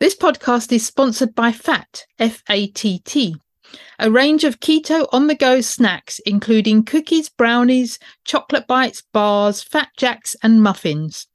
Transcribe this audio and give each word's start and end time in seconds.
This 0.00 0.16
podcast 0.16 0.72
is 0.72 0.84
sponsored 0.86 1.34
by 1.34 1.52
FAT, 1.52 2.06
F 2.18 2.42
A 2.48 2.68
T 2.68 3.00
T, 3.04 3.36
a 3.98 4.10
range 4.10 4.44
of 4.44 4.58
keto 4.58 5.06
on 5.12 5.26
the 5.26 5.34
go 5.34 5.60
snacks, 5.60 6.20
including 6.20 6.84
cookies, 6.84 7.28
brownies, 7.28 7.98
chocolate 8.24 8.66
bites, 8.66 9.02
bars, 9.12 9.62
fat 9.62 9.88
jacks, 9.98 10.34
and 10.42 10.62
muffins. 10.62 11.26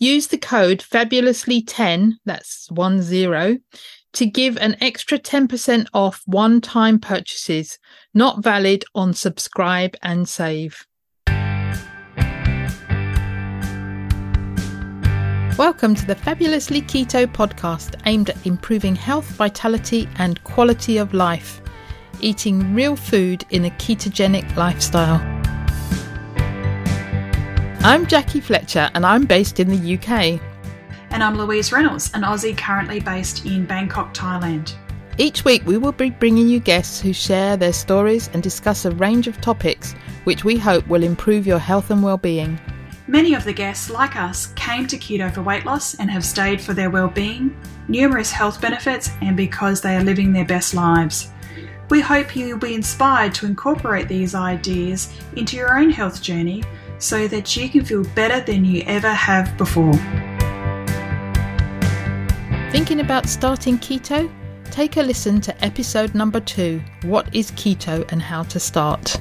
Use 0.00 0.26
the 0.26 0.38
code 0.38 0.80
fabulously10, 0.80 2.14
that's 2.24 2.66
10, 2.66 3.60
to 4.12 4.26
give 4.26 4.56
an 4.56 4.76
extra 4.80 5.20
10% 5.20 5.86
off 5.94 6.20
one 6.26 6.60
time 6.60 6.98
purchases, 6.98 7.78
not 8.12 8.42
valid 8.42 8.84
on 8.96 9.14
subscribe 9.14 9.94
and 10.02 10.28
save. 10.28 10.84
Welcome 15.56 15.94
to 15.94 16.06
the 16.06 16.16
Fabulously 16.20 16.82
Keto 16.82 17.28
podcast 17.28 17.94
aimed 18.04 18.30
at 18.30 18.44
improving 18.44 18.96
health, 18.96 19.26
vitality, 19.26 20.08
and 20.16 20.42
quality 20.42 20.96
of 20.96 21.14
life, 21.14 21.60
eating 22.20 22.74
real 22.74 22.96
food 22.96 23.44
in 23.50 23.64
a 23.64 23.70
ketogenic 23.70 24.56
lifestyle. 24.56 25.43
I'm 27.86 28.06
Jackie 28.06 28.40
Fletcher 28.40 28.90
and 28.94 29.04
I'm 29.04 29.26
based 29.26 29.60
in 29.60 29.68
the 29.68 29.94
UK. 29.98 30.40
And 31.10 31.22
I'm 31.22 31.36
Louise 31.36 31.70
Reynolds, 31.70 32.10
an 32.14 32.22
Aussie 32.22 32.56
currently 32.56 32.98
based 32.98 33.44
in 33.44 33.66
Bangkok, 33.66 34.14
Thailand. 34.14 34.72
Each 35.18 35.44
week, 35.44 35.66
we 35.66 35.76
will 35.76 35.92
be 35.92 36.08
bringing 36.08 36.48
you 36.48 36.60
guests 36.60 36.98
who 36.98 37.12
share 37.12 37.58
their 37.58 37.74
stories 37.74 38.30
and 38.32 38.42
discuss 38.42 38.86
a 38.86 38.90
range 38.92 39.28
of 39.28 39.38
topics 39.42 39.92
which 40.24 40.46
we 40.46 40.56
hope 40.56 40.88
will 40.88 41.02
improve 41.02 41.46
your 41.46 41.58
health 41.58 41.90
and 41.90 42.02
well-being. 42.02 42.58
Many 43.06 43.34
of 43.34 43.44
the 43.44 43.52
guests, 43.52 43.90
like 43.90 44.16
us, 44.16 44.46
came 44.56 44.86
to 44.86 44.96
keto 44.96 45.30
for 45.30 45.42
weight 45.42 45.66
loss 45.66 45.92
and 45.96 46.10
have 46.10 46.24
stayed 46.24 46.62
for 46.62 46.72
their 46.72 46.88
well-being, 46.88 47.54
numerous 47.88 48.30
health 48.30 48.62
benefits, 48.62 49.10
and 49.20 49.36
because 49.36 49.82
they 49.82 49.94
are 49.94 50.04
living 50.04 50.32
their 50.32 50.46
best 50.46 50.72
lives. 50.72 51.32
We 51.90 52.00
hope 52.00 52.34
you 52.34 52.48
will 52.48 52.58
be 52.58 52.74
inspired 52.74 53.34
to 53.34 53.46
incorporate 53.46 54.08
these 54.08 54.34
ideas 54.34 55.12
into 55.36 55.58
your 55.58 55.78
own 55.78 55.90
health 55.90 56.22
journey 56.22 56.64
so 57.04 57.28
that 57.28 57.54
you 57.54 57.68
can 57.68 57.84
feel 57.84 58.02
better 58.14 58.40
than 58.40 58.64
you 58.64 58.82
ever 58.86 59.12
have 59.12 59.54
before. 59.58 59.92
Thinking 62.72 63.00
about 63.00 63.28
starting 63.28 63.78
keto? 63.78 64.32
Take 64.70 64.96
a 64.96 65.02
listen 65.02 65.40
to 65.42 65.64
episode 65.64 66.14
number 66.14 66.40
two 66.40 66.82
What 67.02 67.32
is 67.34 67.50
Keto 67.52 68.10
and 68.10 68.22
How 68.22 68.42
to 68.44 68.58
Start? 68.58 69.20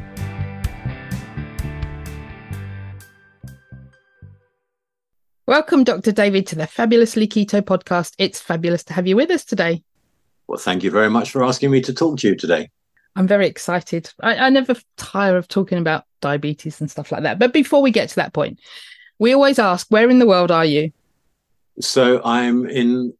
Welcome, 5.45 5.83
Dr. 5.83 6.13
David, 6.13 6.47
to 6.47 6.55
the 6.55 6.65
Fabulously 6.65 7.27
Keto 7.27 7.61
podcast. 7.61 8.13
It's 8.17 8.39
fabulous 8.39 8.85
to 8.85 8.93
have 8.93 9.07
you 9.07 9.17
with 9.17 9.29
us 9.29 9.43
today. 9.43 9.83
Well, 10.47 10.57
thank 10.57 10.83
you 10.83 10.89
very 10.89 11.09
much 11.09 11.31
for 11.31 11.43
asking 11.43 11.69
me 11.69 11.81
to 11.81 11.93
talk 11.93 12.17
to 12.19 12.29
you 12.29 12.35
today. 12.37 12.69
I'm 13.15 13.27
very 13.27 13.45
excited. 13.45 14.11
I, 14.21 14.37
I 14.37 14.49
never 14.49 14.75
tire 14.97 15.37
of 15.37 15.47
talking 15.47 15.77
about 15.77 16.05
diabetes 16.23 16.81
and 16.81 16.89
stuff 16.89 17.11
like 17.11 17.23
that. 17.23 17.37
But 17.37 17.53
before 17.53 17.81
we 17.81 17.91
get 17.91 18.09
to 18.09 18.15
that 18.15 18.33
point, 18.33 18.59
we 19.19 19.33
always 19.33 19.59
ask, 19.59 19.87
where 19.89 20.09
in 20.09 20.19
the 20.19 20.25
world 20.25 20.51
are 20.51 20.65
you? 20.65 20.91
So 21.79 22.21
I'm 22.23 22.65
in 22.65 23.13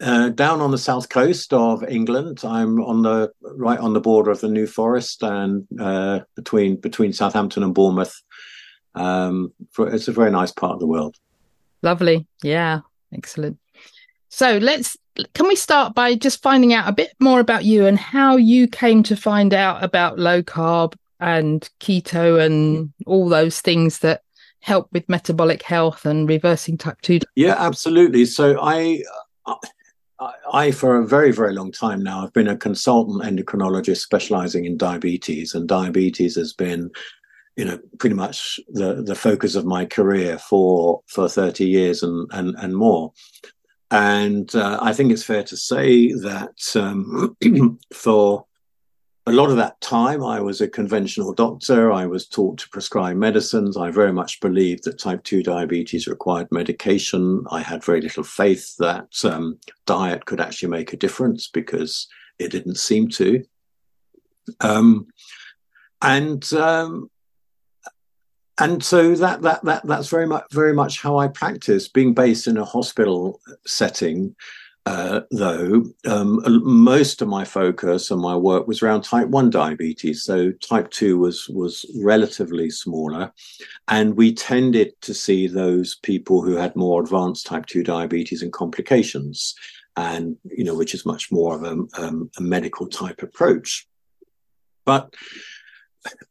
uh, 0.00 0.28
down 0.30 0.60
on 0.60 0.70
the 0.70 0.78
south 0.78 1.08
coast 1.08 1.52
of 1.52 1.84
England. 1.84 2.42
I'm 2.44 2.80
on 2.80 3.02
the 3.02 3.32
right 3.42 3.78
on 3.78 3.92
the 3.92 4.00
border 4.00 4.30
of 4.30 4.40
the 4.40 4.48
New 4.48 4.66
Forest 4.66 5.22
and 5.22 5.66
uh, 5.80 6.20
between 6.36 6.76
between 6.76 7.12
Southampton 7.12 7.62
and 7.62 7.74
Bournemouth. 7.74 8.14
Um, 8.94 9.52
for, 9.72 9.92
it's 9.92 10.08
a 10.08 10.12
very 10.12 10.30
nice 10.30 10.52
part 10.52 10.74
of 10.74 10.80
the 10.80 10.86
world. 10.86 11.16
Lovely, 11.82 12.26
yeah, 12.42 12.80
excellent. 13.12 13.58
So 14.28 14.58
let's 14.58 14.96
can 15.34 15.46
we 15.46 15.56
start 15.56 15.94
by 15.94 16.16
just 16.16 16.42
finding 16.42 16.72
out 16.72 16.88
a 16.88 16.92
bit 16.92 17.12
more 17.20 17.38
about 17.38 17.64
you 17.64 17.86
and 17.86 17.98
how 17.98 18.36
you 18.36 18.66
came 18.66 19.02
to 19.04 19.16
find 19.16 19.54
out 19.54 19.84
about 19.84 20.18
low 20.18 20.42
carb 20.42 20.94
and 21.20 21.68
keto 21.80 22.44
and 22.44 22.92
all 23.06 23.28
those 23.28 23.60
things 23.60 24.00
that 24.00 24.22
help 24.60 24.88
with 24.92 25.08
metabolic 25.08 25.62
health 25.62 26.06
and 26.06 26.28
reversing 26.28 26.76
type 26.78 27.00
2 27.02 27.20
yeah 27.36 27.54
absolutely 27.58 28.24
so 28.24 28.58
i 28.60 29.02
I, 30.52 30.70
for 30.70 30.96
a 30.96 31.06
very, 31.06 31.32
very 31.32 31.52
long 31.52 31.72
time 31.72 32.02
now, 32.02 32.20
have 32.20 32.32
been 32.32 32.48
a 32.48 32.56
consultant 32.56 33.22
endocrinologist 33.22 33.98
specializing 33.98 34.64
in 34.64 34.76
diabetes, 34.76 35.54
and 35.54 35.68
diabetes 35.68 36.36
has 36.36 36.52
been, 36.52 36.90
you 37.56 37.64
know, 37.64 37.78
pretty 37.98 38.14
much 38.14 38.60
the, 38.68 39.02
the 39.02 39.14
focus 39.14 39.54
of 39.54 39.66
my 39.66 39.84
career 39.84 40.38
for 40.38 41.02
for 41.06 41.28
thirty 41.28 41.66
years 41.66 42.02
and 42.02 42.28
and 42.32 42.54
and 42.58 42.76
more. 42.76 43.12
And 43.90 44.54
uh, 44.54 44.78
I 44.80 44.92
think 44.92 45.12
it's 45.12 45.24
fair 45.24 45.44
to 45.44 45.56
say 45.56 46.12
that 46.12 46.76
um, 46.76 47.36
for 47.92 48.46
a 49.26 49.32
lot 49.32 49.50
of 49.50 49.56
that 49.56 49.80
time, 49.80 50.22
I 50.22 50.40
was 50.40 50.60
a 50.60 50.68
conventional 50.68 51.32
doctor. 51.32 51.90
I 51.90 52.04
was 52.04 52.28
taught 52.28 52.58
to 52.58 52.68
prescribe 52.68 53.16
medicines. 53.16 53.76
I 53.76 53.90
very 53.90 54.12
much 54.12 54.38
believed 54.40 54.84
that 54.84 54.98
type 54.98 55.24
2 55.24 55.42
diabetes 55.42 56.06
required 56.06 56.48
medication. 56.50 57.42
I 57.50 57.62
had 57.62 57.82
very 57.82 58.02
little 58.02 58.22
faith 58.22 58.76
that 58.78 59.08
um, 59.24 59.58
diet 59.86 60.26
could 60.26 60.42
actually 60.42 60.68
make 60.68 60.92
a 60.92 60.98
difference 60.98 61.48
because 61.48 62.06
it 62.38 62.50
didn't 62.50 62.76
seem 62.76 63.08
to. 63.08 63.42
Um, 64.60 65.06
and 66.02 66.52
um, 66.52 67.10
and 68.58 68.84
so 68.84 69.14
that 69.14 69.40
that 69.40 69.64
that 69.64 69.86
that's 69.86 70.08
very 70.08 70.26
much 70.26 70.44
very 70.52 70.74
much 70.74 71.00
how 71.00 71.18
I 71.18 71.28
practice. 71.28 71.88
Being 71.88 72.12
based 72.12 72.46
in 72.46 72.58
a 72.58 72.64
hospital 72.64 73.40
setting, 73.66 74.36
uh, 74.86 75.20
though, 75.30 75.84
um, 76.06 76.42
most 76.62 77.22
of 77.22 77.28
my 77.28 77.42
focus 77.42 78.10
and 78.10 78.20
my 78.20 78.36
work 78.36 78.66
was 78.66 78.82
around 78.82 79.02
type 79.02 79.28
one 79.28 79.48
diabetes. 79.48 80.24
So 80.24 80.52
type 80.52 80.90
two 80.90 81.18
was 81.18 81.48
was 81.48 81.86
relatively 82.02 82.68
smaller, 82.68 83.32
and 83.88 84.14
we 84.14 84.34
tended 84.34 84.92
to 85.02 85.14
see 85.14 85.46
those 85.46 85.94
people 85.96 86.42
who 86.42 86.56
had 86.56 86.76
more 86.76 87.02
advanced 87.02 87.46
type 87.46 87.64
two 87.64 87.82
diabetes 87.82 88.42
and 88.42 88.52
complications, 88.52 89.54
and 89.96 90.36
you 90.44 90.64
know 90.64 90.74
which 90.74 90.92
is 90.92 91.06
much 91.06 91.32
more 91.32 91.56
of 91.56 91.62
a, 91.62 92.02
um, 92.02 92.30
a 92.36 92.42
medical 92.42 92.86
type 92.86 93.22
approach. 93.22 93.88
But 94.84 95.14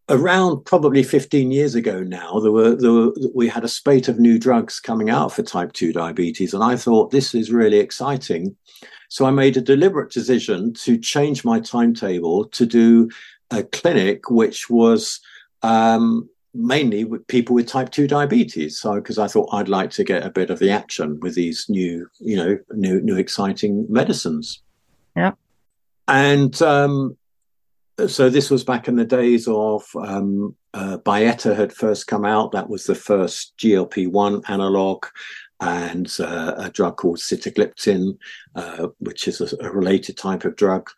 around 0.09 0.65
probably 0.65 1.03
15 1.03 1.51
years 1.51 1.75
ago 1.75 2.03
now, 2.03 2.39
there 2.39 2.51
were, 2.51 2.75
there 2.75 2.91
were, 2.91 3.13
we 3.33 3.47
had 3.47 3.63
a 3.63 3.69
spate 3.69 4.07
of 4.07 4.19
new 4.19 4.37
drugs 4.37 4.79
coming 4.79 5.09
out 5.09 5.31
for 5.31 5.43
type 5.43 5.73
2 5.73 5.93
diabetes. 5.93 6.53
And 6.53 6.63
I 6.63 6.75
thought 6.75 7.11
this 7.11 7.33
is 7.33 7.51
really 7.51 7.79
exciting. 7.79 8.55
So 9.09 9.25
I 9.25 9.31
made 9.31 9.57
a 9.57 9.61
deliberate 9.61 10.11
decision 10.11 10.73
to 10.73 10.97
change 10.97 11.45
my 11.45 11.59
timetable 11.59 12.45
to 12.45 12.65
do 12.65 13.09
a 13.51 13.63
clinic 13.63 14.29
which 14.29 14.69
was 14.69 15.19
um, 15.61 16.29
mainly 16.53 17.03
with 17.03 17.25
people 17.27 17.55
with 17.55 17.67
type 17.67 17.91
2 17.91 18.07
diabetes. 18.07 18.79
So 18.79 18.95
because 18.95 19.17
I 19.17 19.27
thought 19.27 19.53
I'd 19.53 19.69
like 19.69 19.91
to 19.91 20.03
get 20.03 20.25
a 20.25 20.31
bit 20.31 20.49
of 20.49 20.59
the 20.59 20.71
action 20.71 21.19
with 21.19 21.35
these 21.35 21.65
new, 21.69 22.09
you 22.19 22.35
know, 22.35 22.57
new, 22.71 23.01
new 23.01 23.17
exciting 23.17 23.85
medicines. 23.89 24.61
Yeah. 25.15 25.31
And 26.07 26.59
um, 26.61 27.17
so 28.07 28.29
this 28.29 28.49
was 28.49 28.63
back 28.63 28.87
in 28.87 28.95
the 28.95 29.05
days 29.05 29.47
of 29.47 29.85
um, 29.95 30.55
uh, 30.73 30.97
Byetta 30.99 31.55
had 31.55 31.71
first 31.71 32.07
come 32.07 32.25
out. 32.25 32.51
That 32.51 32.69
was 32.69 32.85
the 32.85 32.95
first 32.95 33.53
GLP-1 33.57 34.49
analog, 34.49 35.05
and 35.59 36.11
uh, 36.19 36.55
a 36.57 36.69
drug 36.69 36.97
called 36.97 37.17
sitagliptin, 37.17 38.17
uh, 38.55 38.87
which 38.99 39.27
is 39.27 39.41
a, 39.41 39.65
a, 39.65 39.71
related 39.71 40.17
type 40.17 40.43
of 40.45 40.55
drug. 40.55 40.89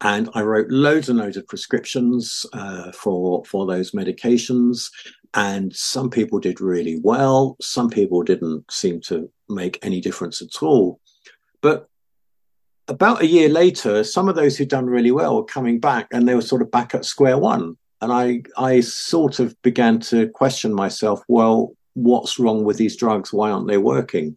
And 0.00 0.30
I 0.34 0.42
wrote 0.42 0.70
loads 0.70 1.08
and 1.08 1.18
loads 1.18 1.36
of 1.36 1.46
prescriptions 1.46 2.46
uh, 2.52 2.92
for 2.92 3.44
for 3.44 3.66
those 3.66 3.92
medications. 3.92 4.90
And 5.34 5.74
some 5.74 6.10
people 6.10 6.40
did 6.40 6.60
really 6.60 6.98
well. 7.02 7.56
Some 7.60 7.88
people 7.88 8.22
didn't 8.22 8.70
seem 8.70 9.00
to 9.02 9.30
make 9.48 9.78
any 9.82 10.00
difference 10.00 10.42
at 10.42 10.62
all. 10.62 11.00
But 11.60 11.88
about 12.88 13.22
a 13.22 13.26
year 13.26 13.48
later, 13.48 14.04
some 14.04 14.28
of 14.28 14.34
those 14.34 14.56
who'd 14.56 14.68
done 14.68 14.86
really 14.86 15.12
well 15.12 15.36
were 15.36 15.44
coming 15.44 15.78
back 15.78 16.08
and 16.12 16.26
they 16.26 16.34
were 16.34 16.42
sort 16.42 16.62
of 16.62 16.70
back 16.70 16.94
at 16.94 17.04
square 17.04 17.38
one. 17.38 17.76
And 18.00 18.12
I, 18.12 18.42
I 18.56 18.80
sort 18.80 19.38
of 19.38 19.60
began 19.62 20.00
to 20.00 20.28
question 20.28 20.74
myself, 20.74 21.22
well, 21.28 21.74
what's 21.94 22.38
wrong 22.38 22.64
with 22.64 22.76
these 22.76 22.96
drugs? 22.96 23.32
Why 23.32 23.50
aren't 23.50 23.68
they 23.68 23.78
working? 23.78 24.36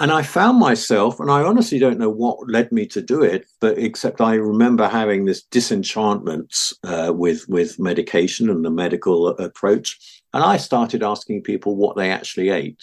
And 0.00 0.10
I 0.10 0.22
found 0.22 0.58
myself, 0.58 1.20
and 1.20 1.30
I 1.30 1.42
honestly 1.42 1.78
don't 1.78 1.98
know 1.98 2.10
what 2.10 2.50
led 2.50 2.72
me 2.72 2.86
to 2.86 3.00
do 3.00 3.22
it, 3.22 3.46
but 3.60 3.78
except 3.78 4.20
I 4.20 4.34
remember 4.34 4.88
having 4.88 5.26
this 5.26 5.42
disenchantment 5.42 6.72
uh, 6.82 7.12
with 7.14 7.48
with 7.48 7.78
medication 7.78 8.50
and 8.50 8.64
the 8.64 8.70
medical 8.70 9.28
approach, 9.28 10.22
and 10.34 10.42
I 10.42 10.56
started 10.56 11.04
asking 11.04 11.44
people 11.44 11.76
what 11.76 11.96
they 11.96 12.10
actually 12.10 12.48
ate. 12.48 12.82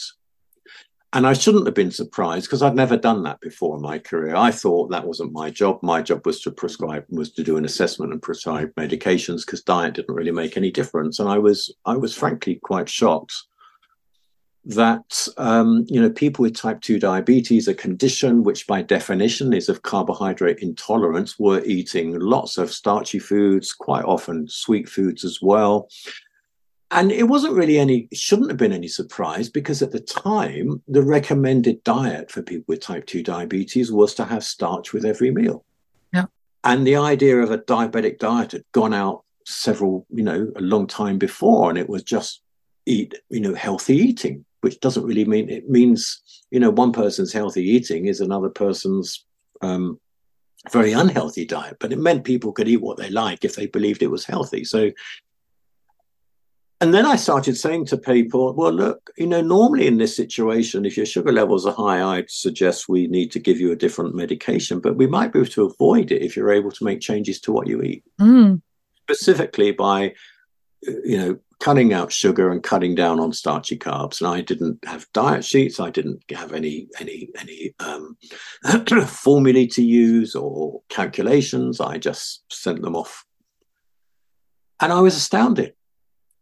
And 1.11 1.25
I 1.25 1.33
shouldn't 1.33 1.65
have 1.65 1.73
been 1.73 1.89
surprised 1.89 2.45
because 2.45 2.61
I'd 2.61 2.75
never 2.75 2.95
done 2.95 3.23
that 3.23 3.39
before 3.39 3.75
in 3.75 3.81
my 3.81 3.97
career. 3.97 4.35
I 4.35 4.51
thought 4.51 4.91
that 4.91 5.07
wasn't 5.07 5.33
my 5.33 5.49
job. 5.49 5.79
My 5.81 6.03
job 6.03 6.23
was 6.25 6.39
to 6.41 6.51
prescribe, 6.51 7.03
was 7.09 7.31
to 7.31 7.43
do 7.43 7.57
an 7.57 7.65
assessment 7.65 8.13
and 8.13 8.21
prescribe 8.21 8.71
medications 8.75 9.43
because 9.43 9.63
diet 9.63 9.95
didn't 9.95 10.13
really 10.13 10.31
make 10.31 10.55
any 10.55 10.69
difference. 10.69 11.17
And 11.17 11.27
I 11.27 11.39
was, 11.39 11.73
I 11.83 11.97
was 11.97 12.15
frankly 12.15 12.59
quite 12.61 12.87
shocked 12.87 13.33
that 14.65 15.27
um, 15.37 15.85
you 15.87 15.99
know 16.01 16.09
people 16.09 16.43
with 16.43 16.55
type 16.55 16.81
2 16.81 16.99
diabetes 16.99 17.67
a 17.67 17.73
condition 17.73 18.43
which 18.43 18.67
by 18.67 18.81
definition 18.81 19.53
is 19.53 19.69
of 19.69 19.81
carbohydrate 19.81 20.59
intolerance 20.59 21.39
were 21.39 21.63
eating 21.63 22.19
lots 22.19 22.57
of 22.57 22.71
starchy 22.71 23.19
foods 23.19 23.73
quite 23.73 24.03
often 24.03 24.47
sweet 24.47 24.87
foods 24.87 25.23
as 25.23 25.39
well 25.41 25.87
and 26.91 27.11
it 27.11 27.23
wasn't 27.23 27.53
really 27.53 27.77
any 27.77 28.07
shouldn't 28.13 28.49
have 28.49 28.57
been 28.57 28.73
any 28.73 28.87
surprise 28.87 29.49
because 29.49 29.81
at 29.81 29.91
the 29.91 29.99
time 29.99 30.81
the 30.87 31.03
recommended 31.03 31.83
diet 31.83 32.31
for 32.31 32.41
people 32.41 32.65
with 32.67 32.81
type 32.81 33.05
2 33.05 33.21
diabetes 33.21 33.91
was 33.91 34.15
to 34.15 34.25
have 34.25 34.43
starch 34.43 34.91
with 34.91 35.05
every 35.05 35.31
meal. 35.31 35.63
Yeah. 36.13 36.25
And 36.63 36.85
the 36.85 36.95
idea 36.95 37.37
of 37.37 37.51
a 37.51 37.59
diabetic 37.59 38.17
diet 38.17 38.53
had 38.53 38.63
gone 38.71 38.93
out 38.93 39.23
several 39.45 40.05
you 40.11 40.23
know 40.23 40.51
a 40.55 40.61
long 40.61 40.85
time 40.85 41.17
before 41.17 41.69
and 41.69 41.79
it 41.79 41.89
was 41.89 42.03
just 42.03 42.41
eat 42.85 43.15
you 43.29 43.39
know 43.39 43.55
healthy 43.55 43.95
eating 43.95 44.45
which 44.61 44.79
doesn't 44.79 45.05
really 45.05 45.25
mean 45.25 45.49
it 45.49 45.67
means 45.67 46.21
you 46.51 46.59
know 46.59 46.69
one 46.69 46.91
person's 46.91 47.33
healthy 47.33 47.63
eating 47.63 48.05
is 48.05 48.21
another 48.21 48.49
person's 48.49 49.25
um, 49.61 49.99
very 50.71 50.91
unhealthy 50.91 51.45
diet 51.45 51.77
but 51.79 51.91
it 51.91 51.97
meant 51.97 52.23
people 52.23 52.51
could 52.51 52.67
eat 52.67 52.81
what 52.81 52.97
they 52.97 53.09
like 53.09 53.43
if 53.43 53.55
they 53.55 53.65
believed 53.65 54.03
it 54.03 54.11
was 54.11 54.23
healthy. 54.25 54.63
So 54.63 54.91
and 56.81 56.93
then 56.93 57.05
I 57.05 57.17
started 57.17 57.57
saying 57.57 57.85
to 57.87 57.97
people, 57.97 58.53
well, 58.53 58.71
look, 58.71 59.09
you 59.17 59.27
know, 59.27 59.41
normally 59.41 59.85
in 59.85 59.97
this 59.97 60.15
situation, 60.15 60.85
if 60.85 60.95
your 60.95 61.05
sugar 61.05 61.31
levels 61.31 61.65
are 61.65 61.73
high, 61.73 62.01
I'd 62.01 62.31
suggest 62.31 62.87
we 62.87 63.07
need 63.07 63.33
to 63.33 63.39
give 63.39 63.59
you 63.59 63.73
a 63.73 63.75
different 63.75 64.15
medication, 64.15 64.79
but 64.79 64.95
we 64.95 65.05
might 65.05 65.33
be 65.33 65.39
able 65.39 65.49
to 65.51 65.65
avoid 65.65 66.11
it 66.11 66.21
if 66.21 66.37
you're 66.37 66.53
able 66.53 66.71
to 66.71 66.85
make 66.85 67.01
changes 67.01 67.41
to 67.41 67.51
what 67.51 67.67
you 67.67 67.81
eat. 67.81 68.03
Mm. 68.21 68.61
Specifically 69.03 69.73
by, 69.73 70.13
you 70.81 71.17
know, 71.17 71.39
cutting 71.59 71.91
out 71.91 72.13
sugar 72.13 72.49
and 72.49 72.63
cutting 72.63 72.95
down 72.95 73.19
on 73.19 73.33
starchy 73.33 73.77
carbs. 73.77 74.21
And 74.21 74.29
I 74.29 74.39
didn't 74.39 74.79
have 74.85 75.05
diet 75.13 75.43
sheets. 75.43 75.81
I 75.81 75.89
didn't 75.89 76.23
have 76.31 76.53
any 76.53 76.87
any 77.01 77.29
any 77.37 77.73
um, 77.79 78.15
formulae 79.05 79.67
to 79.67 79.83
use 79.83 80.33
or 80.33 80.81
calculations. 80.87 81.81
I 81.81 81.97
just 81.97 82.43
sent 82.49 82.81
them 82.81 82.95
off, 82.95 83.25
and 84.79 84.93
I 84.93 85.01
was 85.01 85.17
astounded 85.17 85.73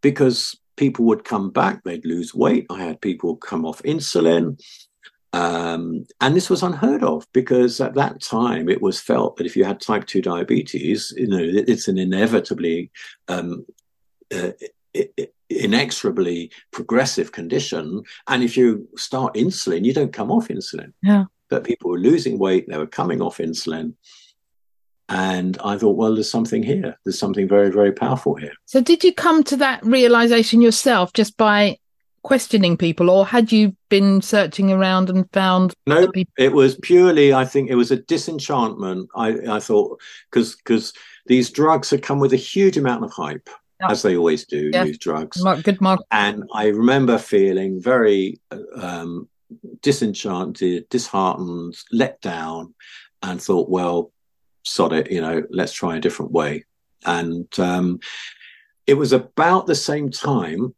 because 0.02 0.56
people 0.76 1.06
would 1.06 1.24
come 1.24 1.50
back. 1.50 1.84
They'd 1.84 2.06
lose 2.06 2.34
weight. 2.34 2.66
I 2.70 2.84
had 2.84 3.02
people 3.02 3.36
come 3.36 3.66
off 3.66 3.82
insulin. 3.84 4.62
Um, 5.34 6.06
and 6.22 6.36
this 6.36 6.50
was 6.50 6.64
unheard 6.64 7.04
of 7.04 7.28
because 7.34 7.82
at 7.82 7.96
that 7.96 8.22
time 8.22 8.70
it 8.70 8.82
was 8.82 9.00
felt 9.00 9.38
that 9.38 9.46
if 9.46 9.56
you 9.56 9.66
had 9.66 9.82
type 9.82 10.06
2 10.06 10.22
diabetes, 10.22 11.14
you 11.18 11.28
know, 11.28 11.42
it's 11.42 11.88
an 11.88 11.98
inevitably 11.98 12.92
um, 13.28 13.66
uh, 14.34 14.52
inexorably 15.50 16.52
progressive 16.72 17.32
condition. 17.32 18.04
And 18.28 18.44
if 18.44 18.58
you 18.58 18.88
start 18.98 19.36
insulin, 19.36 19.86
you 19.86 19.94
don't 19.94 20.14
come 20.14 20.32
off 20.32 20.48
insulin. 20.48 20.94
Yeah. 21.02 21.26
But 21.50 21.64
people 21.64 21.90
were 21.90 22.00
losing 22.00 22.40
weight, 22.40 22.68
they 22.68 22.78
were 22.78 22.88
coming 22.88 23.22
off 23.22 23.38
insulin. 23.38 23.94
And 25.10 25.58
I 25.64 25.78
thought, 25.78 25.96
well, 25.96 26.14
there's 26.14 26.30
something 26.30 26.64
here. 26.64 26.98
There's 27.06 27.20
something 27.20 27.48
very, 27.48 27.72
very 27.72 27.94
powerful 27.94 28.36
here. 28.36 28.52
So, 28.66 28.82
did 28.82 29.04
you 29.04 29.14
come 29.14 29.44
to 29.46 29.58
that 29.58 29.86
realization 29.86 30.60
yourself 30.60 31.14
just 31.14 31.38
by 31.38 31.78
questioning 32.24 32.76
people, 32.76 33.10
or 33.10 33.26
had 33.26 33.52
you 33.54 33.74
been 33.88 34.22
searching 34.22 34.70
around 34.72 35.10
and 35.10 35.32
found? 35.32 35.74
No, 35.86 36.10
people- 36.10 36.34
it 36.38 36.52
was 36.52 36.76
purely. 36.76 37.34
I 37.34 37.46
think 37.46 37.70
it 37.70 37.76
was 37.76 37.90
a 37.90 37.98
disenchantment. 37.98 39.10
I, 39.16 39.38
I 39.50 39.60
thought 39.62 40.02
because 40.30 40.56
because 40.58 40.92
these 41.28 41.50
drugs 41.50 41.90
had 41.90 42.04
come 42.04 42.20
with 42.20 42.34
a 42.34 42.38
huge 42.38 42.78
amount 42.78 43.06
of 43.06 43.12
hype 43.14 43.50
yeah. 43.82 43.92
as 43.92 44.02
they 44.02 44.18
always 44.18 44.46
do, 44.46 44.72
yeah. 44.74 44.84
use 44.84 44.98
drugs. 44.98 45.42
Good 45.64 45.82
mark. 45.82 46.02
And 46.12 46.44
I 46.54 46.68
remember 46.68 47.18
feeling 47.18 47.82
very 47.82 48.40
um, 48.76 49.28
disenchanted, 49.82 50.90
disheartened, 50.90 51.78
let 51.92 52.20
down, 52.22 52.74
and 53.22 53.42
thought, 53.42 53.70
well, 53.70 54.12
sod 54.68 54.94
it, 54.94 55.12
you 55.12 55.22
know, 55.22 55.44
let's 55.50 55.74
try 55.74 55.96
a 55.96 56.02
different 56.02 56.32
way. 56.32 56.66
And 57.06 57.48
um, 57.60 58.00
it 58.86 58.96
was 58.96 59.14
about 59.14 59.68
the 59.68 59.76
same 59.76 60.10
time. 60.10 60.74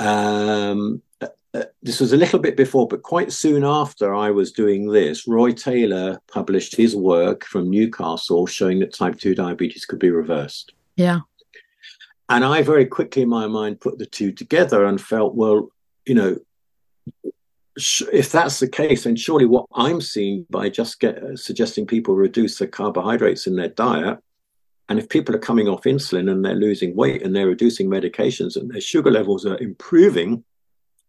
Um, 0.00 1.02
uh, 1.20 1.28
uh, 1.54 1.64
this 1.82 2.00
was 2.00 2.12
a 2.12 2.16
little 2.16 2.38
bit 2.38 2.56
before, 2.56 2.88
but 2.88 3.02
quite 3.02 3.32
soon 3.32 3.64
after 3.64 4.14
I 4.14 4.30
was 4.30 4.52
doing 4.52 4.88
this, 4.88 5.28
Roy 5.28 5.52
Taylor 5.52 6.20
published 6.26 6.76
his 6.76 6.96
work 6.96 7.44
from 7.44 7.70
Newcastle 7.70 8.46
showing 8.46 8.80
that 8.80 8.94
type 8.94 9.18
2 9.18 9.34
diabetes 9.34 9.84
could 9.84 9.98
be 9.98 10.10
reversed. 10.10 10.72
Yeah. 10.96 11.20
And 12.28 12.44
I 12.44 12.62
very 12.62 12.86
quickly 12.86 13.22
in 13.22 13.28
my 13.28 13.46
mind 13.46 13.80
put 13.80 13.98
the 13.98 14.06
two 14.06 14.32
together 14.32 14.86
and 14.86 15.00
felt, 15.00 15.34
well, 15.34 15.68
you 16.06 16.14
know, 16.14 16.38
if 17.76 18.30
that's 18.30 18.60
the 18.60 18.68
case, 18.68 19.04
then 19.04 19.16
surely 19.16 19.46
what 19.46 19.66
I'm 19.74 20.00
seeing 20.00 20.46
by 20.50 20.68
just 20.68 21.00
get, 21.00 21.22
uh, 21.22 21.36
suggesting 21.36 21.86
people 21.86 22.14
reduce 22.14 22.58
the 22.58 22.66
carbohydrates 22.66 23.46
in 23.46 23.56
their 23.56 23.68
diet, 23.68 24.18
and 24.88 24.98
if 24.98 25.08
people 25.08 25.34
are 25.34 25.40
coming 25.40 25.68
off 25.68 25.84
insulin 25.84 26.30
and 26.30 26.44
they're 26.44 26.54
losing 26.54 26.94
weight 26.94 27.22
and 27.22 27.34
they're 27.34 27.46
reducing 27.46 27.88
medications 27.88 28.56
and 28.56 28.70
their 28.70 28.80
sugar 28.80 29.10
levels 29.10 29.46
are 29.46 29.58
improving, 29.58 30.44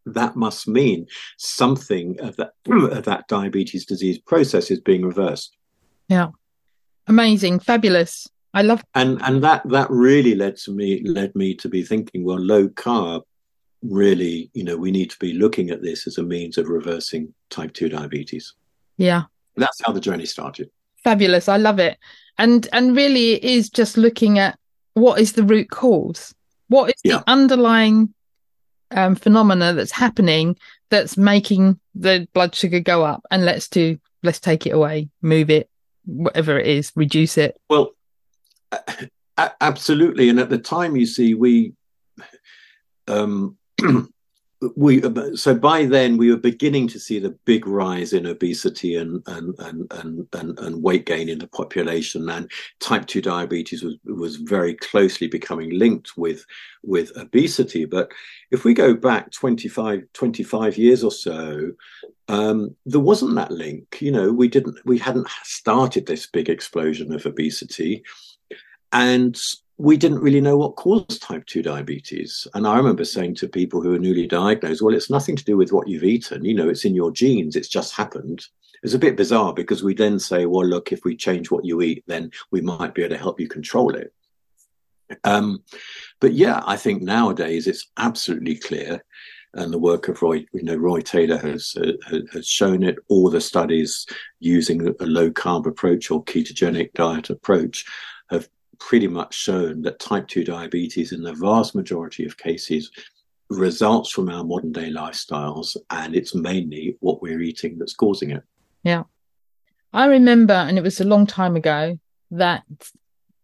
that 0.06 0.36
must 0.36 0.68
mean 0.68 1.08
something 1.38 2.20
of 2.22 2.36
that, 2.38 2.54
of 2.70 3.04
that 3.06 3.28
diabetes 3.28 3.86
disease 3.86 4.20
process 4.20 4.72
is 4.72 4.80
being 4.80 5.04
reversed. 5.04 5.58
Yeah. 6.08 6.30
Amazing. 7.08 7.60
Fabulous. 7.60 8.28
I 8.54 8.62
love 8.62 8.84
and 8.94 9.20
and 9.24 9.44
that 9.44 9.68
that 9.70 9.90
really 9.90 10.36
led 10.36 10.58
to 10.58 10.72
me 10.72 11.02
led 11.04 11.36
me 11.36 11.56
to 11.56 11.68
be 11.68 11.84
thinking, 11.84 12.24
well, 12.24 12.40
low 12.40 12.68
carb 12.70 13.24
really, 13.84 14.50
you 14.54 14.64
know, 14.64 14.78
we 14.78 14.92
need 14.92 15.10
to 15.12 15.20
be 15.20 15.34
looking 15.34 15.70
at 15.70 15.82
this 15.82 16.08
as 16.08 16.18
a 16.18 16.24
means 16.24 16.58
of 16.58 16.70
reversing 16.70 17.34
type 17.50 17.74
2 17.74 17.90
diabetes. 17.90 18.54
Yeah. 18.98 19.24
That's 19.56 19.82
how 19.86 19.94
the 19.94 20.00
journey 20.00 20.26
started. 20.26 20.70
Fabulous. 21.04 21.50
I 21.50 21.58
love 21.58 21.80
it. 21.80 21.98
And 22.38 22.68
and 22.74 22.96
really 22.96 23.34
it 23.34 23.44
is 23.44 23.70
just 23.70 23.98
looking 23.98 24.40
at 24.40 24.58
what 24.94 25.20
is 25.20 25.34
the 25.34 25.44
root 25.44 25.70
cause? 25.70 26.34
What 26.70 26.90
is 26.90 27.02
yeah. 27.04 27.18
the 27.18 27.24
underlying 27.30 28.14
um, 28.92 29.16
phenomena 29.16 29.74
that's 29.74 29.92
happening 29.92 30.58
that's 30.90 31.18
making 31.18 31.80
the 31.94 32.28
blood 32.34 32.56
sugar 32.56 32.80
go 32.80 33.04
up 33.04 33.24
and 33.30 33.46
let's 33.46 33.68
do 33.68 34.00
let's 34.24 34.40
take 34.40 34.66
it 34.66 34.72
away, 34.72 35.10
move 35.22 35.50
it, 35.50 35.70
whatever 36.06 36.58
it 36.58 36.68
is, 36.68 36.92
reduce 36.96 37.38
it. 37.38 37.60
Well, 37.70 37.92
absolutely. 39.62 40.30
And 40.30 40.40
at 40.40 40.50
the 40.50 40.58
time, 40.58 40.96
you 40.96 41.06
see, 41.06 41.34
we 41.34 41.74
um, 43.08 43.58
we 44.76 45.02
so 45.36 45.56
by 45.56 45.86
then 45.86 46.18
we 46.18 46.30
were 46.30 46.38
beginning 46.38 46.88
to 46.88 47.00
see 47.00 47.20
the 47.20 47.38
big 47.46 47.68
rise 47.68 48.14
in 48.14 48.26
obesity 48.26 48.96
and 48.96 49.22
and 49.28 49.58
and 49.60 49.92
and, 49.92 50.28
and, 50.34 50.60
and 50.60 50.84
weight 50.84 51.06
gain 51.06 51.30
in 51.30 51.40
the 51.40 51.48
population. 51.48 52.30
And 52.30 52.50
type 52.80 53.06
2 53.06 53.22
diabetes 53.22 53.84
was 53.84 53.96
was 54.06 54.38
very 54.38 54.76
closely 54.76 55.28
becoming 55.28 55.78
linked 55.78 56.18
with 56.18 56.46
with 56.84 57.12
obesity. 57.18 57.86
But 57.86 58.12
if 58.52 58.64
we 58.64 58.74
go 58.74 58.94
back 58.94 59.32
25 59.32 60.04
25 60.14 60.78
years 60.78 61.04
or 61.04 61.12
so 61.12 61.72
um, 62.30 62.76
there 62.86 63.02
wasn't 63.02 63.36
that 63.36 63.52
link. 63.52 63.98
You 64.02 64.12
know 64.12 64.32
we 64.32 64.48
didn't 64.48 64.78
we 64.86 64.98
hadn't 64.98 65.28
started 65.44 66.06
this 66.06 66.28
big 66.28 66.50
explosion 66.50 67.14
of 67.14 67.26
obesity. 67.26 68.04
And 68.92 69.36
we 69.78 69.98
didn't 69.98 70.20
really 70.20 70.42
know 70.42 70.58
what 70.58 70.76
caused 70.76 71.22
type 71.22 71.46
2 71.48 71.64
diabetes. 71.64 72.48
And 72.54 72.68
I 72.68 72.78
remember 72.78 73.04
saying 73.04 73.36
to 73.36 73.48
people 73.48 73.82
who 73.82 73.96
are 73.96 74.00
newly 74.00 74.28
diagnosed, 74.28 74.82
well, 74.82 74.96
it's 74.96 75.10
nothing 75.10 75.36
to 75.36 75.44
do 75.44 75.58
with 75.58 75.72
what 75.72 75.88
you've 75.88 76.04
eaten. 76.04 76.46
You 76.46 76.54
know, 76.54 76.70
it's 76.70 76.86
in 76.86 76.94
your 76.94 77.12
genes. 77.12 77.56
It's 77.56 77.68
just 77.68 77.96
happened. 77.96 78.46
It's 78.84 78.94
a 78.94 79.00
bit 79.00 79.18
bizarre 79.18 79.54
because 79.54 79.84
we 79.84 79.94
then 79.94 80.20
say, 80.20 80.46
well, 80.46 80.66
look, 80.66 80.92
if 80.92 81.04
we 81.06 81.16
change 81.16 81.50
what 81.50 81.66
you 81.66 81.82
eat, 81.82 82.04
then 82.06 82.32
we 82.52 82.62
might 82.62 82.94
be 82.94 83.02
able 83.02 83.16
to 83.16 83.22
help 83.22 83.40
you 83.40 83.48
control 83.48 83.96
it. 83.96 84.14
Um, 85.24 85.64
but 86.20 86.34
yeah, 86.34 86.62
I 86.66 86.76
think 86.76 87.02
nowadays 87.02 87.68
it's 87.68 87.88
absolutely 87.98 88.56
clear. 88.56 89.04
And 89.56 89.72
the 89.72 89.80
work 89.80 90.08
of 90.08 90.22
Roy, 90.22 90.46
you 90.54 90.64
know, 90.64 90.76
Roy 90.76 91.02
Taylor 91.02 91.38
has 91.38 91.76
uh, 91.80 92.20
has 92.32 92.48
shown 92.48 92.82
it. 92.82 92.98
All 93.08 93.30
the 93.30 93.40
studies 93.40 94.08
using 94.40 94.88
a 95.00 95.06
low 95.06 95.30
carb 95.30 95.68
approach 95.68 96.10
or 96.10 96.24
ketogenic 96.24 96.94
diet 96.94 97.30
approach 97.30 97.86
pretty 98.80 99.08
much 99.08 99.36
shown 99.36 99.82
that 99.84 100.00
type 100.00 100.28
2 100.28 100.44
diabetes, 100.44 101.12
in 101.12 101.22
the 101.22 101.34
vast 101.34 101.76
majority 101.76 102.26
of 102.26 102.38
cases, 102.38 102.92
results 103.50 104.12
from 104.12 104.30
our 104.30 104.44
modern 104.44 104.72
day 104.72 104.92
lifestyles, 104.92 105.76
and 105.90 106.16
it's 106.16 106.36
mainly 106.36 106.98
what 107.00 107.22
we're 107.22 107.42
eating 107.42 107.78
that's 107.78 107.94
causing 107.94 108.32
it. 108.32 108.44
Yeah. 108.84 109.04
I 109.94 110.06
remember, 110.08 110.54
and 110.54 110.78
it 110.78 110.84
was 110.84 111.00
a 111.00 111.06
long 111.06 111.28
time 111.28 111.56
ago, 111.56 112.00
that 112.32 112.64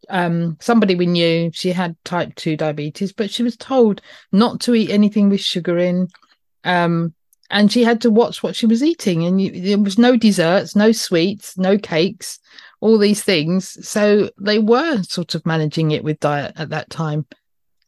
um, 0.10 0.58
somebody 0.60 0.96
we 0.96 1.06
knew, 1.06 1.52
she 1.54 1.72
had 1.72 1.96
type 2.04 2.34
2 2.36 2.58
diabetes, 2.58 3.14
but 3.14 3.30
she 3.30 3.44
was 3.44 3.56
told 3.56 4.02
not 4.32 4.60
to 4.62 4.74
eat 4.76 4.90
anything 4.90 5.30
with 5.30 5.42
sugar 5.42 5.78
in. 5.78 6.08
Um, 6.64 7.14
and 7.52 7.72
she 7.72 7.84
had 7.84 8.02
to 8.02 8.12
watch 8.12 8.44
what 8.44 8.56
she 8.56 8.66
was 8.66 8.84
eating 8.84 9.26
and 9.26 9.42
you, 9.42 9.62
there 9.62 9.80
was 9.80 9.98
no 9.98 10.16
desserts 10.16 10.76
no 10.76 10.92
sweets 10.92 11.58
no 11.58 11.78
cakes 11.78 12.40
all 12.82 12.98
these 12.98 13.24
things 13.24 13.88
so 13.88 14.30
they 14.40 14.60
were 14.60 15.02
sort 15.04 15.36
of 15.36 15.46
managing 15.46 15.92
it 15.92 16.04
with 16.04 16.20
diet 16.20 16.54
at 16.58 16.70
that 16.70 16.90
time 16.90 17.26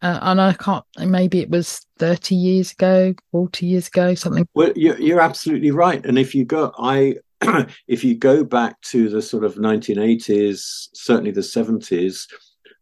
uh, 0.01 0.19
and 0.21 0.41
i 0.41 0.53
can't 0.53 0.85
maybe 0.99 1.39
it 1.39 1.49
was 1.49 1.85
30 1.99 2.35
years 2.35 2.71
ago 2.71 3.13
40 3.31 3.65
years 3.65 3.87
ago 3.87 4.15
something 4.15 4.47
well 4.53 4.71
you're, 4.75 4.99
you're 4.99 5.21
absolutely 5.21 5.71
right 5.71 6.05
and 6.05 6.17
if 6.17 6.35
you 6.35 6.45
go 6.45 6.73
i 6.77 7.15
if 7.87 8.03
you 8.03 8.15
go 8.15 8.43
back 8.43 8.79
to 8.81 9.09
the 9.09 9.21
sort 9.21 9.43
of 9.43 9.55
1980s 9.55 10.89
certainly 10.93 11.31
the 11.31 11.41
70s 11.41 12.27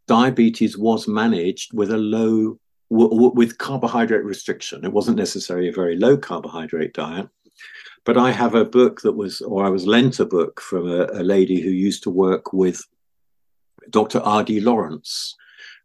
diabetes 0.08 0.78
was 0.78 1.08
managed 1.08 1.74
with 1.74 1.92
a 1.92 1.98
low 1.98 2.60
w- 2.92 3.32
with 3.34 3.58
carbohydrate 3.58 4.26
restriction. 4.26 4.84
It 4.84 4.94
wasn't 4.94 5.18
necessarily 5.18 5.70
a 5.70 5.74
very 5.74 5.98
low 5.98 6.18
carbohydrate 6.18 6.94
diet. 6.94 7.30
But 8.06 8.18
I 8.18 8.32
have 8.32 8.56
a 8.56 8.66
book 8.66 9.02
that 9.02 9.14
was, 9.14 9.42
or 9.42 9.66
I 9.66 9.70
was 9.70 9.86
lent 9.86 10.20
a 10.20 10.26
book 10.26 10.62
from 10.62 10.90
a, 10.90 11.08
a 11.14 11.24
lady 11.24 11.62
who 11.62 11.70
used 11.70 12.04
to 12.04 12.10
work 12.10 12.54
with 12.54 12.82
Dr. 13.90 14.20
R.D. 14.20 14.62
Lawrence, 14.62 15.36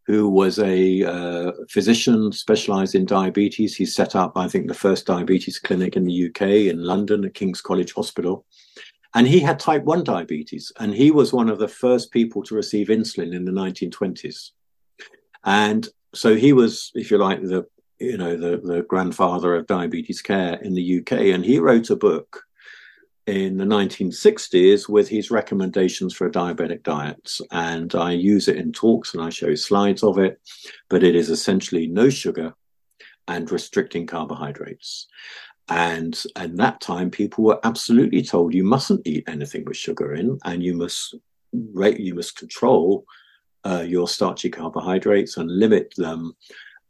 who 0.06 0.28
was 0.28 0.59
a 0.59 1.02
uh, 1.02 1.52
physician 1.68 2.30
specialized 2.33 2.94
in 2.94 3.06
diabetes. 3.06 3.76
He 3.76 3.87
set 3.87 4.14
up, 4.14 4.37
I 4.37 4.49
think, 4.49 4.68
the 4.68 4.75
first 4.75 5.06
diabetes 5.06 5.59
clinic 5.59 5.97
in 5.97 6.04
the 6.04 6.26
UK 6.28 6.42
in 6.71 6.85
London 6.85 7.25
at 7.25 7.35
King's 7.35 7.61
College 7.61 7.92
Hospital. 7.94 8.44
And 9.14 9.26
he 9.26 9.40
had 9.40 9.59
type 9.59 9.85
1 9.85 10.04
diabetes, 10.04 10.73
and 10.80 10.92
he 10.92 11.11
was 11.11 11.33
one 11.33 11.49
of 11.49 11.59
the 11.59 11.68
first 11.68 12.11
people 12.11 12.42
to 12.44 12.54
receive 12.54 12.88
insulin 12.88 13.33
in 13.33 13.44
the 13.44 13.52
1920s. 13.52 14.50
And 15.44 15.88
so 16.14 16.35
he 16.35 16.52
was, 16.52 16.90
if 16.94 17.11
you 17.11 17.18
like, 17.18 17.40
the 17.42 17.66
you 17.98 18.16
know 18.16 18.36
the 18.36 18.58
the 18.58 18.82
grandfather 18.82 19.54
of 19.54 19.66
diabetes 19.66 20.22
care 20.22 20.54
in 20.54 20.74
the 20.74 21.00
UK, 21.00 21.12
and 21.34 21.44
he 21.44 21.58
wrote 21.58 21.90
a 21.90 21.96
book 21.96 22.44
in 23.26 23.56
the 23.56 23.64
1960s 23.64 24.88
with 24.88 25.08
his 25.08 25.30
recommendations 25.30 26.14
for 26.14 26.26
a 26.26 26.32
diabetic 26.32 26.82
diet. 26.82 27.38
And 27.50 27.94
I 27.94 28.12
use 28.12 28.48
it 28.48 28.56
in 28.56 28.70
talks 28.70 29.14
and 29.14 29.22
I 29.22 29.30
show 29.30 29.54
slides 29.54 30.02
of 30.02 30.18
it, 30.18 30.38
but 30.90 31.02
it 31.02 31.14
is 31.14 31.30
essentially 31.30 31.86
no 31.86 32.10
sugar 32.10 32.54
and 33.26 33.50
restricting 33.50 34.06
carbohydrates. 34.06 35.06
And 35.68 36.22
at 36.36 36.56
that 36.56 36.82
time, 36.82 37.10
people 37.10 37.44
were 37.44 37.60
absolutely 37.64 38.22
told 38.22 38.52
you 38.52 38.64
mustn't 38.64 39.06
eat 39.06 39.24
anything 39.26 39.64
with 39.64 39.78
sugar 39.78 40.12
in, 40.12 40.38
and 40.44 40.62
you 40.62 40.74
must 40.74 41.14
you 41.52 42.14
must 42.14 42.36
control 42.36 43.06
uh, 43.64 43.84
your 43.86 44.06
starchy 44.06 44.50
carbohydrates 44.50 45.38
and 45.38 45.50
limit 45.50 45.94
them. 45.96 46.36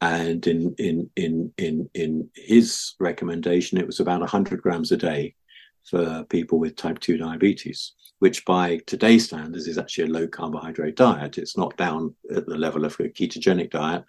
And 0.04 0.46
in 0.46 0.74
in 0.76 1.10
in 1.16 1.50
in 1.56 1.88
in 1.94 2.28
his 2.36 2.94
recommendation, 3.00 3.78
it 3.78 3.86
was 3.86 4.00
about 4.00 4.20
100 4.20 4.60
grams 4.60 4.92
a 4.92 4.98
day 4.98 5.34
for 5.82 6.24
people 6.24 6.58
with 6.58 6.76
type 6.76 6.98
2 6.98 7.16
diabetes, 7.16 7.92
which 8.18 8.44
by 8.44 8.80
today's 8.86 9.24
standards 9.24 9.66
is 9.66 9.78
actually 9.78 10.04
a 10.04 10.12
low 10.12 10.28
carbohydrate 10.28 10.96
diet. 10.96 11.38
It's 11.38 11.56
not 11.56 11.78
down 11.78 12.14
at 12.36 12.44
the 12.44 12.58
level 12.58 12.84
of 12.84 13.00
a 13.00 13.04
ketogenic 13.04 13.70
diet. 13.70 14.04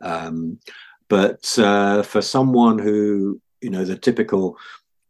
Um, 0.00 0.60
but 1.10 1.58
uh, 1.58 2.02
for 2.02 2.22
someone 2.22 2.78
who, 2.78 3.38
you 3.60 3.68
know, 3.68 3.84
the 3.84 3.98
typical 3.98 4.56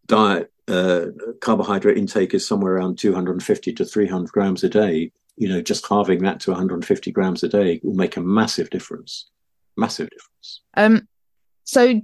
diet 0.06 0.52
uh, 0.66 1.06
carbohydrate 1.42 1.96
intake 1.96 2.34
is 2.34 2.46
somewhere 2.46 2.74
around 2.74 2.98
250 2.98 3.72
to 3.72 3.84
300 3.84 4.32
grams 4.32 4.64
a 4.64 4.68
day, 4.68 5.12
you 5.36 5.48
know, 5.48 5.62
just 5.62 5.86
halving 5.86 6.22
that 6.24 6.40
to 6.40 6.50
150 6.50 7.12
grams 7.12 7.44
a 7.44 7.48
day 7.48 7.80
will 7.84 7.94
make 7.94 8.16
a 8.16 8.20
massive 8.20 8.68
difference. 8.70 9.30
Massive 9.76 10.08
difference. 10.10 10.60
Um, 10.76 11.08
so, 11.64 12.00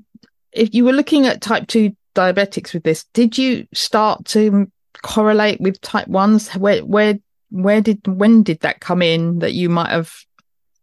if 0.53 0.75
you 0.75 0.85
were 0.85 0.93
looking 0.93 1.27
at 1.27 1.41
type 1.41 1.67
2 1.69 1.95
diabetics 2.15 2.75
with 2.75 2.83
this, 2.83 3.05
did 3.13 3.39
you 3.39 3.67
start 3.73 4.25
to 4.27 4.71
correlate 5.03 5.61
with 5.61 5.81
type 5.81 6.09
1s? 6.09 6.57
Where, 6.57 6.85
where, 6.85 7.19
where 7.51 7.81
did, 7.81 8.07
when 8.07 8.43
did 8.43 8.61
that 8.61 8.81
come 8.81 9.03
in 9.03 9.39
that 9.41 9.53
you 9.53 9.69
might 9.69 9.91
have 9.91 10.13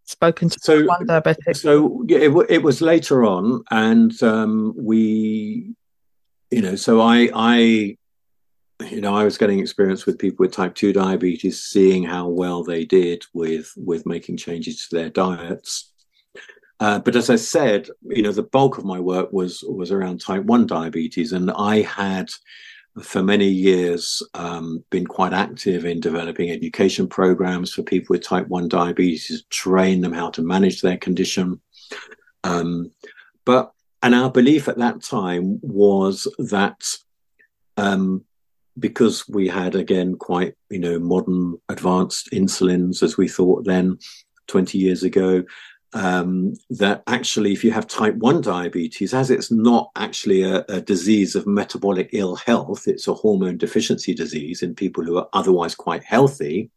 spoken 0.05 0.49
to 0.49 0.59
so, 0.61 0.85
one 0.85 1.05
diabetic? 1.05 1.57
So, 1.57 2.03
yeah, 2.07 2.19
it, 2.19 2.45
it 2.49 2.63
was 2.63 2.81
later 2.81 3.25
on, 3.25 3.63
and 3.71 4.21
um, 4.23 4.73
we, 4.77 5.73
you 6.51 6.61
know, 6.61 6.75
so 6.75 7.01
I, 7.01 7.29
I 7.33 7.97
you 8.81 9.01
know, 9.01 9.15
I 9.15 9.23
was 9.23 9.37
getting 9.37 9.59
experience 9.59 10.05
with 10.05 10.19
people 10.19 10.43
with 10.43 10.53
type 10.53 10.75
2 10.75 10.93
diabetes, 10.93 11.63
seeing 11.63 12.03
how 12.03 12.27
well 12.27 12.63
they 12.63 12.85
did 12.85 13.25
with 13.33 13.73
with 13.75 14.05
making 14.05 14.37
changes 14.37 14.87
to 14.87 14.95
their 14.95 15.09
diets. 15.09 15.91
Uh, 16.79 16.99
but 16.99 17.15
as 17.15 17.29
I 17.29 17.37
said, 17.37 17.89
you 18.03 18.21
know, 18.21 18.31
the 18.31 18.43
bulk 18.43 18.77
of 18.77 18.85
my 18.85 18.99
work 18.99 19.33
was 19.33 19.63
was 19.67 19.91
around 19.91 20.21
type 20.21 20.43
1 20.43 20.67
diabetes, 20.67 21.33
and 21.33 21.49
I 21.51 21.81
had 21.81 22.29
for 23.01 23.21
many 23.23 23.47
years 23.47 24.21
um, 24.33 24.83
been 24.89 25.05
quite 25.05 25.33
active 25.33 25.85
in 25.85 25.99
developing 25.99 26.49
education 26.49 27.07
programs 27.07 27.73
for 27.73 27.83
people 27.83 28.13
with 28.13 28.23
type 28.23 28.47
1 28.47 28.67
diabetes 28.67 29.43
train 29.49 30.01
them 30.01 30.13
how 30.13 30.29
to 30.31 30.41
manage 30.41 30.81
their 30.81 30.97
condition. 30.97 31.61
Um, 32.43 32.91
but 33.45 33.71
and 34.03 34.13
our 34.13 34.31
belief 34.31 34.67
at 34.67 34.77
that 34.77 35.01
time 35.01 35.59
was 35.61 36.27
that 36.37 36.83
um, 37.77 38.23
because 38.77 39.27
we 39.27 39.47
had 39.47 39.75
again 39.75 40.15
quite 40.15 40.55
you 40.69 40.79
know 40.79 40.99
modern 40.99 41.57
advanced 41.69 42.29
insulins 42.31 43.01
as 43.01 43.17
we 43.17 43.27
thought 43.27 43.65
then 43.65 43.97
20 44.47 44.77
years 44.77 45.03
ago 45.03 45.43
um, 45.93 46.53
that 46.69 47.03
actually 47.07 47.53
if 47.53 47.63
you 47.63 47.71
have 47.71 47.87
type 47.87 48.15
1 48.15 48.41
diabetes 48.41 49.13
as 49.13 49.31
it's 49.31 49.51
not 49.51 49.89
actually 49.95 50.43
a, 50.43 50.65
a, 50.67 50.81
disease 50.81 51.33
of 51.35 51.47
metabolic 51.47 52.09
ill 52.11 52.35
health 52.35 52.87
it's 52.87 53.07
a 53.07 53.13
hormone 53.13 53.57
deficiency 53.57 54.13
disease 54.13 54.61
in 54.61 54.75
people 54.75 55.03
who 55.03 55.17
are 55.17 55.29
otherwise 55.31 55.75
quite 55.75 56.03
healthy 56.03 56.69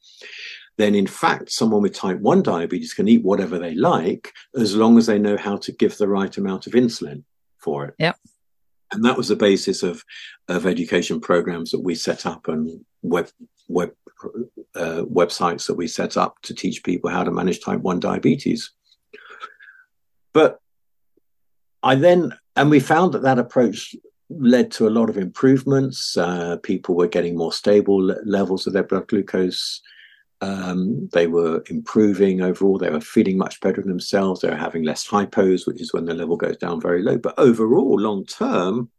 then 0.76 0.94
in 0.94 1.06
fact 1.06 1.50
someone 1.50 1.82
with 1.82 1.92
type 1.92 2.18
1 2.20 2.42
diabetes 2.42 2.94
can 2.94 3.08
eat 3.08 3.22
whatever 3.22 3.58
they 3.58 3.74
like 3.74 4.32
as 4.56 4.74
long 4.74 4.96
as 4.96 5.06
they 5.06 5.18
know 5.18 5.36
how 5.36 5.56
to 5.56 5.72
give 5.72 5.98
the 5.98 6.08
right 6.08 6.36
amount 6.36 6.66
of 6.66 6.72
insulin 6.72 7.22
for 7.58 7.86
it. 7.86 7.94
Yep. 7.98 8.16
And 8.92 9.04
that 9.04 9.16
was 9.16 9.28
the 9.28 9.36
basis 9.36 9.82
of 9.82 10.02
of 10.48 10.66
education 10.66 11.20
programs 11.20 11.70
that 11.70 11.80
we 11.80 11.94
set 11.94 12.26
up 12.26 12.48
and 12.48 12.84
web 13.02 13.28
web 13.68 13.92
uh, 14.74 15.02
websites 15.02 15.66
that 15.66 15.76
we 15.76 15.86
set 15.86 16.16
up 16.16 16.40
to 16.42 16.54
teach 16.54 16.82
people 16.82 17.10
how 17.10 17.24
to 17.24 17.30
manage 17.30 17.60
type 17.60 17.80
1 17.80 18.00
diabetes 18.00 18.70
but 20.32 20.58
i 21.82 21.94
then 21.94 22.32
and 22.56 22.70
we 22.70 22.80
found 22.80 23.12
that 23.12 23.22
that 23.22 23.38
approach 23.38 23.94
led 24.28 24.70
to 24.70 24.86
a 24.86 24.90
lot 24.90 25.10
of 25.10 25.16
improvements 25.16 26.16
uh, 26.16 26.56
people 26.62 26.94
were 26.94 27.08
getting 27.08 27.36
more 27.36 27.52
stable 27.52 28.00
levels 28.24 28.66
of 28.66 28.72
their 28.72 28.84
blood 28.84 29.08
glucose 29.08 29.80
um, 30.42 31.08
they 31.12 31.26
were 31.26 31.62
improving 31.68 32.40
overall. 32.40 32.78
They 32.78 32.90
were 32.90 33.00
feeling 33.00 33.36
much 33.36 33.60
better 33.60 33.82
themselves. 33.82 34.40
They 34.40 34.48
were 34.48 34.56
having 34.56 34.84
less 34.84 35.06
hypos, 35.06 35.66
which 35.66 35.80
is 35.80 35.92
when 35.92 36.06
the 36.06 36.14
level 36.14 36.36
goes 36.36 36.56
down 36.56 36.80
very 36.80 37.02
low. 37.02 37.18
But 37.18 37.34
overall, 37.38 38.00
long 38.00 38.24
term, 38.24 38.90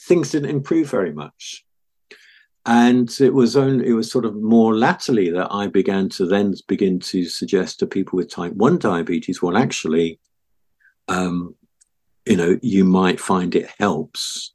things 0.00 0.32
didn't 0.32 0.50
improve 0.50 0.90
very 0.90 1.12
much. 1.12 1.64
And 2.68 3.14
it 3.20 3.32
was 3.32 3.56
only 3.56 3.86
it 3.86 3.92
was 3.92 4.10
sort 4.10 4.24
of 4.24 4.34
more 4.34 4.74
latterly 4.74 5.30
that 5.30 5.52
I 5.52 5.68
began 5.68 6.08
to 6.10 6.26
then 6.26 6.54
begin 6.66 6.98
to 7.00 7.24
suggest 7.26 7.78
to 7.78 7.86
people 7.86 8.16
with 8.16 8.28
type 8.28 8.52
one 8.54 8.78
diabetes, 8.78 9.40
well, 9.40 9.56
actually, 9.56 10.18
um, 11.08 11.54
you 12.24 12.36
know, 12.36 12.58
you 12.62 12.84
might 12.84 13.20
find 13.20 13.54
it 13.54 13.70
helps 13.78 14.54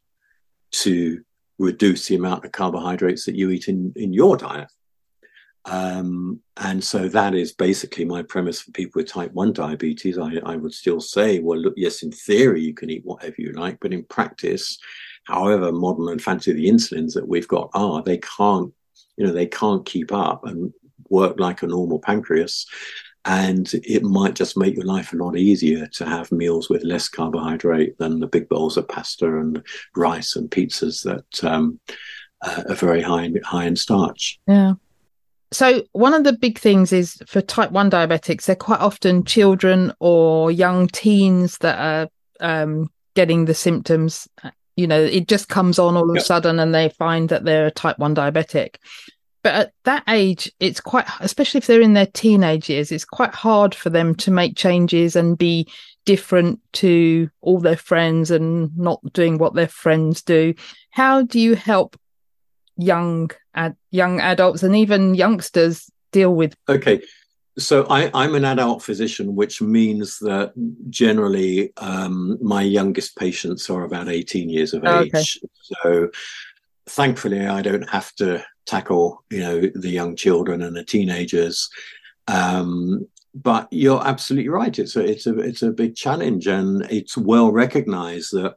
to 0.71 1.21
reduce 1.57 2.07
the 2.07 2.15
amount 2.15 2.45
of 2.45 2.51
carbohydrates 2.51 3.25
that 3.25 3.35
you 3.35 3.49
eat 3.51 3.67
in, 3.67 3.93
in 3.95 4.13
your 4.13 4.35
diet. 4.35 4.69
Um, 5.65 6.39
and 6.57 6.83
so 6.83 7.07
that 7.09 7.35
is 7.35 7.53
basically 7.53 8.03
my 8.03 8.23
premise 8.23 8.61
for 8.61 8.71
people 8.71 8.99
with 8.99 9.07
type 9.07 9.31
1 9.33 9.53
diabetes. 9.53 10.17
I, 10.17 10.37
I 10.43 10.55
would 10.55 10.73
still 10.73 10.99
say, 10.99 11.39
well, 11.39 11.59
look, 11.59 11.75
yes, 11.77 12.01
in 12.01 12.11
theory, 12.11 12.61
you 12.61 12.73
can 12.73 12.89
eat 12.89 13.05
whatever 13.05 13.35
you 13.37 13.51
like, 13.53 13.77
but 13.79 13.93
in 13.93 14.03
practice, 14.05 14.77
however 15.25 15.71
modern 15.71 16.09
and 16.09 16.21
fancy 16.21 16.51
the 16.53 16.67
insulins 16.67 17.13
that 17.13 17.27
we've 17.27 17.47
got 17.47 17.69
are, 17.73 18.01
they 18.01 18.17
can't, 18.17 18.73
you 19.17 19.25
know, 19.25 19.31
they 19.31 19.45
can't 19.45 19.85
keep 19.85 20.11
up 20.11 20.45
and 20.45 20.73
work 21.09 21.39
like 21.39 21.61
a 21.61 21.67
normal 21.67 21.99
pancreas. 21.99 22.65
And 23.25 23.71
it 23.73 24.03
might 24.03 24.33
just 24.33 24.57
make 24.57 24.75
your 24.75 24.85
life 24.85 25.13
a 25.13 25.17
lot 25.17 25.37
easier 25.37 25.85
to 25.87 26.05
have 26.05 26.31
meals 26.31 26.69
with 26.69 26.83
less 26.83 27.07
carbohydrate 27.07 27.97
than 27.99 28.19
the 28.19 28.27
big 28.27 28.49
bowls 28.49 28.77
of 28.77 28.87
pasta 28.87 29.37
and 29.37 29.63
rice 29.95 30.35
and 30.35 30.49
pizzas 30.49 31.03
that 31.03 31.43
um, 31.43 31.79
uh, 32.41 32.63
are 32.69 32.75
very 32.75 33.01
high 33.01 33.23
in, 33.23 33.39
high 33.43 33.65
in 33.65 33.75
starch. 33.75 34.39
Yeah. 34.47 34.73
So, 35.51 35.83
one 35.91 36.13
of 36.13 36.23
the 36.23 36.33
big 36.33 36.57
things 36.57 36.93
is 36.93 37.21
for 37.27 37.41
type 37.41 37.71
1 37.71 37.91
diabetics, 37.91 38.45
they're 38.45 38.55
quite 38.55 38.79
often 38.79 39.25
children 39.25 39.93
or 39.99 40.49
young 40.49 40.87
teens 40.87 41.57
that 41.57 41.77
are 41.77 42.09
um, 42.39 42.89
getting 43.15 43.45
the 43.45 43.53
symptoms. 43.53 44.29
You 44.77 44.87
know, 44.87 45.01
it 45.01 45.27
just 45.27 45.49
comes 45.49 45.77
on 45.77 45.97
all 45.97 46.09
of 46.09 46.15
yep. 46.15 46.23
a 46.23 46.25
sudden 46.25 46.59
and 46.59 46.73
they 46.73 46.89
find 46.89 47.27
that 47.29 47.43
they're 47.43 47.67
a 47.67 47.71
type 47.71 47.99
1 47.99 48.15
diabetic. 48.15 48.77
But 49.43 49.55
at 49.55 49.73
that 49.85 50.03
age, 50.07 50.51
it's 50.59 50.79
quite, 50.79 51.07
especially 51.19 51.59
if 51.59 51.67
they're 51.67 51.81
in 51.81 51.93
their 51.93 52.05
teenage 52.05 52.69
years, 52.69 52.91
it's 52.91 53.05
quite 53.05 53.33
hard 53.33 53.73
for 53.73 53.89
them 53.89 54.13
to 54.15 54.31
make 54.31 54.55
changes 54.55 55.15
and 55.15 55.37
be 55.37 55.67
different 56.05 56.59
to 56.73 57.29
all 57.41 57.59
their 57.59 57.77
friends 57.77 58.31
and 58.31 58.75
not 58.77 58.99
doing 59.13 59.37
what 59.37 59.55
their 59.55 59.67
friends 59.67 60.21
do. 60.21 60.53
How 60.91 61.23
do 61.23 61.39
you 61.39 61.55
help 61.55 61.97
young 62.77 63.31
ad, 63.53 63.75
young 63.89 64.19
adults 64.19 64.63
and 64.63 64.75
even 64.75 65.15
youngsters 65.15 65.89
deal 66.11 66.33
with? 66.35 66.55
Okay, 66.69 67.01
so 67.57 67.85
I, 67.85 68.25
am 68.25 68.35
an 68.35 68.45
adult 68.45 68.81
physician, 68.81 69.35
which 69.35 69.61
means 69.61 70.19
that 70.19 70.53
generally 70.89 71.73
um, 71.77 72.37
my 72.41 72.61
youngest 72.61 73.17
patients 73.17 73.69
are 73.69 73.83
about 73.83 74.07
18 74.07 74.49
years 74.49 74.73
of 74.73 74.85
age. 74.85 75.13
Okay. 75.13 75.23
So 75.83 76.09
thankfully, 76.87 77.47
I 77.47 77.61
don't 77.61 77.89
have 77.89 78.13
to 78.15 78.43
tackle, 78.65 79.23
you 79.29 79.39
know, 79.39 79.61
the 79.75 79.89
young 79.89 80.15
children 80.15 80.61
and 80.61 80.75
the 80.75 80.83
teenagers. 80.83 81.69
Um, 82.27 83.07
but 83.33 83.67
you're 83.71 84.05
absolutely 84.05 84.49
right. 84.49 84.77
It's 84.77 84.95
a 84.95 85.01
it's 85.01 85.25
a 85.25 85.39
it's 85.39 85.61
a 85.61 85.71
big 85.71 85.95
challenge, 85.95 86.47
and 86.47 86.81
it's 86.89 87.17
well 87.17 87.51
recognised 87.51 88.33
that 88.33 88.55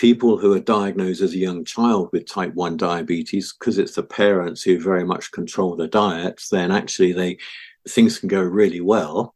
people 0.00 0.38
who 0.38 0.54
are 0.54 0.60
diagnosed 0.60 1.20
as 1.20 1.34
a 1.34 1.38
young 1.38 1.62
child 1.62 2.08
with 2.10 2.26
type 2.26 2.54
1 2.54 2.78
diabetes 2.78 3.52
because 3.52 3.76
it's 3.76 3.94
the 3.96 4.02
parents 4.02 4.62
who 4.62 4.80
very 4.80 5.04
much 5.04 5.30
control 5.30 5.76
the 5.76 5.88
diet 5.88 6.42
then 6.50 6.70
actually 6.70 7.12
they 7.12 7.36
things 7.86 8.18
can 8.18 8.26
go 8.26 8.40
really 8.40 8.80
well 8.80 9.34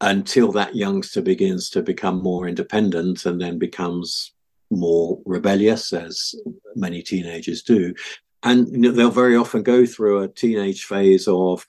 until 0.00 0.52
that 0.52 0.76
youngster 0.76 1.20
begins 1.20 1.68
to 1.70 1.82
become 1.82 2.22
more 2.22 2.46
independent 2.46 3.26
and 3.26 3.40
then 3.40 3.58
becomes 3.58 4.32
more 4.70 5.18
rebellious 5.24 5.92
as 5.92 6.34
many 6.76 7.02
teenagers 7.02 7.62
do. 7.62 7.94
And 8.42 8.84
they'll 8.84 9.10
very 9.10 9.36
often 9.36 9.62
go 9.62 9.84
through 9.84 10.22
a 10.22 10.28
teenage 10.28 10.84
phase 10.84 11.28
of 11.28 11.66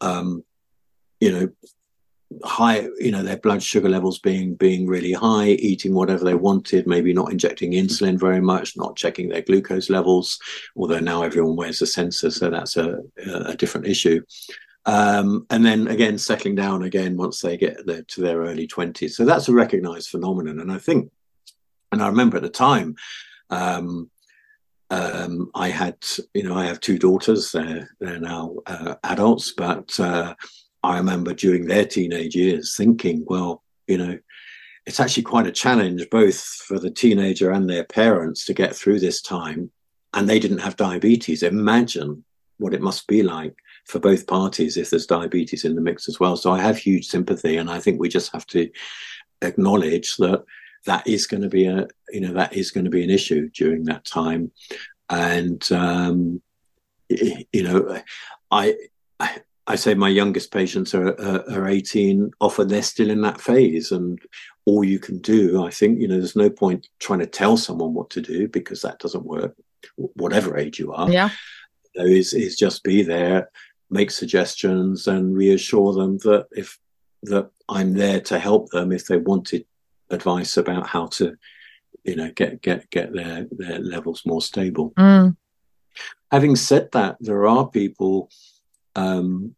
um, 0.00 0.44
you 1.20 1.30
know 1.30 1.48
high 2.44 2.86
you 2.98 3.10
know 3.10 3.24
their 3.24 3.36
blood 3.36 3.62
sugar 3.62 3.88
levels 3.88 4.20
being 4.20 4.54
being 4.54 4.86
really 4.86 5.12
high 5.12 5.48
eating 5.48 5.94
whatever 5.94 6.24
they 6.24 6.34
wanted 6.34 6.86
maybe 6.86 7.12
not 7.12 7.32
injecting 7.32 7.72
insulin 7.72 8.18
very 8.18 8.40
much 8.40 8.76
not 8.76 8.94
checking 8.94 9.28
their 9.28 9.42
glucose 9.42 9.90
levels 9.90 10.38
although 10.76 11.00
now 11.00 11.22
everyone 11.22 11.56
wears 11.56 11.82
a 11.82 11.86
sensor 11.86 12.30
so 12.30 12.48
that's 12.48 12.76
a, 12.76 12.98
a 13.26 13.56
different 13.56 13.86
issue. 13.86 14.22
Um, 14.86 15.46
and 15.50 15.66
then 15.66 15.88
again 15.88 16.16
settling 16.16 16.54
down 16.54 16.84
again 16.84 17.16
once 17.16 17.40
they 17.40 17.58
get 17.58 17.84
there 17.84 18.02
to 18.02 18.20
their 18.22 18.38
early 18.38 18.66
20s 18.66 19.10
so 19.10 19.26
that's 19.26 19.48
a 19.48 19.52
recognized 19.52 20.08
phenomenon 20.08 20.58
and 20.58 20.72
i 20.72 20.78
think 20.78 21.10
and 21.92 22.02
i 22.02 22.06
remember 22.06 22.36
at 22.36 22.42
the 22.42 22.48
time 22.48 22.94
um, 23.50 24.08
um, 24.90 25.50
I 25.54 25.68
had, 25.68 25.96
you 26.34 26.42
know, 26.42 26.54
I 26.54 26.66
have 26.66 26.80
two 26.80 26.98
daughters. 26.98 27.52
They're, 27.52 27.88
they're 28.00 28.18
now 28.20 28.56
uh, 28.66 28.96
adults, 29.04 29.52
but 29.52 29.98
uh, 30.00 30.34
I 30.82 30.96
remember 30.96 31.32
during 31.32 31.66
their 31.66 31.84
teenage 31.84 32.34
years 32.34 32.76
thinking, 32.76 33.24
well, 33.26 33.62
you 33.86 33.98
know, 33.98 34.18
it's 34.86 34.98
actually 34.98 35.22
quite 35.24 35.46
a 35.46 35.52
challenge 35.52 36.08
both 36.10 36.40
for 36.40 36.78
the 36.78 36.90
teenager 36.90 37.50
and 37.52 37.68
their 37.68 37.84
parents 37.84 38.44
to 38.46 38.54
get 38.54 38.74
through 38.74 38.98
this 38.98 39.22
time. 39.22 39.70
And 40.14 40.28
they 40.28 40.40
didn't 40.40 40.58
have 40.58 40.76
diabetes. 40.76 41.44
Imagine 41.44 42.24
what 42.58 42.74
it 42.74 42.82
must 42.82 43.06
be 43.06 43.22
like 43.22 43.54
for 43.86 44.00
both 44.00 44.26
parties 44.26 44.76
if 44.76 44.90
there's 44.90 45.06
diabetes 45.06 45.64
in 45.64 45.76
the 45.76 45.80
mix 45.80 46.08
as 46.08 46.18
well. 46.18 46.36
So 46.36 46.50
I 46.50 46.60
have 46.60 46.76
huge 46.76 47.06
sympathy, 47.06 47.58
and 47.58 47.70
I 47.70 47.78
think 47.78 48.00
we 48.00 48.08
just 48.08 48.32
have 48.32 48.46
to 48.48 48.68
acknowledge 49.42 50.16
that 50.16 50.44
that 50.86 51.06
is 51.06 51.26
going 51.26 51.42
to 51.42 51.48
be 51.48 51.66
a 51.66 51.86
you 52.10 52.20
know 52.20 52.32
that 52.32 52.54
is 52.54 52.70
going 52.70 52.84
to 52.84 52.90
be 52.90 53.04
an 53.04 53.10
issue 53.10 53.48
during 53.50 53.84
that 53.84 54.04
time, 54.04 54.50
and 55.08 55.70
um, 55.72 56.40
you 57.10 57.62
know, 57.62 58.00
I, 58.50 58.76
I 59.18 59.38
I 59.66 59.76
say 59.76 59.94
my 59.94 60.08
youngest 60.08 60.52
patients 60.52 60.94
are, 60.94 61.08
are, 61.20 61.50
are 61.50 61.68
18. 61.68 62.30
Often 62.40 62.68
they're 62.68 62.82
still 62.82 63.10
in 63.10 63.20
that 63.22 63.40
phase, 63.40 63.92
and 63.92 64.18
all 64.64 64.84
you 64.84 64.98
can 64.98 65.18
do, 65.18 65.64
I 65.64 65.70
think, 65.70 66.00
you 66.00 66.08
know, 66.08 66.18
there's 66.18 66.36
no 66.36 66.50
point 66.50 66.88
trying 66.98 67.20
to 67.20 67.26
tell 67.26 67.56
someone 67.56 67.94
what 67.94 68.10
to 68.10 68.20
do 68.20 68.48
because 68.48 68.82
that 68.82 68.98
doesn't 68.98 69.24
work, 69.24 69.54
whatever 69.96 70.56
age 70.56 70.78
you 70.78 70.92
are. 70.92 71.10
Yeah, 71.10 71.30
you 71.94 72.02
know, 72.02 72.08
is 72.08 72.32
is 72.32 72.56
just 72.56 72.84
be 72.84 73.02
there, 73.02 73.50
make 73.90 74.10
suggestions, 74.10 75.06
and 75.06 75.36
reassure 75.36 75.92
them 75.94 76.18
that 76.18 76.46
if 76.52 76.78
that 77.24 77.50
I'm 77.68 77.94
there 77.94 78.20
to 78.20 78.38
help 78.38 78.70
them 78.70 78.92
if 78.92 79.06
they 79.06 79.18
wanted 79.18 79.66
advice 80.10 80.56
about 80.56 80.86
how 80.86 81.06
to, 81.06 81.36
you 82.04 82.16
know, 82.16 82.30
get 82.32 82.62
get 82.62 82.90
get 82.90 83.12
their 83.12 83.46
their 83.50 83.78
levels 83.78 84.22
more 84.26 84.42
stable. 84.42 84.92
Mm. 84.98 85.36
Having 86.30 86.56
said 86.56 86.90
that, 86.92 87.16
there 87.20 87.46
are 87.46 87.68
people 87.68 88.30
um, 88.94 89.54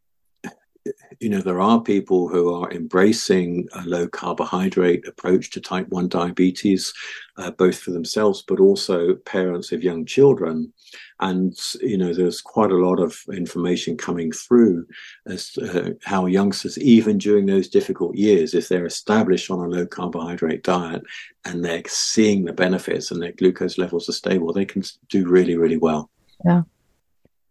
you 1.20 1.28
know, 1.28 1.40
there 1.40 1.60
are 1.60 1.80
people 1.80 2.28
who 2.28 2.54
are 2.54 2.70
embracing 2.72 3.68
a 3.74 3.82
low 3.86 4.08
carbohydrate 4.08 5.06
approach 5.06 5.50
to 5.50 5.60
type 5.60 5.88
1 5.88 6.08
diabetes, 6.08 6.92
uh, 7.36 7.50
both 7.52 7.78
for 7.78 7.92
themselves, 7.92 8.42
but 8.42 8.58
also 8.58 9.14
parents 9.14 9.70
of 9.72 9.82
young 9.82 10.04
children. 10.04 10.72
And, 11.20 11.56
you 11.80 11.96
know, 11.96 12.12
there's 12.12 12.40
quite 12.40 12.72
a 12.72 12.76
lot 12.76 12.98
of 12.98 13.16
information 13.32 13.96
coming 13.96 14.32
through 14.32 14.86
as 15.26 15.56
uh, 15.58 15.90
how 16.02 16.26
youngsters, 16.26 16.78
even 16.78 17.18
during 17.18 17.46
those 17.46 17.68
difficult 17.68 18.16
years, 18.16 18.54
if 18.54 18.68
they're 18.68 18.86
established 18.86 19.50
on 19.50 19.60
a 19.60 19.68
low 19.68 19.86
carbohydrate 19.86 20.64
diet 20.64 21.02
and 21.44 21.64
they're 21.64 21.82
seeing 21.86 22.44
the 22.44 22.52
benefits 22.52 23.10
and 23.10 23.22
their 23.22 23.32
glucose 23.32 23.78
levels 23.78 24.08
are 24.08 24.12
stable, 24.12 24.52
they 24.52 24.64
can 24.64 24.82
do 25.08 25.28
really, 25.28 25.56
really 25.56 25.78
well. 25.78 26.10
Yeah. 26.44 26.62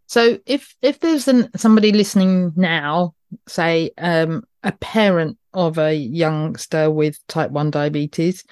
So 0.08 0.40
if 0.46 0.76
if 0.82 1.00
there's 1.00 1.30
an, 1.30 1.50
somebody 1.56 1.94
listening 1.94 2.52
now 2.58 3.16
say 3.48 3.92
um, 3.98 4.44
a 4.64 4.72
parent 4.74 5.38
of 5.54 5.78
a 5.78 5.94
youngster 5.94 6.90
with 6.90 7.20
type 7.28 7.52
1 7.52 7.72
diabetes 7.72 8.44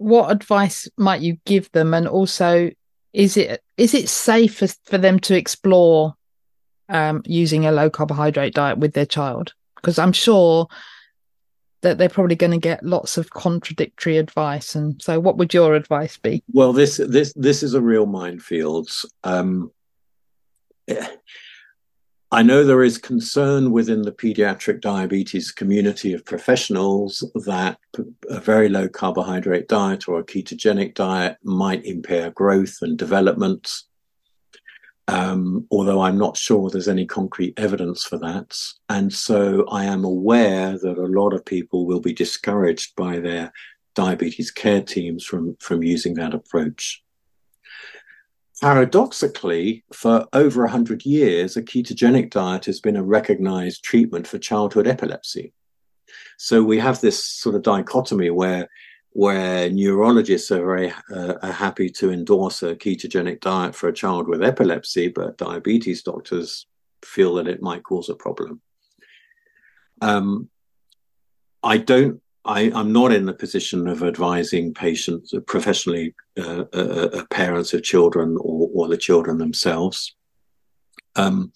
what 0.00 0.32
advice 0.32 0.88
might 0.96 1.20
you 1.20 1.36
give 1.44 1.70
them? 1.72 1.92
And 1.92 2.08
also 2.08 2.70
is 3.12 3.36
it 3.36 3.62
is 3.76 3.92
it 3.92 4.08
safe 4.08 4.56
for, 4.58 4.68
for 4.84 4.96
them 4.96 5.20
to 5.20 5.36
explore 5.36 6.14
um, 6.88 7.22
using 7.26 7.66
a 7.66 7.72
low 7.72 7.90
carbohydrate 7.90 8.54
diet 8.54 8.78
with 8.78 8.94
their 8.94 9.06
child? 9.06 9.52
Because 9.76 9.98
i'm 9.98 10.12
sure 10.12 10.68
that 11.82 11.96
they're 11.96 12.10
probably 12.10 12.36
going 12.36 12.50
to 12.50 12.58
get 12.58 12.84
lots 12.84 13.16
of 13.16 13.30
contradictory 13.30 14.18
advice. 14.18 14.74
And 14.74 15.00
so 15.00 15.18
what 15.18 15.38
would 15.38 15.54
your 15.54 15.74
advice 15.74 16.16
be? 16.16 16.42
Well 16.52 16.72
this 16.72 16.96
this 16.96 17.34
this 17.34 17.62
is 17.62 17.74
a 17.74 17.82
real 17.82 18.06
minefield. 18.06 18.90
Um, 19.22 19.70
I 22.32 22.42
know 22.42 22.62
there 22.62 22.84
is 22.84 22.96
concern 22.96 23.72
within 23.72 24.02
the 24.02 24.12
pediatric 24.12 24.80
diabetes 24.80 25.50
community 25.50 26.12
of 26.12 26.24
professionals 26.24 27.24
that 27.46 27.78
a 28.28 28.38
very 28.38 28.68
low 28.68 28.88
carbohydrate 28.88 29.66
diet 29.66 30.08
or 30.08 30.20
a 30.20 30.24
ketogenic 30.24 30.94
diet 30.94 31.38
might 31.42 31.84
impair 31.84 32.30
growth 32.30 32.76
and 32.82 32.96
development. 32.96 33.72
Um, 35.08 35.66
although 35.72 36.02
I'm 36.02 36.18
not 36.18 36.36
sure 36.36 36.70
there's 36.70 36.86
any 36.86 37.04
concrete 37.04 37.54
evidence 37.56 38.04
for 38.04 38.16
that. 38.18 38.56
And 38.88 39.12
so 39.12 39.66
I 39.68 39.86
am 39.86 40.04
aware 40.04 40.78
that 40.78 40.98
a 40.98 41.06
lot 41.06 41.32
of 41.32 41.44
people 41.44 41.84
will 41.84 42.00
be 42.00 42.12
discouraged 42.12 42.94
by 42.94 43.18
their 43.18 43.52
diabetes 43.96 44.52
care 44.52 44.82
teams 44.82 45.24
from, 45.24 45.56
from 45.58 45.82
using 45.82 46.14
that 46.14 46.34
approach. 46.34 47.02
Paradoxically, 48.60 49.84
for 49.92 50.26
over 50.34 50.62
100 50.62 51.06
years, 51.06 51.56
a 51.56 51.62
ketogenic 51.62 52.30
diet 52.30 52.66
has 52.66 52.78
been 52.78 52.96
a 52.96 53.02
recognized 53.02 53.82
treatment 53.82 54.26
for 54.26 54.38
childhood 54.38 54.86
epilepsy. 54.86 55.54
So 56.36 56.62
we 56.62 56.78
have 56.78 57.00
this 57.00 57.24
sort 57.24 57.54
of 57.54 57.62
dichotomy 57.62 58.30
where 58.30 58.68
where 59.12 59.68
neurologists 59.68 60.52
are 60.52 60.64
very 60.64 60.92
uh, 61.12 61.34
are 61.42 61.52
happy 61.52 61.88
to 61.88 62.12
endorse 62.12 62.62
a 62.62 62.76
ketogenic 62.76 63.40
diet 63.40 63.74
for 63.74 63.88
a 63.88 63.92
child 63.92 64.28
with 64.28 64.42
epilepsy, 64.42 65.08
but 65.08 65.36
diabetes 65.36 66.02
doctors 66.02 66.66
feel 67.02 67.34
that 67.34 67.48
it 67.48 67.62
might 67.62 67.82
cause 67.82 68.08
a 68.08 68.14
problem. 68.14 68.60
Um, 70.00 70.48
I 71.62 71.78
don't 71.78 72.20
I, 72.50 72.80
am 72.80 72.92
not 72.92 73.12
in 73.12 73.26
the 73.26 73.32
position 73.32 73.86
of 73.86 74.02
advising 74.02 74.74
patients 74.74 75.32
uh, 75.32 75.40
professionally, 75.40 76.14
uh, 76.36 76.64
uh, 76.72 77.08
uh, 77.12 77.24
parents 77.30 77.72
of 77.72 77.84
children 77.84 78.36
or, 78.40 78.68
or, 78.74 78.88
the 78.88 78.96
children 78.96 79.38
themselves. 79.38 80.16
Um, 81.14 81.52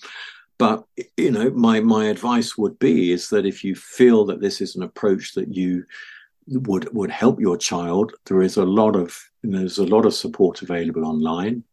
but 0.57 0.85
you 1.17 1.33
know, 1.33 1.51
my 1.51 1.81
my 1.81 2.07
advice 2.07 2.57
would 2.57 2.79
be 2.79 3.11
is 3.11 3.29
that 3.31 3.45
if 3.45 3.65
you 3.65 3.75
feel 3.75 4.25
that 4.27 4.41
this 4.41 4.61
is 4.61 4.77
an 4.77 4.85
approach 4.85 5.35
that 5.35 5.53
you 5.53 5.85
would 6.47 6.93
would 6.95 7.11
help 7.11 7.41
your 7.41 7.57
child, 7.57 8.13
there 8.27 8.43
is 8.43 8.57
a 8.57 8.65
lot 8.65 8.95
of 8.95 9.19
there's 9.43 9.79
a 9.79 9.87
lot 9.87 10.07
of 10.07 10.15
support 10.15 10.63
available 10.63 11.05
online. 11.05 11.65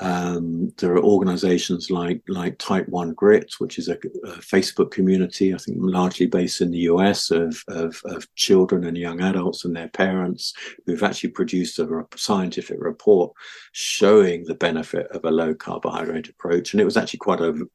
Um, 0.00 0.72
there 0.78 0.94
are 0.94 1.02
organizations 1.02 1.90
like 1.90 2.22
like 2.26 2.56
Type 2.58 2.88
One 2.88 3.12
Grit, 3.12 3.52
which 3.58 3.78
is 3.78 3.88
a, 3.88 3.96
a, 4.24 4.38
Facebook 4.38 4.90
community, 4.90 5.52
I 5.52 5.58
think 5.58 5.76
largely 5.80 6.26
based 6.26 6.62
in 6.62 6.70
the 6.70 6.88
US, 6.90 7.30
of, 7.30 7.62
of, 7.68 8.00
of 8.06 8.26
children 8.34 8.84
and 8.84 8.96
young 8.96 9.20
adults 9.20 9.66
and 9.66 9.76
their 9.76 9.88
parents 9.88 10.54
who've 10.86 11.02
actually 11.02 11.30
produced 11.30 11.78
a 11.78 12.06
scientific 12.16 12.78
report 12.80 13.32
showing 13.72 14.44
the 14.44 14.54
benefit 14.54 15.06
of 15.10 15.24
a 15.26 15.30
low 15.30 15.54
carbohydrate 15.54 16.30
approach. 16.30 16.72
And 16.72 16.80
it 16.80 16.86
was 16.86 16.96
actually 16.96 17.18
quite 17.18 17.40
a 17.40 17.66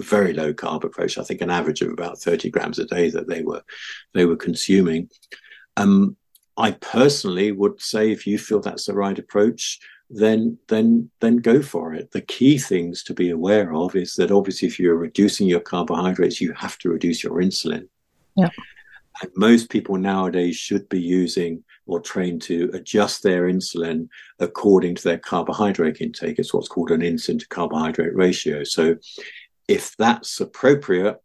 very 0.00 0.34
low 0.34 0.52
carb 0.52 0.84
approach. 0.84 1.16
I 1.16 1.24
think 1.24 1.40
an 1.40 1.50
average 1.50 1.80
of 1.80 1.90
about 1.90 2.20
30 2.20 2.50
grams 2.50 2.78
a 2.78 2.84
day 2.84 3.08
that 3.10 3.26
they 3.26 3.42
were 3.42 3.62
they 4.12 4.26
were 4.26 4.36
consuming. 4.36 5.08
Um, 5.78 6.16
I 6.56 6.72
personally 6.72 7.52
would 7.52 7.80
say 7.80 8.10
if 8.10 8.26
you 8.26 8.36
feel 8.36 8.60
that's 8.60 8.84
the 8.84 8.94
right 8.94 9.18
approach, 9.18 9.78
then 10.10 10.58
then 10.68 11.08
then 11.20 11.36
go 11.36 11.62
for 11.62 11.94
it. 11.94 12.10
The 12.10 12.20
key 12.20 12.58
things 12.58 13.02
to 13.04 13.14
be 13.14 13.30
aware 13.30 13.72
of 13.72 13.94
is 13.94 14.14
that 14.14 14.32
obviously 14.32 14.66
if 14.66 14.78
you're 14.78 14.96
reducing 14.96 15.46
your 15.46 15.60
carbohydrates, 15.60 16.40
you 16.40 16.52
have 16.54 16.76
to 16.78 16.90
reduce 16.90 17.22
your 17.22 17.40
insulin. 17.40 17.88
Yeah. 18.36 18.48
And 19.22 19.30
most 19.36 19.70
people 19.70 19.96
nowadays 19.96 20.56
should 20.56 20.88
be 20.88 21.00
using 21.00 21.62
or 21.86 22.00
trained 22.00 22.42
to 22.42 22.70
adjust 22.72 23.22
their 23.22 23.44
insulin 23.44 24.08
according 24.38 24.96
to 24.96 25.04
their 25.04 25.18
carbohydrate 25.18 26.00
intake. 26.00 26.38
It's 26.38 26.54
what's 26.54 26.68
called 26.68 26.90
an 26.90 27.02
insulin 27.02 27.38
to 27.38 27.48
carbohydrate 27.48 28.14
ratio. 28.14 28.64
So 28.64 28.96
if 29.68 29.96
that's 29.96 30.40
appropriate 30.40 31.18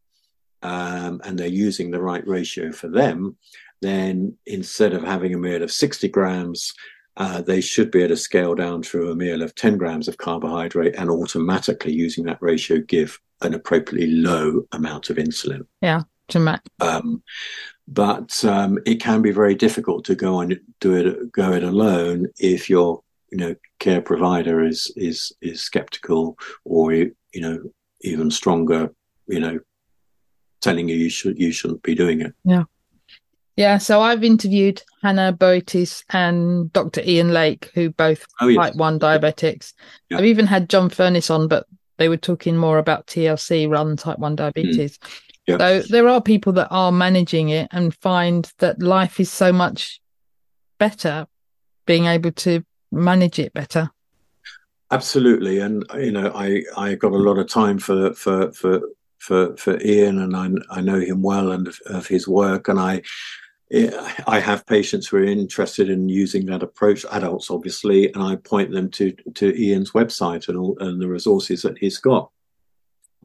um, 0.61 1.21
and 1.23 1.37
they're 1.37 1.47
using 1.47 1.91
the 1.91 2.01
right 2.01 2.25
ratio 2.27 2.71
for 2.71 2.87
them, 2.87 3.37
then 3.81 4.37
instead 4.45 4.93
of 4.93 5.03
having 5.03 5.33
a 5.33 5.37
meal 5.37 5.61
of 5.61 5.71
60 5.71 6.07
grams, 6.09 6.73
uh, 7.17 7.41
they 7.41 7.61
should 7.61 7.91
be 7.91 7.99
able 7.99 8.09
to 8.09 8.17
scale 8.17 8.55
down 8.55 8.81
to 8.81 9.11
a 9.11 9.15
meal 9.15 9.41
of 9.41 9.55
10 9.55 9.77
grams 9.77 10.07
of 10.07 10.17
carbohydrate 10.17 10.95
and 10.95 11.09
automatically 11.09 11.93
using 11.93 12.25
that 12.25 12.41
ratio 12.41 12.79
give 12.79 13.19
an 13.41 13.53
appropriately 13.53 14.11
low 14.11 14.63
amount 14.71 15.09
of 15.09 15.17
insulin. 15.17 15.65
Yeah, 15.81 16.03
to 16.29 16.39
match. 16.39 16.65
Um, 16.81 17.23
but 17.87 18.43
um, 18.43 18.79
it 18.85 18.99
can 18.99 19.21
be 19.21 19.31
very 19.31 19.55
difficult 19.55 20.05
to 20.05 20.15
go 20.15 20.39
and 20.41 20.59
do 20.79 20.95
it 20.95 21.31
go 21.31 21.53
it 21.53 21.63
alone 21.63 22.27
if 22.39 22.69
your 22.69 23.01
you 23.31 23.37
know 23.37 23.55
care 23.79 24.01
provider 24.01 24.63
is 24.63 24.91
is 24.95 25.31
is 25.41 25.61
skeptical 25.61 26.37
or 26.63 26.93
you 26.93 27.13
know 27.35 27.59
even 28.01 28.31
stronger 28.31 28.91
you 29.27 29.39
know 29.39 29.59
telling 30.61 30.89
you 30.89 30.95
you 30.95 31.09
should 31.09 31.37
you 31.37 31.51
shouldn't 31.51 31.83
be 31.83 31.93
doing 31.93 32.21
it 32.21 32.33
yeah 32.43 32.63
yeah 33.55 33.77
so 33.77 34.01
i've 34.01 34.23
interviewed 34.23 34.81
hannah 35.01 35.31
boethius 35.31 36.03
and 36.11 36.71
dr 36.73 37.01
ian 37.01 37.31
lake 37.31 37.71
who 37.73 37.89
both 37.89 38.25
oh, 38.41 38.47
yes. 38.47 38.57
type 38.57 38.75
1 38.75 38.99
diabetics 38.99 39.73
yeah. 40.09 40.17
i've 40.17 40.25
even 40.25 40.45
had 40.45 40.69
john 40.69 40.89
furniss 40.89 41.33
on 41.33 41.47
but 41.47 41.65
they 41.97 42.09
were 42.09 42.17
talking 42.17 42.57
more 42.57 42.77
about 42.77 43.07
tlc 43.07 43.69
rather 43.69 43.89
than 43.89 43.97
type 43.97 44.19
1 44.19 44.35
diabetes 44.35 44.97
mm. 44.97 45.21
Yeah. 45.47 45.57
So 45.57 45.81
there 45.81 46.07
are 46.07 46.21
people 46.21 46.53
that 46.53 46.69
are 46.71 46.91
managing 46.91 47.49
it 47.49 47.67
and 47.71 47.95
find 47.95 48.51
that 48.57 48.81
life 48.81 49.19
is 49.19 49.31
so 49.31 49.53
much 49.53 50.01
better 50.79 51.27
being 51.85 52.05
able 52.05 52.31
to 52.31 52.63
manage 52.91 53.37
it 53.39 53.53
better. 53.53 53.91
Absolutely, 54.91 55.59
and 55.59 55.85
you 55.95 56.11
know, 56.11 56.31
I 56.33 56.63
I 56.77 56.95
got 56.95 57.11
a 57.11 57.17
lot 57.17 57.37
of 57.37 57.47
time 57.47 57.79
for 57.79 58.13
for 58.13 58.51
for 58.53 58.81
for 59.19 59.55
for 59.57 59.79
Ian, 59.81 60.19
and 60.19 60.35
I 60.35 60.49
I 60.77 60.81
know 60.81 60.99
him 60.99 61.21
well 61.21 61.51
and 61.51 61.67
of, 61.67 61.79
of 61.87 62.07
his 62.07 62.27
work, 62.27 62.67
and 62.67 62.79
I 62.79 63.01
I 63.71 64.39
have 64.39 64.65
patients 64.67 65.07
who 65.07 65.17
are 65.17 65.23
interested 65.23 65.89
in 65.89 66.07
using 66.07 66.45
that 66.47 66.61
approach, 66.61 67.03
adults 67.11 67.49
obviously, 67.49 68.13
and 68.13 68.21
I 68.21 68.35
point 68.35 68.71
them 68.71 68.91
to 68.91 69.11
to 69.35 69.59
Ian's 69.59 69.91
website 69.91 70.47
and 70.47 70.57
all 70.57 70.77
and 70.79 71.01
the 71.01 71.07
resources 71.07 71.63
that 71.63 71.77
he's 71.79 71.97
got. 71.97 72.29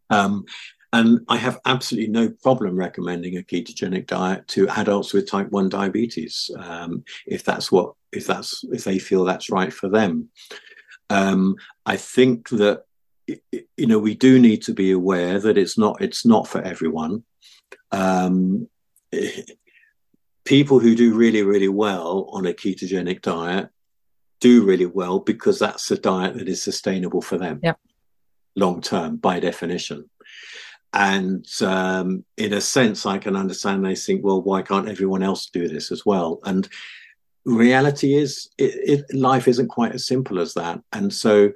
Um, 0.09 0.45
and 0.93 1.21
I 1.29 1.37
have 1.37 1.61
absolutely 1.67 2.11
no 2.11 2.31
problem 2.43 2.75
recommending 2.75 3.37
a 3.37 3.43
ketogenic 3.43 4.07
diet 4.07 4.49
to 4.49 4.69
adults 4.71 5.13
with 5.13 5.31
type 5.31 5.49
1 5.51 5.69
diabetes 5.69 6.51
um, 6.59 7.05
if 7.27 7.45
that's 7.45 7.71
what 7.71 7.95
if 8.11 8.27
that's 8.27 8.65
if 8.73 8.83
they 8.85 8.99
feel 8.99 9.25
that's 9.25 9.51
right 9.51 9.73
for 9.73 9.89
them. 9.89 10.31
Um, 11.11 11.57
I 11.87 11.97
think 11.97 12.49
that 12.49 12.85
you 13.27 13.87
know 13.87 13.99
we 13.99 14.15
do 14.15 14.39
need 14.39 14.63
to 14.63 14.73
be 14.73 14.91
aware 14.91 15.39
that 15.39 15.59
it's 15.59 15.77
not 15.77 16.01
it's 16.01 16.25
not 16.25 16.49
for 16.49 16.63
everyone. 16.63 17.25
Um, 17.93 18.69
people 20.51 20.79
who 20.79 20.95
do 20.95 21.15
really 21.15 21.43
really 21.43 21.73
well 21.87 22.29
on 22.33 22.47
a 22.47 22.53
ketogenic 22.53 23.23
diet 23.23 23.69
do 24.41 24.65
really 24.65 24.87
well 24.87 25.19
because 25.19 25.59
that's 25.59 25.91
a 25.91 25.99
diet 25.99 26.35
that 26.37 26.49
is 26.49 26.63
sustainable 26.63 27.23
for 27.23 27.39
them 27.39 27.61
yeah. 27.63 27.75
long 28.57 28.81
term 28.81 29.17
by 29.17 29.39
definition 29.39 30.09
and 30.93 31.47
um, 31.63 32.25
in 32.37 32.53
a 32.53 32.61
sense, 32.61 33.07
I 33.07 33.19
can 33.19 33.37
understand 33.37 33.85
they 33.85 33.95
think, 33.95 34.25
well, 34.25 34.43
why 34.43 34.63
can't 34.63 34.89
everyone 34.89 35.23
else 35.23 35.47
do 35.47 35.69
this 35.69 35.93
as 35.93 36.05
well? 36.05 36.41
And 36.45 36.69
reality 37.45 38.15
is, 38.15 38.51
it, 38.59 39.05
it, 39.09 39.15
life 39.15 39.47
isn't 39.47 39.69
quite 39.69 39.93
as 39.93 40.07
simple 40.07 40.41
as 40.41 40.55
that. 40.55 40.81
And 40.93 41.13
so, 41.13 41.53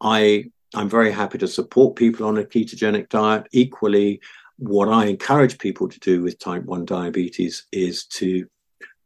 I 0.00 0.50
I'm 0.74 0.90
very 0.90 1.10
happy 1.10 1.38
to 1.38 1.48
support 1.48 1.96
people 1.96 2.26
on 2.26 2.36
a 2.36 2.44
ketogenic 2.44 3.08
diet. 3.08 3.46
Equally, 3.52 4.20
what 4.58 4.88
I 4.88 5.06
encourage 5.06 5.58
people 5.58 5.88
to 5.88 6.00
do 6.00 6.22
with 6.22 6.38
type 6.38 6.64
one 6.64 6.84
diabetes 6.84 7.66
is 7.72 8.06
to 8.06 8.46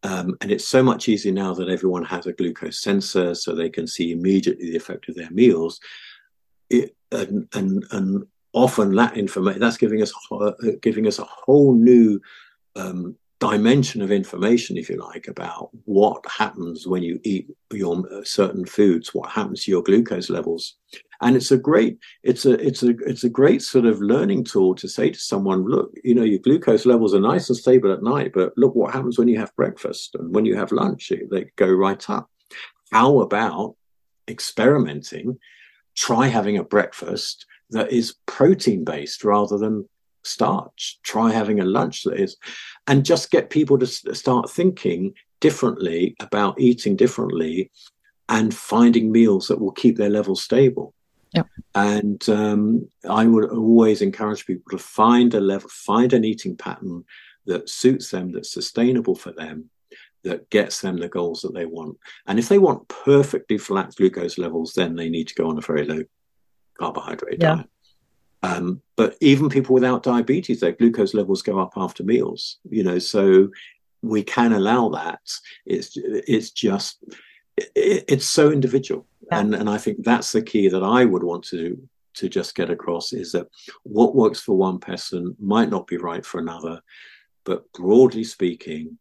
um, 0.03 0.37
and 0.41 0.51
it's 0.51 0.67
so 0.67 0.83
much 0.83 1.09
easier 1.09 1.33
now 1.33 1.53
that 1.55 1.69
everyone 1.69 2.05
has 2.05 2.27
a 2.27 2.33
glucose 2.33 2.81
sensor, 2.81 3.35
so 3.35 3.55
they 3.55 3.69
can 3.69 3.87
see 3.87 4.13
immediately 4.13 4.71
the 4.71 4.77
effect 4.77 5.09
of 5.09 5.15
their 5.15 5.31
meals. 5.31 5.79
It, 6.71 6.97
and, 7.13 7.47
and, 7.53 7.85
and 7.91 8.27
often 8.53 8.95
that 8.95 9.17
information 9.17 9.61
that's 9.61 9.77
giving 9.77 10.01
us 10.01 10.13
uh, 10.31 10.53
giving 10.81 11.07
us 11.07 11.19
a 11.19 11.25
whole 11.25 11.75
new 11.75 12.21
um, 12.77 13.17
dimension 13.41 14.01
of 14.01 14.13
information, 14.13 14.77
if 14.77 14.89
you 14.89 14.97
like, 14.97 15.29
about 15.29 15.71
what 15.85 16.25
happens 16.27 16.87
when 16.87 17.03
you 17.03 17.21
eat 17.25 17.49
your 17.73 18.03
uh, 18.13 18.25
certain 18.25 18.65
foods, 18.65 19.15
what 19.15 19.31
happens 19.31 19.65
to 19.65 19.71
your 19.71 19.83
glucose 19.83 20.31
levels, 20.31 20.77
and 21.23 21.37
it's 21.37 21.51
a 21.51 21.59
great 21.59 21.99
it's 22.23 22.47
a 22.47 22.53
it's 22.67 22.83
a 22.83 22.91
it's 23.07 23.25
a 23.25 23.29
great 23.29 23.63
sort 23.63 23.85
of 23.85 24.01
learning 24.01 24.45
tool 24.45 24.75
to 24.77 24.89
say 24.89 25.11
to 25.11 25.19
someone, 25.19 25.65
look, 25.65 25.93
you 26.03 26.15
know, 26.15 26.25
your 26.25 26.39
glucose 26.39 26.87
levels 26.87 27.15
are 27.15 27.21
nice 27.21 27.49
and 27.49 27.59
stable 27.59 27.93
at 27.93 28.03
night, 28.03 28.33
but 28.33 28.53
look 28.57 28.75
what 28.75 28.95
happens 28.95 29.19
when 29.19 29.29
you 29.29 29.39
have 29.39 29.55
breakfast 29.57 30.15
and 30.15 30.35
when 30.35 30.45
you 30.45 30.57
have 30.57 30.73
lunch, 30.73 31.13
they 31.31 31.45
go 31.57 31.69
right 31.69 32.09
up. 32.09 32.31
How 32.93 33.21
about 33.21 33.77
experimenting? 34.29 35.39
Try 35.97 36.29
having 36.29 36.57
a 36.57 36.65
breakfast 36.65 37.47
that 37.71 37.93
is 37.93 38.17
protein 38.27 38.85
based 38.85 39.23
rather 39.25 39.59
than 39.59 39.89
starch. 40.25 40.99
Try 41.03 41.33
having 41.33 41.61
a 41.61 41.65
lunch 41.65 42.05
that 42.05 42.19
is, 42.19 42.37
and 42.87 43.05
just 43.05 43.31
get 43.31 43.51
people 43.51 43.79
to 43.79 43.87
start 43.87 44.51
thinking 44.51 45.15
differently 45.41 46.17
about 46.21 46.61
eating 46.61 46.97
differently 46.97 47.71
and 48.29 48.55
finding 48.55 49.11
meals 49.11 49.49
that 49.49 49.61
will 49.61 49.73
keep 49.73 49.97
their 49.97 50.11
levels 50.11 50.43
stable. 50.43 50.95
Yep. 51.33 51.47
And 51.75 52.29
um, 52.29 52.89
I 53.09 53.27
would 53.27 53.51
always 53.51 54.03
encourage 54.03 54.47
people 54.47 54.71
to 54.71 54.83
find 54.83 55.33
a 55.35 55.41
level, 55.41 55.69
find 55.71 56.13
an 56.13 56.25
eating 56.25 56.57
pattern 56.57 57.05
that 57.47 57.69
suits 57.69 58.11
them, 58.11 58.33
that's 58.33 58.53
sustainable 58.53 59.15
for 59.15 59.33
them, 59.33 59.71
that 60.25 60.51
gets 60.51 60.81
them 60.81 60.97
the 60.97 61.09
goals 61.09 61.43
that 61.43 61.55
they 61.55 61.67
want. 61.67 61.97
And 62.27 62.39
if 62.39 62.49
they 62.49 62.59
want 62.59 62.89
perfectly 62.89 63.59
flat 63.59 63.95
glucose 63.97 64.39
levels, 64.39 64.73
then 64.75 64.97
they 64.97 65.09
need 65.09 65.29
to 65.29 65.35
go 65.35 65.49
on 65.49 65.59
a 65.59 65.63
very 65.63 65.87
low 65.87 66.03
carbohydrate 66.79 67.39
yeah. 67.41 67.55
diet. 67.55 67.67
Um, 68.43 68.83
but 68.97 69.17
even 69.21 69.51
people 69.51 69.75
without 69.75 70.03
diabetes, 70.03 70.61
their 70.61 70.73
glucose 70.73 71.15
levels 71.15 71.43
go 71.43 71.59
up 71.59 71.75
after 71.77 72.03
meals. 72.03 72.59
You 72.69 72.83
know, 72.83 72.99
so 72.99 73.51
we 74.03 74.23
can 74.23 74.53
allow 74.53 74.89
that. 74.91 75.21
It's 75.67 75.93
it's 75.97 76.51
just 76.51 77.05
it, 77.57 78.05
it's 78.09 78.27
so 78.27 78.51
individual, 78.51 79.07
yeah. 79.31 79.41
and 79.41 79.55
and 79.55 79.69
I 79.69 79.79
think 79.79 80.05
that's 80.05 80.33
the 80.33 80.43
key 80.43 80.69
that 80.69 80.83
I 80.83 81.05
would 81.05 81.23
want 81.23 81.45
to 81.47 81.81
to 82.15 82.29
just 82.29 82.55
get 82.55 82.71
across 82.71 83.13
is 83.13 83.33
that 83.33 83.47
what 83.85 84.17
works 84.17 84.41
for 84.41 84.57
one 84.57 84.79
person 84.79 85.37
might 85.39 85.71
not 85.71 85.87
be 85.87 85.97
right 85.97 86.25
for 86.25 86.41
another. 86.41 86.81
But 87.45 87.73
broadly 87.73 88.25
speaking, 88.25 88.99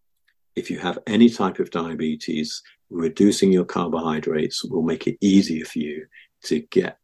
if 0.56 0.70
you 0.70 0.80
have 0.80 1.00
any 1.08 1.30
type 1.30 1.60
of 1.60 1.72
diabetes, 1.72 2.62
reducing 2.90 3.52
your 3.52 3.66
carbohydrates 3.66 4.64
will 4.64 4.84
make 4.84 5.08
it 5.08 5.18
easier 5.22 5.66
for 5.66 5.80
you 5.80 6.06
to 6.44 6.60
get 6.62 6.98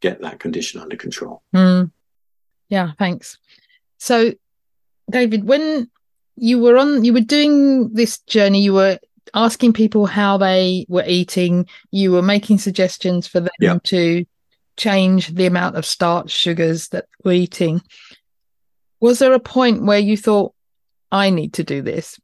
get 0.00 0.20
that 0.22 0.38
condition 0.38 0.80
under 0.80 0.96
control. 0.96 1.42
Mm. 1.54 1.90
Yeah, 2.68 2.92
thanks. 2.98 3.38
So, 3.98 4.32
David, 5.10 5.44
when 5.44 5.90
you 6.36 6.60
were 6.60 6.76
on, 6.78 7.04
you 7.04 7.12
were 7.12 7.20
doing 7.20 7.92
this 7.94 8.18
journey, 8.20 8.62
you 8.62 8.74
were 8.74 8.98
asking 9.34 9.72
people 9.72 10.06
how 10.06 10.38
they 10.38 10.86
were 10.88 11.04
eating, 11.06 11.66
you 11.90 12.12
were 12.12 12.22
making 12.22 12.58
suggestions 12.58 13.26
for 13.26 13.40
them 13.40 13.50
yeah. 13.60 13.78
to 13.84 14.24
change 14.76 15.28
the 15.28 15.46
amount 15.46 15.76
of 15.76 15.84
starch 15.84 16.30
sugars 16.30 16.88
that 16.88 17.06
we're 17.24 17.32
eating. 17.32 17.82
Was 19.00 19.18
there 19.18 19.32
a 19.32 19.40
point 19.40 19.84
where 19.84 19.98
you 19.98 20.16
thought, 20.16 20.54
I 21.10 21.30
need 21.30 21.54
to 21.54 21.64
do 21.64 21.82
this 21.82 22.20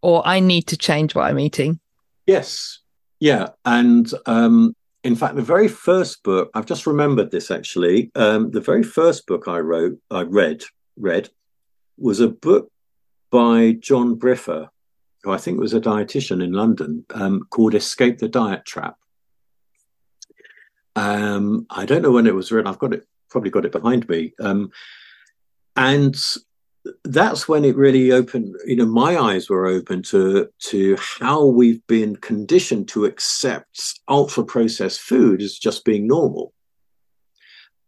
or 0.00 0.26
I 0.26 0.40
need 0.40 0.68
to 0.68 0.76
change 0.76 1.14
what 1.14 1.26
I'm 1.26 1.38
eating? 1.38 1.80
Yes. 2.26 2.80
Yeah. 3.20 3.50
And 3.64 4.10
um, 4.26 4.74
in 5.04 5.16
fact, 5.16 5.36
the 5.36 5.42
very 5.42 5.68
first 5.68 6.22
book, 6.22 6.50
I've 6.54 6.66
just 6.66 6.86
remembered 6.86 7.30
this 7.30 7.50
actually. 7.50 8.10
Um, 8.14 8.50
the 8.50 8.60
very 8.60 8.82
first 8.82 9.26
book 9.26 9.48
I 9.48 9.58
wrote, 9.58 9.98
I 10.10 10.22
read, 10.22 10.64
read, 10.96 11.28
was 11.98 12.20
a 12.20 12.28
book 12.28 12.70
by 13.30 13.76
John 13.78 14.16
Briffa, 14.16 14.68
who 15.26 15.32
I 15.32 15.38
think 15.38 15.58
was 15.58 15.74
a 15.74 15.80
dietitian 15.80 16.42
in 16.42 16.52
London, 16.52 17.04
um, 17.12 17.42
called 17.50 17.74
"Escape 17.74 18.18
the 18.18 18.28
Diet 18.28 18.64
Trap." 18.64 18.96
Um, 20.94 21.66
I 21.68 21.84
don't 21.84 22.02
know 22.02 22.12
when 22.12 22.28
it 22.28 22.34
was 22.34 22.50
written. 22.50 22.68
I've 22.68 22.78
got 22.78 22.94
it 22.94 23.06
probably 23.28 23.50
got 23.50 23.64
it 23.64 23.72
behind 23.72 24.08
me. 24.08 24.32
Um, 24.40 24.70
and 25.74 26.16
that's 27.04 27.48
when 27.48 27.64
it 27.64 27.76
really 27.76 28.12
opened 28.12 28.54
you 28.64 28.76
know 28.76 28.86
my 28.86 29.18
eyes 29.18 29.50
were 29.50 29.66
open 29.66 30.00
to 30.00 30.48
to 30.60 30.96
how 31.18 31.44
we've 31.44 31.84
been 31.88 32.14
conditioned 32.14 32.86
to 32.86 33.04
accept 33.04 33.98
ultra 34.08 34.44
processed 34.44 35.00
food 35.00 35.42
as 35.42 35.58
just 35.58 35.84
being 35.84 36.06
normal 36.06 36.52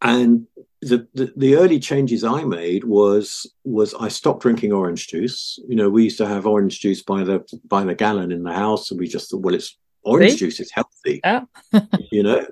and 0.02 0.46
the, 0.80 1.08
the, 1.14 1.32
the 1.36 1.56
early 1.56 1.80
changes 1.80 2.22
i 2.22 2.44
made 2.44 2.84
was 2.84 3.52
was 3.64 3.94
i 3.94 4.08
stopped 4.08 4.42
drinking 4.42 4.72
orange 4.72 5.08
juice 5.08 5.58
you 5.68 5.74
know 5.74 5.90
we 5.90 6.04
used 6.04 6.18
to 6.18 6.26
have 6.26 6.46
orange 6.46 6.80
juice 6.80 7.02
by 7.02 7.24
the 7.24 7.44
by 7.64 7.84
the 7.84 7.94
gallon 7.94 8.30
in 8.30 8.44
the 8.44 8.52
house 8.52 8.90
and 8.90 9.00
we 9.00 9.08
just 9.08 9.30
thought 9.30 9.42
well 9.42 9.54
it's 9.54 9.76
orange 10.02 10.32
See? 10.32 10.38
juice 10.38 10.60
is 10.60 10.70
healthy 10.70 11.20
you 12.12 12.22
know 12.22 12.46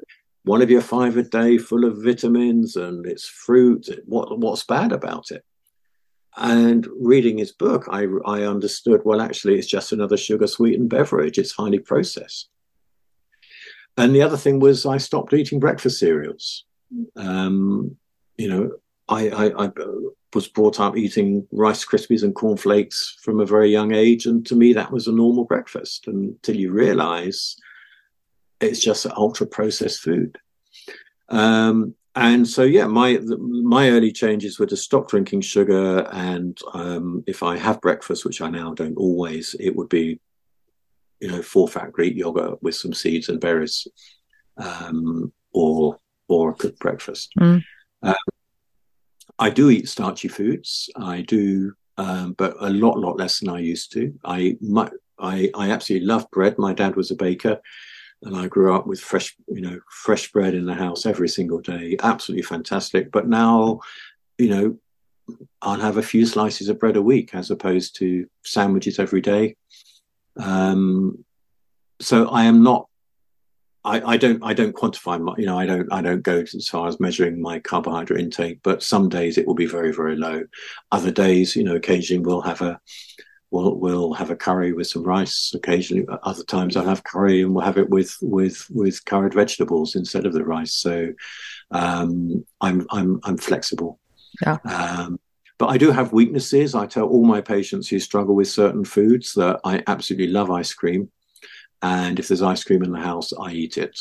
one 0.45 0.63
of 0.63 0.71
your 0.71 0.81
five 0.81 1.17
a 1.17 1.23
day 1.23 1.59
full 1.59 1.85
of 1.85 2.03
vitamins 2.03 2.75
and 2.77 3.07
it's 3.07 3.29
fruit 3.29 3.89
what 4.07 4.39
what's 4.39 4.65
bad 4.65 4.93
about 4.93 5.31
it 5.31 5.45
and 6.37 6.87
reading 7.01 7.39
his 7.39 7.53
book, 7.53 7.87
I, 7.91 8.07
I 8.27 8.43
understood, 8.43 9.01
well, 9.05 9.23
actually, 9.23 9.59
it's 9.59 9.67
just 9.67 9.93
another 9.93 10.19
sugar 10.19 10.47
sweetened 10.47 10.91
beverage. 10.91 11.39
It's 11.39 11.53
highly 11.53 11.79
processed. 11.79 12.51
And 13.97 14.15
the 14.15 14.21
other 14.21 14.37
thing 14.37 14.61
was, 14.61 14.85
I 14.85 14.99
stopped 14.99 15.33
eating 15.33 15.59
breakfast 15.59 15.99
cereals. 15.99 16.67
Um, 17.17 17.97
you 18.37 18.49
know, 18.49 18.71
I, 19.09 19.29
I, 19.31 19.65
I, 19.67 19.71
was 20.35 20.49
brought 20.49 20.81
up 20.81 20.97
eating 20.97 21.47
Rice 21.51 21.85
Krispies 21.85 22.23
and 22.23 22.35
cornflakes 22.35 23.17
from 23.23 23.41
a 23.41 23.47
very 23.47 23.71
young 23.71 23.95
age. 23.95 24.27
And 24.27 24.45
to 24.47 24.57
me, 24.57 24.75
that 24.75 24.93
was 24.93 25.07
a 25.07 25.13
normal 25.13 25.45
breakfast 25.45 26.09
until 26.09 26.57
you 26.57 26.73
realize 26.73 27.57
it's 28.61 28.81
just 28.81 29.07
ultra 29.07 29.47
processed 29.47 30.03
food. 30.03 30.37
Um, 31.29 31.95
and 32.17 32.49
so 32.49 32.63
yeah 32.63 32.87
my 32.87 33.19
my 33.21 33.91
early 33.91 34.11
changes 34.11 34.59
were 34.59 34.67
to 34.67 34.77
stop 34.77 35.09
drinking 35.09 35.43
sugar 35.43 36.09
and 36.13 36.59
um, 36.73 37.23
if 37.27 37.43
i 37.43 37.57
have 37.57 37.81
breakfast 37.81 38.25
which 38.25 38.41
i 38.41 38.49
now 38.49 38.73
don't 38.73 38.97
always 38.97 39.55
it 39.61 39.77
would 39.77 39.89
be 39.89 40.19
you 41.21 41.29
know 41.29 41.43
full 41.43 41.69
fat 41.69 41.93
greek 41.93 42.17
yogurt 42.17 42.61
with 42.63 42.75
some 42.75 42.95
seeds 42.95 43.29
and 43.29 43.41
berries 43.41 43.87
um, 44.57 45.33
or 45.53 45.99
or 46.29 46.51
a 46.51 46.55
cooked 46.55 46.79
breakfast 46.79 47.33
mm. 47.39 47.63
um, 48.03 48.15
i 49.39 49.51
do 49.51 49.71
eat 49.71 49.89
starchy 49.89 50.29
foods 50.29 50.89
i 50.97 51.23
do 51.23 51.73
um, 51.99 52.35
but 52.37 52.55
a 52.61 52.71
lot 52.71 52.99
lot 52.99 53.17
less 53.17 53.41
than 53.41 53.49
i 53.49 53.59
used 53.59 53.93
to 53.93 54.13
i 54.25 54.57
my, 54.61 54.91
I, 55.19 55.51
I 55.55 55.71
absolutely 55.71 56.07
love 56.07 56.31
bread. 56.31 56.59
My 56.59 56.73
dad 56.73 56.97
was 56.97 57.11
a 57.11 57.17
baker 57.17 57.61
and 58.23 58.37
I 58.37 58.47
grew 58.49 58.75
up 58.75 58.87
with 58.87 59.01
fresh, 59.01 59.37
you 59.49 59.61
know, 59.61 59.79
fresh 59.91 60.33
bread 60.33 60.55
in 60.55 60.67
the 60.67 60.75
house 60.75 61.07
every 61.07 61.29
single 61.29 61.61
day. 61.61 61.97
Absolutely 62.03 62.43
fantastic. 62.43 63.11
But 63.11 63.29
now, 63.29 63.81
you 64.39 64.49
know, 64.49 64.79
I'll 65.61 65.81
have 65.81 65.97
a 65.97 66.03
few 66.03 66.25
slices 66.27 66.69
of 66.69 66.79
bread 66.79 66.97
a 66.97 67.03
week 67.03 67.35
as 67.35 67.51
opposed 67.51 67.97
to 67.97 68.27
sandwiches 68.45 68.99
every 68.99 69.21
day. 69.21 69.57
Um, 70.39 71.25
so 72.01 72.29
I 72.29 72.45
am 72.45 72.63
not. 72.63 72.89
I, 73.87 74.13
I 74.13 74.17
don't. 74.17 74.43
I 74.43 74.53
don't 74.53 74.75
quantify 74.75 75.21
my. 75.21 75.35
You 75.39 75.47
know, 75.47 75.59
I 75.59 75.65
don't. 75.65 75.91
I 75.93 76.03
don't 76.03 76.23
go 76.23 76.41
as 76.41 76.69
far 76.69 76.89
as 76.89 77.01
measuring 77.01 77.41
my 77.41 77.61
carbohydrate 77.61 78.21
intake. 78.21 78.61
But 78.63 78.83
some 78.83 79.09
days 79.09 79.39
it 79.39 79.47
will 79.47 79.55
be 79.55 79.67
very, 79.67 79.93
very 79.93 80.17
low. 80.17 80.43
Other 80.91 81.11
days, 81.13 81.55
you 81.55 81.65
know, 81.65 81.77
occasionally 81.77 82.25
we'll 82.25 82.41
have 82.43 82.63
a 82.63 82.81
we'll 83.51 83.77
we'll 83.77 84.13
have 84.15 84.31
a 84.31 84.37
curry 84.37 84.73
with 84.73 84.89
some 84.89 85.05
rice 85.05 85.53
occasionally. 85.55 86.07
Other 86.25 86.45
times 86.45 86.77
I'll 86.77 86.87
have 86.87 87.05
curry 87.05 87.43
and 87.43 87.55
we'll 87.55 87.65
have 87.65 87.79
it 87.79 87.89
with 87.89 88.17
with 88.21 88.67
with 88.71 89.05
curried 89.05 89.35
vegetables 89.35 89.95
instead 89.95 90.27
of 90.27 90.33
the 90.33 90.45
rice. 90.45 90.75
So 90.75 91.13
um, 91.71 92.45
I'm 92.61 92.87
I'm 92.91 93.21
I'm 93.23 93.37
flexible. 93.39 94.01
Yeah. 94.43 94.59
Um, 94.65 95.21
but 95.59 95.69
I 95.69 95.79
do 95.79 95.91
have 95.91 96.13
weaknesses. 96.13 96.75
I 96.75 96.87
tell 96.87 97.07
all 97.07 97.25
my 97.25 97.41
patients 97.41 97.89
who 97.89 97.99
struggle 97.99 98.35
with 98.35 98.49
certain 98.49 98.85
foods 98.85 99.33
that 99.35 99.61
I 99.65 99.83
absolutely 99.87 100.29
love 100.29 100.51
ice 100.51 100.75
cream, 100.75 101.11
and 101.87 102.19
if 102.19 102.29
there's 102.29 102.43
ice 102.43 102.65
cream 102.65 102.83
in 102.83 102.93
the 102.93 103.01
house, 103.01 103.33
I 103.33 103.53
eat 103.53 103.79
it. 103.79 103.99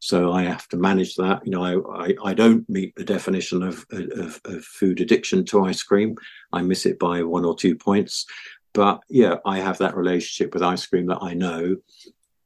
So 0.00 0.32
I 0.32 0.42
have 0.44 0.66
to 0.68 0.76
manage 0.76 1.14
that. 1.16 1.44
You 1.44 1.52
know, 1.52 1.62
I, 1.64 2.06
I, 2.06 2.14
I 2.30 2.34
don't 2.34 2.68
meet 2.68 2.94
the 2.96 3.04
definition 3.04 3.62
of, 3.62 3.84
of, 3.92 4.40
of, 4.44 4.64
food 4.64 5.00
addiction 5.00 5.44
to 5.46 5.64
ice 5.64 5.82
cream. 5.82 6.16
I 6.52 6.62
miss 6.62 6.86
it 6.86 6.98
by 6.98 7.22
one 7.22 7.44
or 7.44 7.54
two 7.54 7.76
points. 7.76 8.26
But 8.72 9.00
yeah, 9.08 9.36
I 9.44 9.58
have 9.58 9.78
that 9.78 9.96
relationship 9.96 10.54
with 10.54 10.62
ice 10.62 10.86
cream 10.86 11.06
that 11.06 11.18
I 11.20 11.34
know 11.34 11.76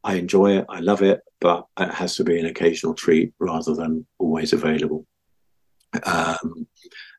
I 0.04 0.14
enjoy 0.14 0.58
it, 0.58 0.66
I 0.68 0.80
love 0.80 1.00
it, 1.00 1.22
but 1.40 1.66
it 1.80 1.92
has 1.94 2.16
to 2.16 2.24
be 2.24 2.38
an 2.38 2.44
occasional 2.44 2.92
treat 2.92 3.32
rather 3.38 3.74
than 3.74 4.06
always 4.18 4.52
available. 4.52 5.06
Um, 6.04 6.66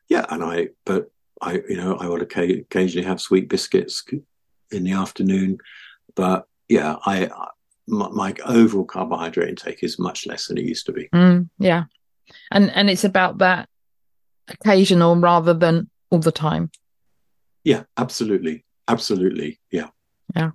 yeah, 0.08 0.24
and 0.30 0.44
I, 0.44 0.68
but 0.84 1.10
I, 1.42 1.62
you 1.68 1.76
know, 1.76 1.96
I 1.96 2.08
would 2.08 2.22
occasionally 2.22 3.06
have 3.06 3.20
sweet 3.20 3.48
biscuits 3.48 4.04
in 4.70 4.84
the 4.84 4.92
afternoon, 4.92 5.58
but 6.14 6.46
yeah, 6.68 6.96
I, 7.04 7.28
my, 7.86 8.08
my 8.08 8.34
overall 8.44 8.84
carbohydrate 8.84 9.48
intake 9.48 9.82
is 9.82 9.98
much 9.98 10.26
less 10.26 10.46
than 10.46 10.58
it 10.58 10.64
used 10.64 10.86
to 10.86 10.92
be. 10.92 11.08
Mm, 11.14 11.48
yeah, 11.58 11.84
and 12.50 12.70
and 12.70 12.90
it's 12.90 13.04
about 13.04 13.38
that 13.38 13.68
occasional 14.48 15.16
rather 15.16 15.54
than 15.54 15.90
all 16.10 16.18
the 16.18 16.32
time. 16.32 16.70
Yeah, 17.64 17.84
absolutely. 17.96 18.64
Absolutely. 18.88 19.58
Yeah. 19.70 19.88
Yeah. 20.34 20.50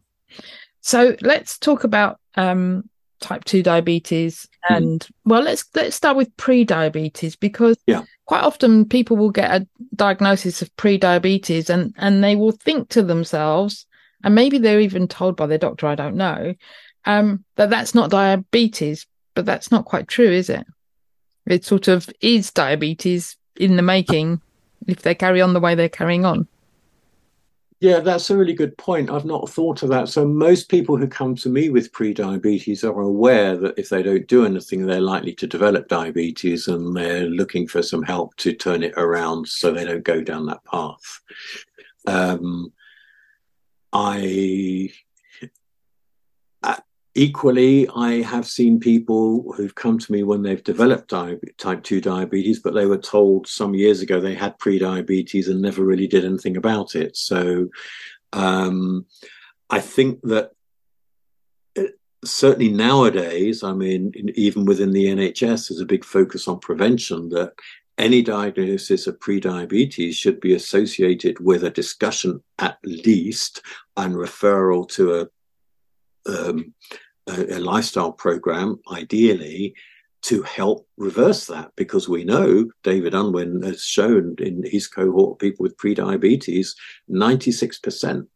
So 0.80 1.15
let's 1.22 1.58
talk 1.58 1.84
about 1.84 2.20
um, 2.36 2.89
type 3.20 3.44
2 3.44 3.63
diabetes 3.63 4.48
mm-hmm. 4.65 4.74
and 4.74 5.00
mm. 5.02 5.10
well 5.26 5.41
let's 5.41 5.65
let's 5.76 5.96
start 5.96 6.17
with 6.17 6.36
pre-diabetes 6.38 7.36
because 7.36 7.78
yeah. 7.86 8.04
quite 8.26 8.44
often 8.44 8.88
people 8.88 9.15
will 9.15 9.30
get 9.30 9.52
a 9.52 9.67
diagnosis 9.96 10.62
of 10.62 10.76
pre-diabetes 10.76 11.70
and 11.70 11.94
and 11.98 12.24
they 12.24 12.36
will 12.36 12.52
think 12.52 12.89
to 12.89 13.04
themselves 13.04 13.86
and 14.24 14.34
maybe 14.34 14.58
they're 14.58 14.80
even 14.80 15.08
told 15.08 15.36
by 15.36 15.46
their 15.46 15.58
doctor 15.58 15.88
I 15.88 15.96
don't 15.96 16.15
know 16.15 16.56
um, 17.05 17.43
that 17.55 17.69
that's 17.69 17.95
not 17.95 18.11
diabetes 18.11 19.07
but 19.33 19.45
that's 19.45 19.71
not 19.71 19.85
quite 19.85 20.07
true 20.07 20.29
is 20.29 20.49
it 20.49 20.65
it 21.45 21.65
sort 21.65 21.87
of 21.87 22.09
is 22.21 22.51
diabetes 22.51 23.37
in 23.57 23.75
the 23.75 23.81
making 23.81 24.41
if 24.87 25.01
they 25.01 25.15
carry 25.15 25.41
on 25.41 25.53
the 25.53 25.59
way 25.59 25.75
they're 25.75 25.89
carrying 25.89 26.25
on 26.25 26.47
yeah, 27.81 27.99
that's 27.99 28.29
a 28.29 28.37
really 28.37 28.53
good 28.53 28.77
point. 28.77 29.09
I've 29.09 29.25
not 29.25 29.49
thought 29.49 29.81
of 29.81 29.89
that. 29.89 30.07
So 30.07 30.23
most 30.23 30.69
people 30.69 30.97
who 30.97 31.07
come 31.07 31.35
to 31.37 31.49
me 31.49 31.71
with 31.71 31.91
pre-diabetes 31.91 32.83
are 32.83 33.01
aware 33.01 33.57
that 33.57 33.79
if 33.79 33.89
they 33.89 34.03
don't 34.03 34.27
do 34.27 34.45
anything, 34.45 34.85
they're 34.85 35.01
likely 35.01 35.33
to 35.33 35.47
develop 35.47 35.87
diabetes, 35.87 36.67
and 36.67 36.95
they're 36.95 37.25
looking 37.25 37.67
for 37.67 37.81
some 37.81 38.03
help 38.03 38.35
to 38.37 38.53
turn 38.53 38.83
it 38.83 38.93
around 38.97 39.47
so 39.47 39.71
they 39.71 39.83
don't 39.83 40.03
go 40.03 40.21
down 40.21 40.45
that 40.45 40.63
path. 40.63 41.21
Um, 42.05 42.71
I 43.91 44.91
Equally, 47.13 47.89
I 47.89 48.21
have 48.21 48.47
seen 48.47 48.80
people 48.80 49.52
who've 49.54 49.76
come 49.76 50.00
to 50.00 50.12
me 50.12 50.24
when 50.24 50.43
they've 50.43 50.63
developed 50.63 51.10
type 51.10 51.84
2 51.84 52.00
diabetes, 52.00 52.60
but 52.60 52.74
they 52.74 52.86
were 52.86 52.97
told 52.97 53.47
some 53.47 53.74
years 53.74 54.00
ago 54.00 54.21
they 54.21 54.34
had 54.34 54.58
pre-diabetes 54.60 55.50
and 55.50 55.62
never 55.62 55.84
really 55.84 56.08
did 56.08 56.24
anything 56.24 56.56
about 56.56 56.95
it. 56.95 57.17
So 57.17 57.67
um, 58.32 59.06
I 59.69 59.82
think 59.82 60.21
that 60.21 60.52
uh, 61.78 61.84
certainly 62.24 62.69
nowadays, 62.69 63.62
I 63.62 63.74
mean, 63.74 64.13
even 64.36 64.63
within 64.63 64.91
the 64.91 65.08
NHS, 65.08 65.67
there's 65.67 65.82
a 65.82 65.86
big 65.86 66.06
focus 66.06 66.47
on 66.47 66.60
prevention 66.60 67.28
that 67.30 67.52
any 67.97 68.21
diagnosis 68.21 69.06
of 69.06 69.19
pre-diabetes 69.19 70.15
should 70.15 70.39
be 70.39 70.54
associated 70.54 71.41
with 71.41 71.65
a 71.65 71.69
discussion 71.69 72.41
at 72.58 72.78
least 72.86 73.62
and 73.97 74.15
referral 74.15 74.88
to 74.91 75.15
a 75.15 75.28
um, 76.27 76.73
a, 77.27 77.57
a 77.57 77.60
lifestyle 77.60 78.12
program, 78.12 78.79
ideally, 78.91 79.75
to 80.23 80.43
help 80.43 80.88
reverse 80.97 81.47
that 81.47 81.71
because 81.75 82.07
we 82.07 82.23
know 82.23 82.69
David 82.84 83.13
Unwin 83.13 83.63
has 83.63 83.84
shown 83.84 84.36
in 84.38 84.63
his 84.63 84.88
cohort 84.88 85.34
of 85.34 85.39
people 85.39 85.63
with 85.63 85.77
pre-diabetes, 85.77 86.75
96% 87.10 88.27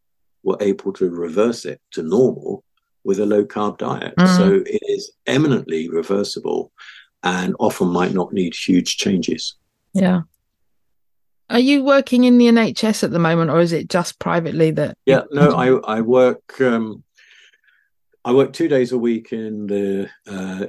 were 0.44 0.58
able 0.62 0.94
to 0.94 1.10
reverse 1.10 1.66
it 1.66 1.80
to 1.92 2.04
normal 2.04 2.64
with 3.04 3.20
a 3.20 3.26
low 3.26 3.46
carb 3.46 3.78
diet. 3.78 4.16
Mm. 4.18 4.38
So 4.38 4.64
it 4.66 4.82
is 4.88 5.12
eminently 5.28 5.90
reversible 5.90 6.72
and 7.24 7.56
often 7.60 7.88
might 7.90 8.14
not 8.14 8.34
need 8.34 8.56
huge 8.56 8.98
changes. 8.98 9.56
Yeah. 9.94 10.22
Are 11.50 11.60
you 11.60 11.84
working 11.84 12.24
in 12.24 12.40
the 12.40 12.46
NHS 12.46 13.04
at 13.04 13.12
the 13.12 13.20
moment 13.20 13.52
or 13.52 13.60
is 13.60 13.72
it 13.72 13.90
just 13.90 14.18
privately 14.18 14.72
that? 14.72 14.98
Yeah, 15.06 15.22
no, 15.32 15.56
I, 15.56 15.98
I 15.98 16.02
work 16.02 16.60
um, 16.60 17.04
I 18.26 18.34
work 18.34 18.54
two 18.54 18.68
days 18.68 18.92
a 18.92 18.98
week 18.98 19.32
in 19.34 19.68
the 19.68 20.10
uh, 20.26 20.66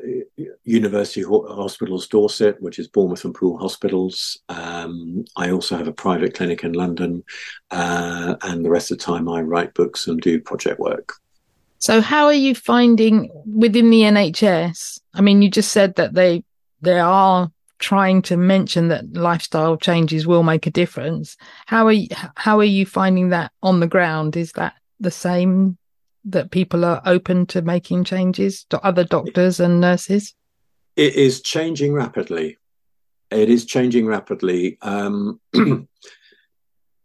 University 0.64 1.22
Hospitals 1.22 2.06
Dorset, 2.06 2.60
which 2.60 2.78
is 2.78 2.86
Bournemouth 2.86 3.24
and 3.24 3.34
Poole 3.34 3.56
Hospitals. 3.56 4.38
Um, 4.50 5.24
I 5.36 5.50
also 5.50 5.78
have 5.78 5.88
a 5.88 5.92
private 5.92 6.34
clinic 6.34 6.64
in 6.64 6.74
London, 6.74 7.24
uh, 7.70 8.36
and 8.42 8.62
the 8.62 8.68
rest 8.68 8.90
of 8.90 8.98
the 8.98 9.04
time 9.04 9.26
I 9.26 9.40
write 9.40 9.72
books 9.72 10.06
and 10.06 10.20
do 10.20 10.38
project 10.38 10.78
work. 10.78 11.14
So, 11.78 12.02
how 12.02 12.26
are 12.26 12.34
you 12.34 12.54
finding 12.54 13.30
within 13.46 13.88
the 13.88 14.02
NHS? 14.02 15.00
I 15.14 15.22
mean, 15.22 15.40
you 15.40 15.50
just 15.50 15.72
said 15.72 15.94
that 15.94 16.12
they 16.12 16.44
there 16.82 17.02
are 17.02 17.50
trying 17.78 18.20
to 18.22 18.36
mention 18.36 18.88
that 18.88 19.14
lifestyle 19.14 19.78
changes 19.78 20.26
will 20.26 20.42
make 20.42 20.66
a 20.66 20.70
difference. 20.70 21.38
How 21.64 21.86
are 21.86 21.92
you, 21.92 22.08
how 22.36 22.58
are 22.58 22.64
you 22.64 22.84
finding 22.84 23.30
that 23.30 23.50
on 23.62 23.80
the 23.80 23.86
ground? 23.86 24.36
Is 24.36 24.52
that 24.52 24.74
the 25.00 25.10
same 25.10 25.78
that 26.26 26.50
people 26.50 26.84
are 26.84 27.00
open 27.06 27.46
to 27.46 27.62
making 27.62 28.04
changes 28.04 28.64
to 28.70 28.80
other 28.84 29.04
doctors 29.04 29.60
and 29.60 29.80
nurses? 29.80 30.34
It 30.96 31.14
is 31.14 31.40
changing 31.40 31.92
rapidly. 31.92 32.58
It 33.30 33.48
is 33.48 33.64
changing 33.64 34.06
rapidly. 34.06 34.78
Um, 34.82 35.40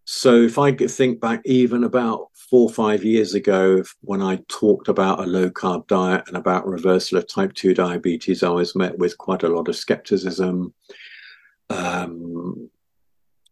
so 0.06 0.42
if 0.42 0.58
I 0.58 0.74
think 0.74 1.20
back 1.20 1.42
even 1.46 1.84
about 1.84 2.30
four 2.34 2.68
or 2.68 2.74
five 2.74 3.04
years 3.04 3.36
ago, 3.36 3.84
when 4.02 4.22
I 4.22 4.40
talked 4.48 4.88
about 4.88 5.20
a 5.20 5.28
low 5.28 5.50
carb 5.50 5.88
diet 5.88 6.24
and 6.28 6.36
about 6.36 6.68
reversal 6.68 7.20
of 7.20 7.28
type 7.28 7.54
2 7.54 7.74
diabetes, 7.76 8.44
I 8.44 8.50
was 8.50 8.76
met 8.76 8.98
with 8.98 9.18
quite 9.18 9.44
a 9.44 9.50
lot 9.50 9.68
of 9.68 9.76
skepticism. 9.76 10.74
Um, 11.70 12.71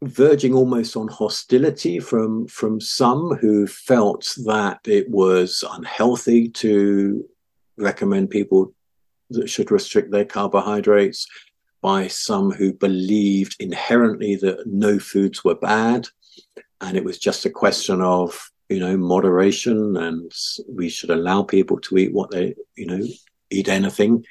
verging 0.04 0.54
almost 0.54 0.96
on 0.96 1.08
hostility 1.08 2.00
from 2.00 2.48
from 2.48 2.80
some 2.80 3.36
who 3.36 3.68
felt 3.68 4.34
that 4.46 4.80
it 4.86 5.10
was 5.10 5.64
unhealthy 5.72 6.48
to 6.48 7.26
recommend 7.78 8.30
people 8.30 8.74
that 9.30 9.50
should 9.50 9.72
restrict 9.72 10.12
their 10.12 10.26
carbohydrates 10.26 11.28
by 11.82 12.08
some 12.08 12.52
who 12.52 12.74
believed 12.74 13.56
inherently 13.60 14.36
that 14.36 14.66
no 14.66 15.00
foods 15.00 15.44
were 15.44 15.56
bad. 15.56 16.08
And 16.82 16.98
it 16.98 17.04
was 17.04 17.20
just 17.20 17.46
a 17.46 17.50
question 17.50 18.02
of 18.02 18.52
you 18.70 18.80
know 18.80 18.96
moderation 18.96 19.98
and 19.98 20.32
we 20.68 20.88
should 20.90 21.10
allow 21.10 21.44
people 21.44 21.80
to 21.82 21.98
eat 21.98 22.14
what 22.14 22.32
they 22.32 22.56
you 22.76 22.86
know 22.86 23.06
eat 23.50 23.68
anything. 23.68 24.26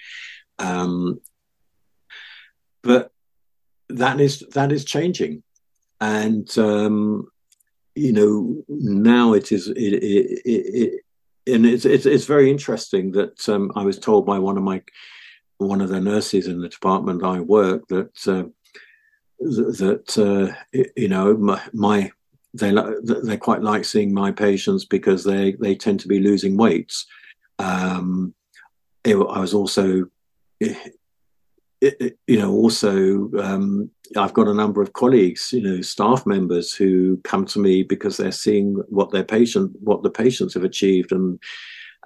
Um, 0.58 1.20
but 2.82 3.12
that 3.90 4.18
is 4.18 4.40
that 4.54 4.72
is 4.72 4.86
changing 4.86 5.42
and 6.00 6.58
um, 6.58 7.28
you 7.94 8.12
know 8.12 8.64
now 8.68 9.32
it 9.32 9.52
is 9.52 9.68
it, 9.68 9.76
it, 9.76 10.40
it, 10.44 11.00
and 11.46 11.66
it's, 11.66 11.84
it's 11.84 12.06
it's 12.06 12.26
very 12.26 12.50
interesting 12.50 13.12
that 13.12 13.48
um, 13.48 13.72
I 13.74 13.82
was 13.82 13.98
told 13.98 14.26
by 14.26 14.38
one 14.38 14.56
of 14.56 14.62
my 14.62 14.82
one 15.58 15.80
of 15.80 15.88
the 15.88 16.00
nurses 16.00 16.46
in 16.46 16.60
the 16.60 16.68
department 16.68 17.24
I 17.24 17.40
work 17.40 17.86
that 17.88 18.28
uh, 18.28 18.44
that 19.40 20.18
uh, 20.18 20.54
you 20.96 21.08
know 21.08 21.36
my, 21.36 21.60
my 21.72 22.10
they 22.54 22.72
they 23.24 23.36
quite 23.36 23.62
like 23.62 23.84
seeing 23.84 24.12
my 24.12 24.32
patients 24.32 24.84
because 24.84 25.24
they 25.24 25.52
they 25.52 25.74
tend 25.74 26.00
to 26.00 26.08
be 26.08 26.20
losing 26.20 26.56
weights. 26.56 27.06
Um, 27.58 28.34
it, 29.04 29.14
I 29.14 29.40
was 29.40 29.54
also 29.54 30.06
it, 31.80 32.18
you 32.26 32.38
know, 32.38 32.52
also 32.52 33.30
um, 33.38 33.90
I've 34.16 34.34
got 34.34 34.48
a 34.48 34.54
number 34.54 34.82
of 34.82 34.92
colleagues, 34.92 35.52
you 35.52 35.62
know, 35.62 35.80
staff 35.80 36.26
members 36.26 36.74
who 36.74 37.18
come 37.24 37.44
to 37.46 37.58
me 37.58 37.82
because 37.82 38.16
they're 38.16 38.32
seeing 38.32 38.74
what 38.88 39.10
their 39.10 39.24
patient, 39.24 39.72
what 39.80 40.02
the 40.02 40.10
patients 40.10 40.54
have 40.54 40.64
achieved, 40.64 41.12
and 41.12 41.38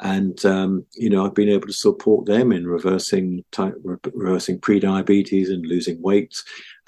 and 0.00 0.44
um, 0.44 0.84
you 0.94 1.10
know, 1.10 1.24
I've 1.24 1.34
been 1.34 1.48
able 1.48 1.68
to 1.68 1.72
support 1.72 2.26
them 2.26 2.52
in 2.52 2.66
reversing 2.66 3.44
type, 3.52 3.74
reversing 4.14 4.58
pre-diabetes 4.58 5.50
and 5.50 5.64
losing 5.66 6.00
weight 6.02 6.34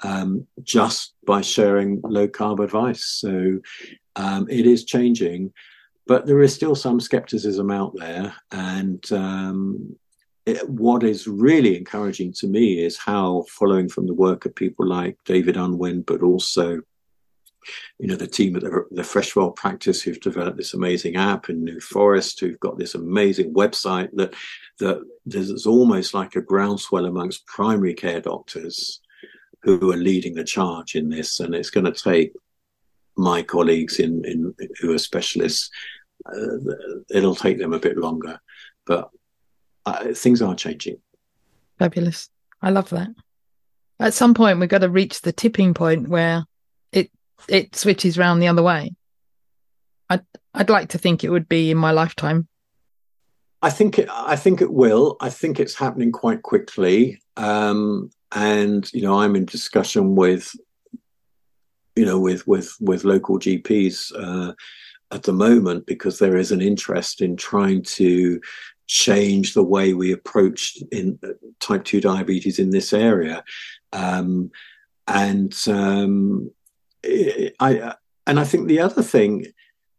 um, 0.03 0.47
just 0.63 1.15
by 1.27 1.41
sharing 1.41 2.01
low 2.03 2.27
carb 2.27 2.63
advice. 2.63 3.05
So 3.05 3.61
um, 4.17 4.47
it 4.51 4.67
is 4.67 4.85
changing, 4.85 5.53
but 6.07 6.27
there 6.27 6.41
is 6.41 6.55
still 6.55 6.75
some 6.75 7.01
skepticism 7.01 7.71
out 7.71 7.95
there, 7.97 8.35
and 8.51 9.05
um, 9.13 9.97
what 10.67 11.03
is 11.03 11.27
really 11.27 11.77
encouraging 11.77 12.33
to 12.35 12.47
me 12.47 12.85
is 12.85 12.99
how, 12.99 13.45
following 13.49 13.89
from 13.89 14.07
the 14.07 14.15
work 14.15 14.45
of 14.45 14.55
people 14.55 14.87
like 14.87 15.17
David 15.25 15.57
Unwin, 15.57 16.03
but 16.03 16.23
also 16.23 16.81
you 17.99 18.09
know 18.09 18.17
the 18.17 18.27
team 18.27 18.57
at 18.57 18.63
the, 18.63 18.85
the 18.91 19.03
Freshwell 19.03 19.55
practice 19.57 20.03
who've 20.03 20.21
developed 20.21 20.57
this 20.57 20.75
amazing 20.75 21.17
app 21.17 21.49
in 21.49 21.65
New 21.65 21.81
Forest, 21.81 22.41
who've 22.41 22.61
got 22.61 22.79
this 22.79 22.95
amazing 22.95 23.55
website 23.55 24.11
that 24.15 24.35
that 24.81 25.01
there's 25.25 25.67
almost 25.67 26.15
like 26.15 26.37
a 26.37 26.43
groundswell 26.43 27.07
amongst 27.07 27.47
primary 27.47 27.95
care 27.95 28.21
doctors 28.21 29.01
who 29.63 29.91
are 29.91 29.97
leading 29.97 30.35
the 30.35 30.45
charge 30.45 30.95
in 30.95 31.09
this, 31.09 31.41
and 31.41 31.55
it's 31.55 31.71
going 31.71 31.87
to 31.87 31.93
take 31.93 32.33
my 33.17 33.43
colleagues 33.43 33.99
in, 33.99 34.25
in 34.25 34.55
who 34.81 34.93
are 34.93 34.99
specialists. 34.99 35.71
Uh, 36.27 36.59
it'll 37.11 37.35
take 37.35 37.59
them 37.59 37.73
a 37.73 37.79
bit 37.79 37.97
longer, 37.97 38.39
but 38.87 39.11
uh, 39.87 40.13
things 40.15 40.43
are 40.43 40.55
changing. 40.55 40.99
Fabulous. 41.79 42.31
I 42.63 42.71
love 42.71 42.91
that. 42.91 43.09
At 44.01 44.15
some 44.15 44.35
point, 44.35 44.59
we've 44.59 44.69
got 44.69 44.79
to 44.79 44.89
reach 44.89 45.21
the 45.21 45.33
tipping 45.33 45.75
point 45.75 46.09
where 46.09 46.45
it 46.93 47.11
it 47.49 47.77
switches 47.77 48.19
round 48.19 48.43
the 48.43 48.49
other 48.49 48.63
way. 48.63 48.93
I'd 50.11 50.25
I'd 50.53 50.71
like 50.71 50.91
to 50.91 50.99
think 50.99 51.23
it 51.23 51.31
would 51.31 51.49
be 51.49 51.71
in 51.71 51.77
my 51.77 51.93
lifetime. 51.93 52.49
I 53.63 53.71
think 53.71 53.99
it, 53.99 54.09
I 54.13 54.37
think 54.37 54.61
it 54.61 54.73
will. 54.73 55.17
I 55.21 55.31
think 55.31 55.59
it's 55.59 55.75
happening 55.75 56.13
quite 56.13 56.43
quickly. 56.43 57.23
Um, 57.37 58.11
and 58.33 58.93
you 58.93 59.03
know, 59.03 59.21
I'm 59.21 59.37
in 59.37 59.47
discussion 59.47 60.17
with 60.17 60.55
you 61.97 62.05
know 62.05 62.19
with 62.19 62.47
with 62.47 62.75
with 62.81 63.05
local 63.05 63.39
GPs 63.39 64.13
uh, 64.17 64.53
at 65.11 65.23
the 65.23 65.33
moment 65.33 65.87
because 65.87 66.19
there 66.19 66.37
is 66.37 66.53
an 66.53 66.61
interest 66.61 67.21
in 67.21 67.37
trying 67.37 67.83
to 67.83 68.41
change 68.87 69.55
the 69.55 69.63
way 69.63 69.95
we 69.95 70.13
approach 70.13 70.79
in 70.93 71.19
uh, 71.23 71.29
type 71.61 71.85
2 71.85 72.01
diabetes 72.01 72.59
in 72.59 72.71
this 72.71 72.93
area. 72.93 73.45
Um, 73.93 74.51
and 75.07 75.55
um, 75.69 76.51
I 77.05 77.95
and 78.27 78.41
I 78.41 78.45
think 78.45 78.69
the 78.69 78.81
other 78.81 79.03
thing 79.03 79.47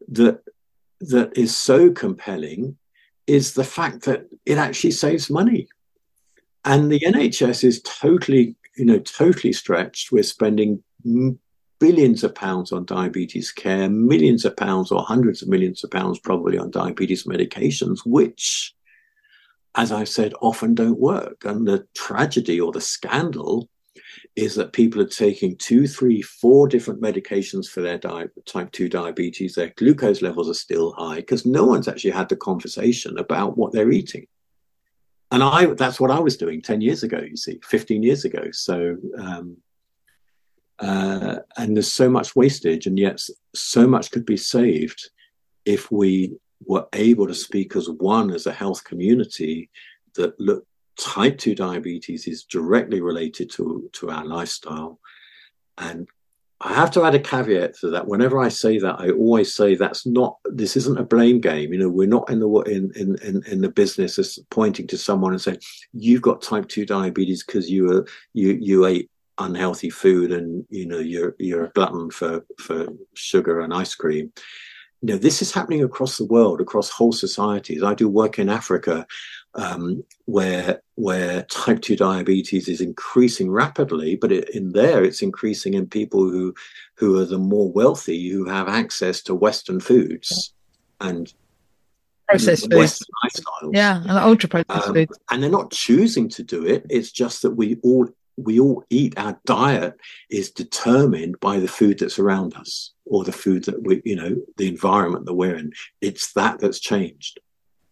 that 0.10 0.42
that 1.02 1.38
is 1.38 1.56
so 1.56 1.92
compelling 1.92 2.78
is 3.28 3.54
the 3.54 3.64
fact 3.64 4.06
that 4.06 4.28
it 4.46 4.58
actually 4.58 4.92
saves 4.92 5.30
money. 5.30 5.68
And 6.64 6.92
the 6.92 7.00
NHS 7.00 7.64
is 7.64 7.82
totally 7.84 8.56
you 8.76 8.86
know 8.86 9.00
totally 9.00 9.54
stretched. 9.54 10.12
We're 10.12 10.24
spending 10.24 10.84
billions 11.80 12.24
of 12.24 12.34
pounds 12.34 12.72
on 12.72 12.86
diabetes 12.86 13.52
care, 13.52 13.90
millions 13.90 14.46
of 14.46 14.56
pounds 14.56 14.92
or 14.92 15.04
hundreds 15.04 15.42
of 15.42 15.50
millions 15.50 15.84
of 15.84 15.92
pounds 15.92 16.20
probably 16.20 16.58
on 16.58 16.72
diabetes 16.72 17.26
medications, 17.26 18.00
which, 18.06 18.74
as 19.76 19.92
I 19.92 20.04
said, 20.04 20.34
often 20.42 20.74
don't 20.74 21.00
work. 21.00 21.44
And 21.46 21.68
the 21.68 21.86
tragedy 21.96 22.60
or 22.60 22.72
the 22.72 22.82
scandal 22.82 23.70
is 24.36 24.56
that 24.56 24.74
people 24.74 25.02
are 25.02 25.08
taking 25.08 25.56
two, 25.58 25.88
three, 25.88 26.22
four 26.22 26.68
different 26.68 27.02
medications 27.02 27.68
for 27.68 27.82
their 27.82 27.98
di- 27.98 28.28
type 28.46 28.72
2 28.72 28.90
diabetes. 28.90 29.56
Their 29.56 29.74
glucose 29.78 30.22
levels 30.22 30.50
are 30.50 30.54
still 30.54 30.94
high 30.94 31.18
because 31.18 31.46
no 31.46 31.66
one's 31.66 31.88
actually 31.88 32.12
had 32.12 32.30
the 32.30 32.36
conversation 32.36 33.18
about 33.18 33.58
what 33.58 33.72
they're 33.72 33.92
eating. 33.92 34.28
And 35.32 35.42
I 35.42 35.66
that's 35.66 36.00
what 36.00 36.12
I 36.12 36.20
was 36.20 36.38
doing 36.38 36.62
10 36.62 36.82
years 36.82 37.04
ago, 37.04 37.20
you 37.20 37.36
see, 37.36 37.60
15 37.64 38.04
years 38.04 38.26
ago. 38.26 38.44
So 38.52 38.98
um, 39.18 39.58
uh, 40.80 41.38
and 41.58 41.76
there's 41.76 41.92
so 41.92 42.10
much 42.10 42.36
wastage, 42.36 42.86
and 42.86 43.00
yet 43.00 43.22
so 43.54 43.88
much 43.88 44.12
could 44.12 44.26
be 44.26 44.38
saved 44.38 45.10
if 45.66 45.92
we 45.92 46.34
were 46.66 46.88
able 46.94 47.28
to 47.28 47.34
speak 47.34 47.76
as 47.76 47.90
one, 47.90 48.32
as 48.32 48.46
a 48.46 48.54
health 48.54 48.84
community, 48.84 49.70
that 50.16 50.40
look, 50.40 50.66
type 51.00 51.38
2 51.38 51.56
diabetes 51.56 52.28
is 52.28 52.44
directly 52.44 53.02
related 53.02 53.50
to, 53.52 53.90
to 53.94 54.10
our 54.10 54.26
lifestyle. 54.26 55.00
And 55.78 56.08
I 56.62 56.74
have 56.74 56.90
to 56.92 57.04
add 57.04 57.16
a 57.16 57.20
caveat 57.20 57.78
to 57.80 57.90
that. 57.92 58.08
Whenever 58.08 58.40
I 58.40 58.48
say 58.48 58.80
that, 58.80 59.00
I 59.00 59.10
always 59.12 59.54
say 59.54 59.76
that's 59.76 60.06
not. 60.06 60.38
This 60.46 60.78
isn't 60.78 60.98
a 60.98 61.04
blame 61.04 61.42
game. 61.42 61.74
You 61.74 61.80
know, 61.80 61.90
we're 61.90 62.08
not 62.08 62.30
in 62.30 62.40
the 62.40 62.50
in 62.62 62.92
in 62.96 63.44
in, 63.46 63.62
the 63.62 63.70
business 63.70 64.18
of 64.18 64.28
pointing 64.50 64.88
to 64.88 64.98
someone 64.98 65.34
and 65.34 65.42
saying 65.42 65.60
you've 65.94 66.22
got 66.22 66.42
type 66.42 66.70
two 66.70 66.86
diabetes 66.86 67.44
because 67.44 67.70
you 67.70 67.88
were 67.88 68.08
you 68.34 68.54
you 68.54 68.86
ate 68.86 69.12
unhealthy 69.38 69.90
food 69.90 70.32
and 70.32 70.66
you 70.70 70.86
know 70.86 71.00
you're 71.00 71.36
you're 71.40 71.66
a 71.66 71.72
glutton 71.72 72.10
for 72.10 72.46
for 72.58 72.88
sugar 73.16 73.60
and 73.60 73.74
ice 73.74 73.94
cream 73.94 74.32
you 75.02 75.14
know 75.14 75.18
this 75.18 75.42
is 75.42 75.52
happening 75.52 75.84
across 75.84 76.18
the 76.18 76.26
world 76.26 76.62
across 76.62 76.90
whole 76.90 77.12
societies. 77.12 77.84
I 77.84 77.94
do 77.94 78.08
work 78.10 78.40
in 78.40 78.50
africa 78.50 79.06
um, 79.56 80.04
where 80.26 80.82
where 80.96 81.44
type 81.44 81.82
2 81.82 81.96
diabetes 81.96 82.68
is 82.68 82.82
increasing 82.82 83.52
rapidly 83.52 84.16
but 84.16 84.32
it, 84.32 84.50
in 84.50 84.72
there 84.72 85.04
it's 85.04 85.22
increasing 85.22 85.74
in 85.74 85.88
people 85.88 86.22
who 86.22 86.54
who 86.96 87.20
are 87.20 87.26
the 87.26 87.38
more 87.38 87.72
wealthy 87.72 88.30
who 88.30 88.46
have 88.46 88.68
access 88.68 89.22
to 89.24 89.36
western 89.36 89.80
foods 89.80 90.54
and 91.02 91.34
processed 92.28 92.72
foods. 92.72 93.04
Lifestyles. 93.24 93.72
yeah 93.74 94.02
and 94.02 94.12
ultra 94.12 94.50
processed 94.50 94.88
um, 94.88 94.94
foods. 94.94 95.20
and 95.32 95.44
they're 95.44 95.50
not 95.50 95.72
choosing 95.72 96.30
to 96.30 96.44
do 96.44 96.66
it. 96.66 96.86
It's 96.90 97.12
just 97.12 97.42
that 97.42 97.52
we 97.52 97.78
all 97.84 98.08
we 98.38 98.60
all 98.60 98.84
eat. 98.90 99.18
Our 99.18 99.40
diet 99.46 99.96
is 100.30 100.52
determined 100.52 101.40
by 101.40 101.60
the 101.60 101.68
food 101.68 102.00
that's 102.00 102.20
around 102.20 102.56
us 102.56 102.92
or 103.06 103.24
the 103.24 103.32
food 103.32 103.66
that 103.66 103.82
we, 103.84 104.02
you 104.06 104.16
know, 104.16 104.36
the 104.58 104.68
environment 104.68 105.26
that 105.26 105.34
we're 105.34 105.56
in. 105.56 105.72
It's 106.02 106.34
that 106.34 106.60
that's 106.60 106.80
changed. 106.80 107.40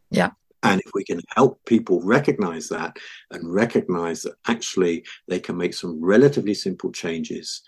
Yeah. 0.10 0.32
And 0.64 0.80
if 0.86 0.91
we 0.94 1.04
can 1.04 1.20
help 1.36 1.64
people 1.66 2.02
recognize 2.02 2.70
that 2.70 2.98
and 3.32 3.54
recognize 3.54 4.22
that 4.24 4.36
actually 4.48 5.06
they 5.28 5.39
can 5.39 5.58
make 5.58 5.74
some 5.74 6.02
relatively 6.02 6.54
simple 6.54 6.91
changes 6.91 7.62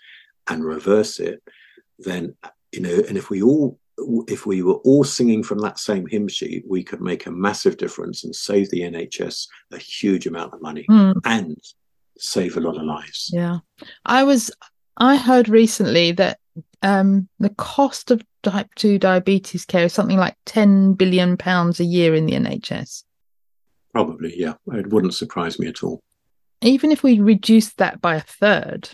and 0.48 0.64
reverse 0.64 1.20
it, 1.20 1.42
then, 1.98 2.34
you 2.72 2.80
know, 2.80 3.02
and 3.08 3.18
if 3.18 3.30
we 3.30 3.42
all 3.42 3.78
if 4.28 4.44
we 4.44 4.62
were 4.62 4.74
all 4.74 5.04
singing 5.04 5.42
from 5.42 5.58
that 5.60 5.78
same 5.78 6.06
hymn 6.06 6.28
sheet, 6.28 6.64
we 6.68 6.82
could 6.82 7.00
make 7.00 7.24
a 7.24 7.30
massive 7.30 7.78
difference 7.78 8.24
and 8.24 8.36
save 8.36 8.68
the 8.70 8.80
NHS 8.80 9.46
a 9.72 9.78
huge 9.78 10.26
amount 10.26 10.52
of 10.52 10.60
money 10.60 10.84
mm. 10.90 11.14
and 11.24 11.56
save 12.18 12.56
a 12.56 12.60
lot 12.60 12.76
of 12.76 12.82
lives. 12.82 13.30
Yeah. 13.32 13.58
I 14.04 14.24
was, 14.24 14.50
I 14.96 15.16
heard 15.16 15.48
recently 15.48 16.12
that 16.12 16.38
um, 16.82 17.28
the 17.38 17.50
cost 17.50 18.10
of 18.10 18.22
type 18.42 18.68
2 18.76 18.98
diabetes 18.98 19.64
care 19.64 19.84
is 19.84 19.92
something 19.92 20.18
like 20.18 20.36
10 20.46 20.94
billion 20.94 21.36
pounds 21.36 21.80
a 21.80 21.84
year 21.84 22.14
in 22.14 22.26
the 22.26 22.32
NHS. 22.32 23.04
Probably, 23.92 24.38
yeah. 24.38 24.54
It 24.72 24.88
wouldn't 24.88 25.14
surprise 25.14 25.58
me 25.58 25.68
at 25.68 25.82
all. 25.82 26.00
Even 26.62 26.90
if 26.90 27.02
we 27.02 27.20
reduce 27.20 27.74
that 27.74 28.00
by 28.00 28.16
a 28.16 28.20
third, 28.20 28.88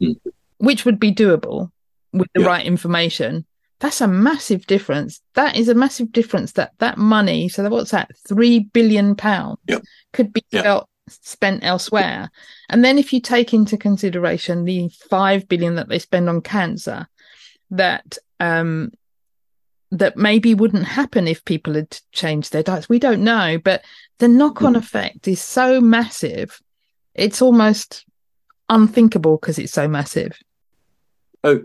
mm. 0.00 0.18
which 0.58 0.84
would 0.84 0.98
be 0.98 1.12
doable 1.12 1.70
with 2.12 2.28
the 2.34 2.42
yeah. 2.42 2.46
right 2.46 2.66
information, 2.66 3.46
that's 3.78 4.00
a 4.00 4.06
massive 4.06 4.66
difference. 4.66 5.20
That 5.34 5.56
is 5.56 5.68
a 5.68 5.74
massive 5.74 6.12
difference 6.12 6.52
that 6.52 6.72
that 6.78 6.98
money, 6.98 7.48
so 7.48 7.68
what's 7.68 7.90
that, 7.90 8.10
3 8.28 8.60
billion 8.72 9.16
pounds 9.16 9.58
yep. 9.66 9.82
could 10.12 10.32
be 10.32 10.44
yep. 10.50 10.64
felt 10.64 10.88
spent 11.08 11.64
elsewhere. 11.64 12.30
And 12.68 12.84
then 12.84 12.98
if 12.98 13.12
you 13.12 13.20
take 13.20 13.52
into 13.52 13.76
consideration 13.76 14.64
the 14.64 14.88
5 14.88 15.48
billion 15.48 15.74
that 15.76 15.88
they 15.88 15.98
spend 15.98 16.28
on 16.28 16.40
cancer, 16.40 17.08
that 17.70 18.18
um, 18.40 18.92
that 19.90 20.16
maybe 20.16 20.54
wouldn't 20.54 20.84
happen 20.84 21.28
if 21.28 21.44
people 21.44 21.74
had 21.74 21.98
changed 22.12 22.52
their 22.52 22.62
diets. 22.62 22.88
We 22.88 22.98
don't 22.98 23.22
know, 23.22 23.58
but 23.62 23.84
the 24.18 24.28
knock-on 24.28 24.72
mm. 24.72 24.78
effect 24.78 25.28
is 25.28 25.40
so 25.40 25.80
massive. 25.80 26.60
It's 27.14 27.42
almost 27.42 28.06
unthinkable 28.70 29.36
because 29.36 29.58
it's 29.58 29.72
so 29.72 29.86
massive. 29.86 30.38
Oh, 31.44 31.60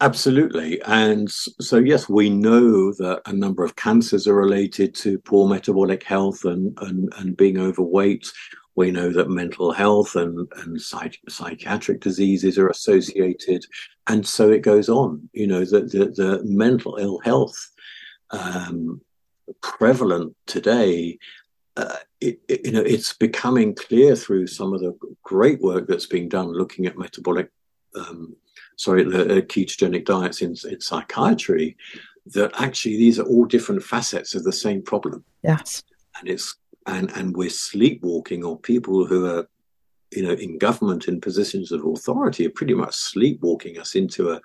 absolutely. 0.00 0.80
And 0.82 1.30
so, 1.30 1.78
yes, 1.78 2.08
we 2.08 2.30
know 2.30 2.92
that 2.94 3.22
a 3.26 3.32
number 3.32 3.64
of 3.64 3.76
cancers 3.76 4.26
are 4.26 4.34
related 4.34 4.94
to 4.96 5.18
poor 5.18 5.48
metabolic 5.48 6.02
health 6.02 6.44
and, 6.44 6.76
and, 6.82 7.12
and 7.18 7.36
being 7.36 7.58
overweight. 7.58 8.26
We 8.76 8.90
know 8.90 9.12
that 9.12 9.28
mental 9.28 9.72
health 9.72 10.16
and, 10.16 10.48
and 10.56 10.80
psych- 10.80 11.20
psychiatric 11.28 12.00
diseases 12.00 12.58
are 12.58 12.68
associated. 12.68 13.64
And 14.06 14.26
so 14.26 14.50
it 14.50 14.62
goes 14.62 14.88
on. 14.88 15.28
You 15.32 15.46
know, 15.46 15.64
the, 15.64 15.80
the, 15.80 16.06
the 16.06 16.42
mental 16.44 16.96
ill 16.96 17.18
health 17.20 17.58
um, 18.30 19.00
prevalent 19.60 20.34
today. 20.46 21.18
Uh, 21.76 21.96
it, 22.20 22.40
it, 22.48 22.66
you 22.66 22.72
know, 22.72 22.82
it's 22.82 23.12
becoming 23.14 23.74
clear 23.74 24.14
through 24.16 24.46
some 24.46 24.72
of 24.72 24.80
the 24.80 24.96
great 25.22 25.60
work 25.60 25.86
that's 25.86 26.06
being 26.06 26.28
done 26.28 26.52
looking 26.52 26.86
at 26.86 26.98
metabolic, 26.98 27.50
um, 27.94 28.34
sorry, 28.80 29.04
the 29.04 29.22
uh, 29.24 29.40
ketogenic 29.42 30.06
diets 30.06 30.40
in, 30.40 30.56
in 30.70 30.80
psychiatry, 30.80 31.76
that 32.26 32.50
actually 32.58 32.96
these 32.96 33.18
are 33.18 33.26
all 33.26 33.44
different 33.44 33.82
facets 33.82 34.34
of 34.34 34.42
the 34.42 34.52
same 34.52 34.80
problem. 34.80 35.22
Yes, 35.42 35.82
and 36.18 36.28
it's 36.28 36.56
and 36.86 37.10
and 37.14 37.36
we're 37.36 37.50
sleepwalking, 37.50 38.42
or 38.42 38.58
people 38.58 39.04
who 39.04 39.26
are, 39.26 39.48
you 40.12 40.22
know, 40.22 40.32
in 40.32 40.56
government 40.58 41.08
in 41.08 41.20
positions 41.20 41.72
of 41.72 41.84
authority 41.84 42.46
are 42.46 42.56
pretty 42.58 42.74
much 42.74 42.94
sleepwalking 42.94 43.78
us 43.78 43.94
into 43.94 44.30
a 44.30 44.40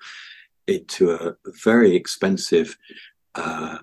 into 0.66 1.12
a 1.12 1.34
very 1.62 1.94
expensive 1.96 2.76
uh, 3.36 3.78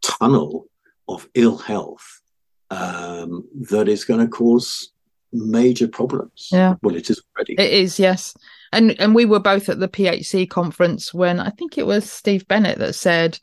tunnel 0.00 0.68
of 1.08 1.28
ill 1.34 1.58
health 1.58 2.22
um, 2.70 3.46
that 3.70 3.88
is 3.88 4.04
going 4.04 4.20
to 4.20 4.28
cause 4.28 4.92
major 5.32 5.88
problems. 5.88 6.48
Yeah. 6.52 6.74
Well, 6.82 6.96
it 6.96 7.10
is 7.10 7.22
already. 7.36 7.54
It 7.54 7.72
is, 7.72 7.98
yes. 7.98 8.34
And 8.72 8.98
and 9.00 9.14
we 9.14 9.24
were 9.24 9.40
both 9.40 9.68
at 9.68 9.80
the 9.80 9.88
PHC 9.88 10.48
conference 10.48 11.12
when 11.12 11.40
I 11.40 11.50
think 11.50 11.76
it 11.76 11.86
was 11.86 12.10
Steve 12.10 12.46
Bennett 12.48 12.78
that 12.78 12.94
said 12.94 13.38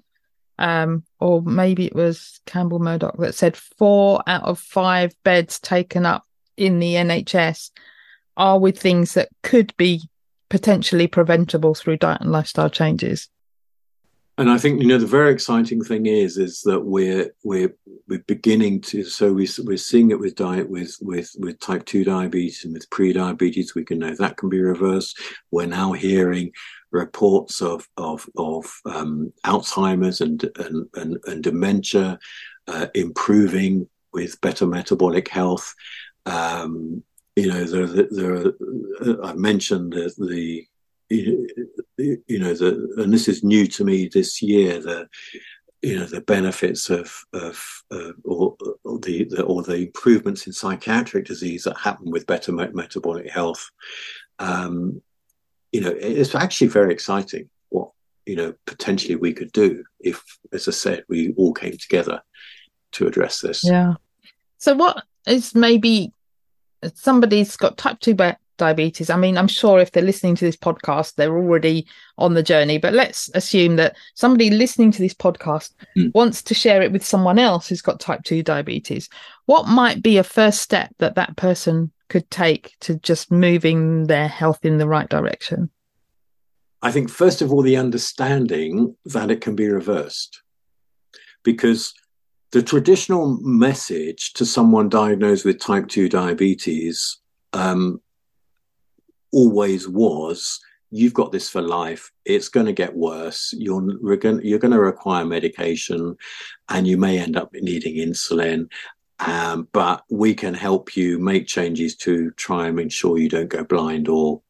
um, 0.60 1.04
or 1.20 1.42
maybe 1.42 1.86
it 1.86 1.96
was 1.96 2.42
Campbell 2.46 2.80
Murdoch 2.80 3.18
that 3.20 3.34
said 3.34 3.56
four 3.56 4.22
out 4.28 4.44
of 4.44 4.60
five 4.60 5.16
beds 5.24 5.58
taken 5.60 6.06
up 6.06 6.26
in 6.58 6.80
the 6.80 6.96
NHS 6.96 7.72
are 8.36 8.60
with 8.60 8.78
things 8.78 9.14
that 9.14 9.30
could 9.42 9.76
be 9.78 10.02
potentially 10.50 11.08
preventable 11.08 11.74
through 11.74 11.98
diet 11.98 12.22
and 12.22 12.32
lifestyle 12.32 12.70
changes. 12.70 13.30
And 14.40 14.50
I 14.50 14.58
think 14.58 14.82
you 14.82 14.88
know 14.88 14.98
the 14.98 15.06
very 15.06 15.34
exciting 15.34 15.84
thing 15.84 16.06
is 16.06 16.38
is 16.38 16.62
that 16.62 16.80
we're 16.80 17.30
we're 17.44 17.76
we're 18.08 18.24
beginning 18.26 18.80
to 18.84 19.04
so 19.04 19.34
we 19.34 19.50
we're 19.66 19.76
seeing 19.76 20.12
it 20.12 20.20
with 20.20 20.36
diet 20.36 20.70
with 20.70 20.96
with 21.02 21.30
with 21.38 21.60
type 21.60 21.84
two 21.84 22.06
diabetes 22.06 22.64
and 22.64 22.74
with 22.74 22.90
pre-diabetes 22.90 23.76
we 23.76 23.84
can 23.84 24.00
know 24.00 24.16
that 24.16 24.38
can 24.38 24.48
be 24.48 24.62
reversed. 24.62 25.20
We're 25.52 25.66
now 25.66 25.92
hearing 25.92 26.54
reports 26.92 27.62
of 27.62 27.86
of 27.98 28.30
of 28.38 28.66
um, 28.86 29.34
Alzheimer's 29.46 30.22
and 30.22 30.42
and 30.56 30.88
and, 30.96 31.18
and 31.28 31.44
dementia 31.44 32.18
uh, 32.70 32.88
improving 32.96 33.90
with 34.14 34.40
better 34.40 34.66
metabolic 34.66 35.28
health. 35.28 35.76
Um, 36.26 37.04
you 37.36 37.48
know, 37.48 37.64
there, 37.66 38.08
there, 38.10 38.54
uh, 39.02 39.22
I 39.22 39.34
mentioned 39.34 39.94
the, 39.94 40.14
the 40.18 40.66
you 41.10 42.39
know 42.39 42.53
the 42.53 42.93
and 42.97 43.14
this 43.14 43.28
is 43.28 43.43
new 43.43 43.68
to 43.68 43.84
me 43.84 44.07
this 44.07 44.41
year 44.41 44.80
the 44.80 45.07
you 45.82 45.97
know 45.97 46.05
the 46.05 46.22
benefits 46.22 46.89
of 46.89 47.16
of 47.34 47.84
uh, 47.91 48.12
or, 48.26 48.55
or, 48.84 48.99
the, 48.99 49.24
the, 49.30 49.43
or 49.43 49.64
the 49.64 49.78
improvements 49.78 50.45
in 50.45 50.53
psychiatric 50.53 51.26
disease 51.26 51.64
that 51.64 51.78
happen 51.78 52.12
with 52.12 52.28
better 52.28 52.51
metabolic 52.51 53.30
health 53.30 53.70
um, 54.39 55.01
you 55.72 55.82
know, 55.82 55.93
it's 55.99 56.34
actually 56.36 56.68
very 56.68 56.91
exciting 56.91 57.49
what, 57.70 57.91
you 58.26 58.36
know, 58.36 58.53
potentially 58.66 59.16
we 59.16 59.34
could 59.34 59.51
do 59.51 59.84
if, 59.99 60.24
as 60.51 60.68
I 60.68 60.72
said, 60.72 61.03
we 61.07 61.34
all 61.38 61.53
came 61.53 61.78
together 61.78 62.22
to 62.93 63.07
address 63.07 63.41
this. 63.41 63.64
Yeah. 63.64 63.95
So, 64.57 64.76
what 64.76 65.03
is 65.28 65.53
maybe 65.53 66.12
somebody's 66.95 67.55
got 67.55 67.78
type 67.78 67.99
2 67.99 68.16
diabetes? 68.60 69.10
I 69.10 69.18
mean, 69.18 69.38
I'm 69.38 69.47
sure 69.47 69.80
if 69.80 69.91
they're 69.91 70.03
listening 70.03 70.36
to 70.36 70.45
this 70.45 70.55
podcast, 70.55 71.16
they're 71.16 71.36
already 71.36 71.88
on 72.20 72.36
the 72.36 72.43
journey, 72.43 72.78
but 72.78 72.93
let's 72.93 73.32
assume 73.34 73.78
that 73.78 73.95
somebody 74.14 74.51
listening 74.51 74.91
to 74.91 75.01
this 75.01 75.16
podcast 75.16 75.74
mm. 75.97 76.14
wants 76.14 76.43
to 76.43 76.53
share 76.53 76.84
it 76.84 76.91
with 76.91 77.03
someone 77.03 77.39
else 77.39 77.68
who's 77.68 77.82
got 77.82 77.99
type 77.99 78.24
2 78.24 78.43
diabetes. 78.43 79.10
What 79.47 79.68
might 79.68 80.03
be 80.03 80.18
a 80.18 80.24
first 80.24 80.62
step 80.62 80.93
that 80.99 81.16
that 81.16 81.36
person 81.36 81.91
could 82.10 82.30
take 82.30 82.76
to 82.82 82.95
just 82.99 83.32
moving 83.32 84.05
their 84.05 84.28
health 84.28 84.64
in 84.64 84.78
the 84.78 84.88
right 84.88 85.10
direction? 85.10 85.72
I 86.82 86.91
think, 86.91 87.10
first 87.10 87.41
of 87.41 87.51
all, 87.51 87.62
the 87.62 87.78
understanding 87.78 88.95
that 89.05 89.32
it 89.32 89.41
can 89.41 89.55
be 89.55 89.68
reversed. 89.68 90.41
Because 91.43 91.93
the 92.51 92.64
traditional 92.64 93.38
message 93.41 94.34
to 94.34 94.45
someone 94.45 94.89
diagnosed 94.89 95.45
with 95.45 95.60
type 95.60 95.88
2 95.88 96.10
diabetes 96.10 97.18
um, 97.53 98.01
always 99.32 99.88
was 99.88 100.60
you've 100.92 101.14
got 101.14 101.32
this 101.32 101.50
for 101.50 101.62
life 101.62 102.12
it's 102.26 102.50
going 102.50 102.66
to 102.66 102.74
get 102.74 102.96
worse 102.96 103.54
you're 103.58 103.84
you're 104.02 104.18
going 104.18 104.72
to 104.72 104.80
require 104.80 105.26
medication 105.26 106.16
and 106.70 106.88
you 106.88 106.98
may 106.98 107.20
end 107.20 107.38
up 107.38 107.54
needing 107.54 107.96
insulin 107.96 108.68
um, 109.20 109.68
but 109.74 110.04
we 110.10 110.34
can 110.34 110.54
help 110.54 110.96
you 110.96 111.20
make 111.20 111.46
changes 111.46 111.96
to 111.98 112.32
try 112.32 112.68
and 112.68 112.80
ensure 112.80 113.18
you 113.18 113.28
don't 113.28 113.50
go 113.50 113.64
blind 113.64 114.08
or 114.08 114.42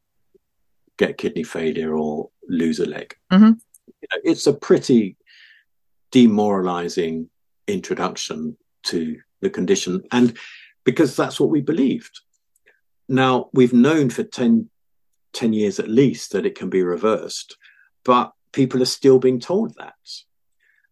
get 0.97 1.17
kidney 1.17 1.43
failure 1.43 1.97
or 1.97 2.29
lose 2.47 2.79
a 2.79 2.85
leg. 2.85 3.15
Mm-hmm. 3.31 3.53
It's 4.23 4.45
a 4.45 4.53
pretty 4.53 5.17
demoralizing 6.11 7.29
introduction 7.67 8.57
to 8.83 9.19
the 9.41 9.49
condition. 9.49 10.03
And 10.11 10.37
because 10.83 11.15
that's 11.15 11.39
what 11.39 11.49
we 11.49 11.61
believed. 11.61 12.19
Now, 13.09 13.49
we've 13.53 13.73
known 13.73 14.11
for 14.11 14.23
10, 14.23 14.69
10 15.33 15.53
years 15.53 15.79
at 15.79 15.89
least 15.89 16.31
that 16.31 16.45
it 16.45 16.55
can 16.55 16.69
be 16.69 16.83
reversed, 16.83 17.57
but 18.05 18.31
people 18.53 18.81
are 18.83 18.85
still 18.85 19.17
being 19.17 19.39
told 19.39 19.75
that. 19.75 19.95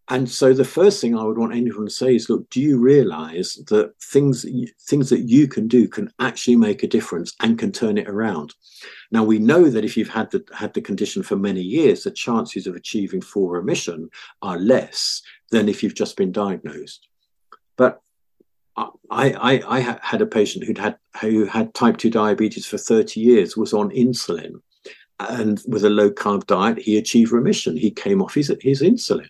And 0.10 0.30
so 0.30 0.54
the 0.54 0.66
first 0.66 1.02
thing 1.02 1.18
I 1.18 1.24
would 1.24 1.38
want 1.38 1.54
anyone 1.54 1.86
to 1.86 1.92
say 1.92 2.16
is, 2.16 2.30
look, 2.30 2.50
do 2.50 2.62
you 2.62 2.80
realize 2.80 3.56
that 3.68 3.94
things 4.02 4.46
things 4.88 5.10
that 5.10 5.28
you 5.28 5.48
can 5.48 5.68
do 5.68 5.88
can 5.90 6.10
actually 6.20 6.56
make 6.56 6.82
a 6.82 6.88
difference 6.88 7.34
and 7.42 7.60
can 7.60 7.74
turn 7.74 7.98
it 7.98 8.08
around? 8.08 8.56
Now 9.12 9.26
we 9.26 9.38
know 9.38 9.70
that 9.70 9.84
if 9.84 9.98
you've 9.98 10.08
had 10.10 10.32
the 10.32 10.46
had 10.54 10.74
the 10.74 10.82
condition 10.82 11.24
for 11.24 11.36
many 11.36 11.62
years, 11.62 12.04
the 12.04 12.12
chances 12.12 12.68
of 12.68 12.76
achieving 12.76 13.22
full 13.22 13.50
remission 13.50 14.10
are 14.42 14.58
less 14.58 15.22
than 15.52 15.68
if 15.68 15.84
you've 15.84 15.94
just 15.94 16.16
been 16.16 16.32
diagnosed. 16.32 17.06
But 17.76 18.02
I, 18.78 18.92
I, 19.10 19.64
I 19.68 20.00
had 20.02 20.22
a 20.22 20.28
patient 20.28 20.66
who'd 20.66 20.78
had 20.78 20.98
who 21.22 21.46
had 21.46 21.74
type 21.74 21.98
two 21.98 22.12
diabetes 22.12 22.68
for 22.68 22.78
30 22.78 23.20
years, 23.20 23.58
was 23.58 23.74
on 23.74 23.90
insulin, 23.90 24.62
and 25.20 25.62
with 25.68 25.84
a 25.84 25.90
low 25.90 26.12
carb 26.12 26.46
diet, 26.46 26.78
he 26.78 26.98
achieved 26.98 27.32
remission. 27.32 27.76
He 27.76 27.90
came 27.90 28.22
off 28.22 28.36
his 28.36 28.54
his 28.62 28.82
insulin 28.82 29.30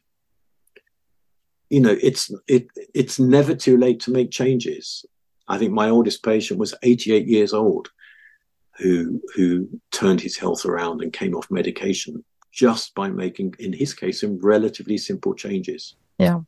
you 1.70 1.82
know, 1.82 1.98
it's 2.02 2.32
it 2.48 2.68
it's 2.94 3.20
never 3.20 3.54
too 3.54 3.78
late 3.78 4.00
to 4.02 4.12
make 4.12 4.32
changes. 4.32 5.06
I 5.48 5.58
think 5.58 5.72
my 5.72 5.90
oldest 5.90 6.24
patient 6.24 6.60
was 6.60 6.76
88 6.84 7.28
years 7.28 7.54
old, 7.54 7.90
who 8.78 9.22
who 9.36 9.68
turned 9.92 10.22
his 10.22 10.38
health 10.38 10.66
around 10.66 11.02
and 11.02 11.12
came 11.12 11.36
off 11.36 11.52
medication 11.52 12.24
just 12.52 12.96
by 12.96 13.10
making, 13.10 13.54
in 13.60 13.74
his 13.74 13.94
case, 13.94 14.22
some 14.22 14.40
relatively 14.42 14.98
simple 14.98 15.34
changes. 15.36 15.96
Yeah. 16.18 16.40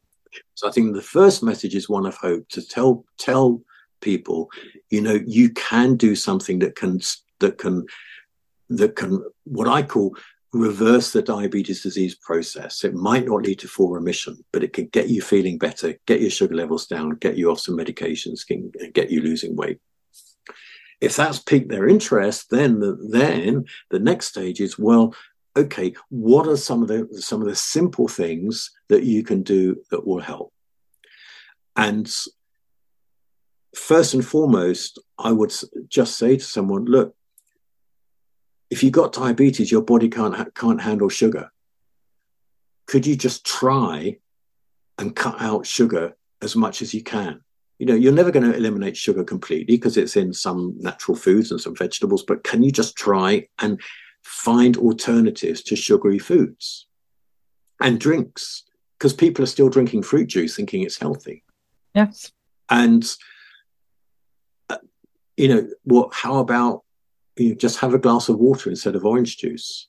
So 0.56 0.68
I 0.68 0.72
think 0.72 0.94
the 0.94 1.02
first 1.02 1.44
message 1.44 1.76
is 1.76 1.90
one 1.90 2.06
of 2.06 2.16
hope 2.16 2.48
to 2.50 2.66
tell 2.66 3.06
tell 3.18 3.62
people, 4.02 4.50
you 4.90 5.02
know, 5.02 5.20
you 5.26 5.50
can 5.52 5.96
do 5.96 6.16
something 6.16 6.60
that 6.60 6.76
can 6.76 7.00
that 7.40 7.58
can 7.58 7.86
that 8.70 8.96
can 8.96 9.24
what 9.46 9.68
I 9.68 9.84
call 9.84 10.16
reverse 10.52 11.12
the 11.12 11.22
diabetes 11.22 11.84
disease 11.84 12.16
process. 12.16 12.84
It 12.84 12.96
might 12.96 13.26
not 13.26 13.44
lead 13.44 13.60
to 13.60 13.68
full 13.68 13.92
remission, 13.92 14.44
but 14.52 14.64
it 14.64 14.74
can 14.74 14.88
get 14.88 15.10
you 15.10 15.22
feeling 15.22 15.58
better, 15.58 15.96
get 16.08 16.22
your 16.22 16.32
sugar 16.32 16.56
levels 16.56 16.88
down, 16.88 17.12
get 17.12 17.38
you 17.38 17.52
off 17.52 17.60
some 17.60 17.78
medications, 17.78 18.46
can 18.46 18.72
get 18.94 19.12
you 19.12 19.22
losing 19.22 19.56
weight. 19.56 19.80
If 21.02 21.16
that's 21.16 21.40
piqued 21.40 21.70
their 21.70 21.88
interest, 21.88 22.50
then 22.50 22.80
the, 22.80 22.98
then 23.12 23.66
the 23.90 24.00
next 24.00 24.28
stage 24.28 24.60
is 24.60 24.78
well, 24.78 25.14
okay, 25.60 25.94
what 26.10 26.48
are 26.48 26.58
some 26.58 26.82
of 26.82 26.88
the 26.88 27.08
some 27.22 27.42
of 27.42 27.48
the 27.48 27.56
simple 27.56 28.08
things 28.08 28.72
that 28.88 29.04
you 29.04 29.24
can 29.24 29.44
do 29.44 29.82
that 29.92 30.06
will 30.06 30.20
help? 30.20 30.54
And 31.76 32.12
first 33.76 34.14
and 34.14 34.26
foremost, 34.26 35.00
I 35.18 35.32
would 35.32 35.54
just 35.88 36.18
say 36.18 36.38
to 36.38 36.44
someone, 36.44 36.86
look, 36.86 37.16
if 38.70 38.84
you've 38.84 38.94
got 38.94 39.14
diabetes, 39.14 39.72
your 39.72 39.82
body 39.82 40.10
can't 40.10 40.36
ha- 40.36 40.54
can't 40.56 40.82
handle 40.82 41.10
sugar. 41.10 41.52
Could 42.88 43.06
you 43.06 43.16
just 43.16 43.46
try 43.46 44.18
and 44.98 45.16
cut 45.16 45.40
out 45.40 45.66
sugar 45.66 46.16
as 46.42 46.56
much 46.56 46.82
as 46.82 46.94
you 46.94 47.04
can? 47.04 47.42
You 47.78 47.86
know, 47.86 47.96
you're 47.96 48.12
never 48.12 48.32
going 48.32 48.50
to 48.50 48.58
eliminate 48.58 48.98
sugar 48.98 49.24
completely 49.24 49.78
because 49.78 49.96
it's 49.96 50.18
in 50.18 50.34
some 50.34 50.76
natural 50.80 51.16
foods 51.16 51.52
and 51.52 51.62
some 51.62 51.76
vegetables, 51.76 52.24
but 52.24 52.44
can 52.44 52.62
you 52.62 52.72
just 52.72 52.96
try 52.98 53.48
and 53.60 53.80
find 54.24 54.78
alternatives 54.78 55.62
to 55.64 55.76
sugary 55.76 56.20
foods 56.20 56.88
and 57.82 58.00
drinks? 58.00 58.64
Because 58.98 59.14
people 59.14 59.44
are 59.44 59.48
still 59.48 59.70
drinking 59.70 60.04
fruit 60.04 60.28
juice 60.28 60.56
thinking 60.56 60.84
it's 60.84 61.00
healthy. 61.00 61.44
Yes. 61.96 62.32
And, 62.70 63.10
uh, 64.70 64.78
you 65.38 65.48
know, 65.48 65.68
what, 65.84 66.14
how 66.14 66.38
about 66.38 66.84
you 67.40 67.56
just 67.56 67.80
have 67.80 67.94
a 67.94 68.00
glass 68.00 68.30
of 68.30 68.38
water 68.38 68.70
instead 68.70 68.96
of 68.96 69.06
orange 69.06 69.38
juice. 69.38 69.88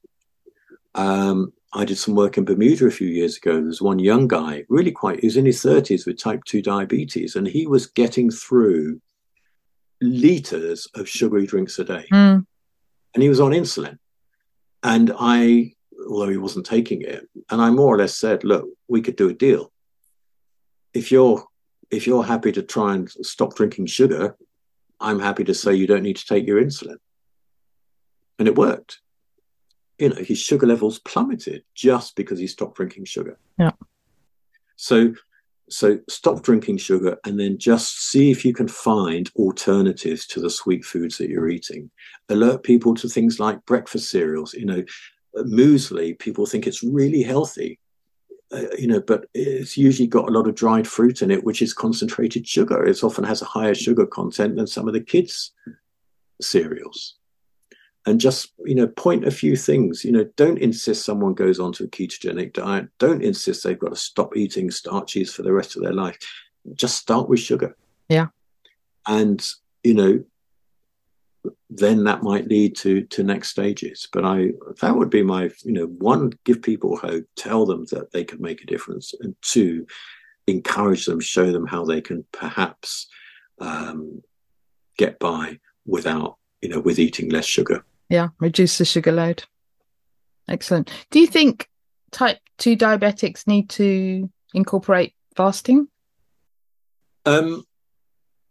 Um, 0.95 1.53
I 1.73 1.85
did 1.85 1.99
some 1.99 2.15
work 2.15 2.37
in 2.37 2.45
Bermuda 2.45 2.87
a 2.87 2.91
few 2.91 3.09
years 3.09 3.37
ago. 3.37 3.61
There's 3.61 3.83
one 3.83 3.99
young 3.99 4.27
guy, 4.27 4.65
really 4.69 4.91
quite, 4.91 5.21
he 5.21 5.27
was 5.27 5.37
in 5.37 5.47
his 5.47 5.63
30s 5.63 6.07
with 6.07 6.19
type 6.19 6.43
2 6.45 6.63
diabetes, 6.63 7.37
and 7.37 7.47
he 7.47 7.67
was 7.67 7.87
getting 7.87 8.31
through 8.31 9.01
liters 10.01 10.89
of 10.95 11.09
sugary 11.09 11.47
drinks 11.47 11.79
a 11.79 11.85
day. 11.85 12.07
Mm. 12.13 12.45
And 13.15 13.23
he 13.23 13.29
was 13.29 13.41
on 13.41 13.53
insulin. 13.53 13.99
And 14.83 15.13
I, 15.19 15.75
although 16.09 16.31
he 16.31 16.37
wasn't 16.37 16.67
taking 16.67 17.03
it, 17.03 17.29
and 17.51 17.61
I 17.61 17.71
more 17.71 17.95
or 17.95 17.99
less 17.99 18.17
said, 18.17 18.45
look, 18.45 18.69
we 18.89 19.03
could 19.03 19.17
do 19.17 19.29
a 19.29 19.35
deal. 19.35 19.73
If 20.95 21.13
you're 21.13 21.45
if 21.91 22.07
you're 22.07 22.25
happy 22.25 22.53
to 22.53 22.63
try 22.63 22.95
and 22.95 23.11
stop 23.11 23.57
drinking 23.57 23.87
sugar, 23.87 24.37
I'm 25.01 25.19
happy 25.19 25.45
to 25.45 25.55
say 25.55 25.75
you 25.75 25.89
don't 25.89 26.05
need 26.05 26.17
to 26.17 26.27
take 26.27 26.47
your 26.47 26.63
insulin 26.63 26.99
and 28.39 28.49
it 28.49 28.57
worked. 28.57 29.01
You 29.99 30.09
know, 30.09 30.17
his 30.17 30.39
sugar 30.39 30.67
levels 30.67 30.99
plummeted 30.99 31.63
just 31.75 32.17
because 32.17 32.39
he 32.39 32.47
stopped 32.47 32.77
drinking 32.77 33.05
sugar. 33.05 33.39
Yeah. 33.59 33.73
So, 34.77 35.15
so 35.71 35.99
stop 36.09 36.43
drinking 36.43 36.79
sugar 36.79 37.19
and 37.25 37.39
then 37.39 37.59
just 37.59 38.11
see 38.11 38.31
if 38.31 38.45
you 38.45 38.53
can 38.53 38.69
find 38.69 39.31
alternatives 39.37 40.27
to 40.29 40.41
the 40.41 40.51
sweet 40.51 40.85
foods 40.85 41.19
that 41.19 41.29
you're 41.29 41.49
eating. 41.49 41.91
Alert 42.29 42.63
people 42.63 42.95
to 42.97 43.09
things 43.09 43.41
like 43.41 43.65
breakfast 43.67 44.11
cereals. 44.11 44.53
You 44.55 44.67
know, 44.67 44.85
muesli. 45.37 46.19
People 46.19 46.47
think 46.47 46.67
it's 46.67 46.83
really 46.83 47.23
healthy. 47.23 47.79
Uh, 48.53 48.67
you 48.77 48.89
know, 48.89 49.01
but 49.01 49.27
it's 49.33 49.77
usually 49.77 50.09
got 50.09 50.29
a 50.29 50.33
lot 50.33 50.49
of 50.49 50.57
dried 50.57 50.87
fruit 50.89 51.23
in 51.23 51.31
it, 51.31 51.45
which 51.45 51.63
is 51.63 51.73
concentrated 51.73 52.47
sugar. 52.47 52.85
It 52.85 53.05
often 53.05 53.23
has 53.23 53.43
a 53.43 53.47
higher 53.47 53.77
sugar 53.77 54.07
content 54.07 54.57
than 54.57 54.67
some 54.67 54.89
of 54.89 54.95
the 54.95 55.01
kids' 55.01 55.53
cereals 56.41 57.20
and 58.07 58.21
just 58.21 58.53
you 58.65 58.75
know 58.75 58.87
point 58.89 59.27
a 59.27 59.31
few 59.31 59.57
things. 59.57 60.05
You 60.05 60.13
know 60.13 60.25
don't 60.37 60.59
insist 60.59 61.05
someone 61.05 61.35
goes 61.35 61.61
onto 61.61 61.85
a 61.85 61.89
ketogenic 61.89 62.53
diet. 62.53 62.89
Don't 62.99 63.23
insist 63.23 63.65
they've 63.65 63.79
got 63.79 63.91
to 63.91 63.97
stop 63.97 64.37
eating 64.37 64.71
starches 64.71 65.33
for 65.33 65.43
the 65.43 65.53
rest 65.53 65.77
of 65.77 65.83
their 65.83 65.93
life. 65.93 66.19
Just 66.75 66.97
start 66.97 67.29
with 67.29 67.41
sugar. 67.41 67.77
Yeah. 68.09 68.29
And 69.07 69.47
you 69.85 69.95
know 69.95 70.25
then 71.71 72.05
that 72.05 72.23
might 72.23 72.49
lead 72.49 72.77
to 72.77 73.03
to 73.05 73.23
next 73.23 73.51
stages. 73.51 74.09
But 74.13 74.25
i 74.25 74.51
that 74.81 74.97
would 74.97 75.11
be 75.11 75.23
my 75.23 75.51
you 75.65 75.73
know 75.73 75.87
one 75.87 76.33
give 76.45 76.63
people 76.63 76.97
hope 76.97 77.25
tell 77.37 77.67
them 77.67 77.87
that 77.91 78.13
they 78.13 78.25
can 78.25 78.41
make 78.41 78.63
a 78.63 78.67
difference 78.67 79.15
and 79.21 79.35
two 79.43 79.87
encourage 80.47 81.07
them 81.07 81.21
show 81.21 81.53
them 81.53 81.67
how 81.67 81.85
they 81.85 82.01
can 82.01 82.25
perhaps 82.33 83.09
um, 83.61 84.23
get 84.97 85.19
by 85.19 85.59
without 85.87 86.37
you 86.61 86.69
know 86.69 86.81
with 86.81 86.99
eating 86.99 87.29
less 87.31 87.47
sugar 87.47 87.85
yeah, 88.11 88.29
reduce 88.41 88.77
the 88.77 88.85
sugar 88.85 89.13
load. 89.13 89.45
Excellent. 90.49 90.91
Do 91.11 91.21
you 91.21 91.29
think 91.29 91.69
type 92.11 92.39
2 92.59 92.77
diabetics 92.77 93.47
need 93.47 93.71
to 93.71 94.29
incorporate 94.53 95.15
fasting? 95.37 95.87
Um, 97.25 97.65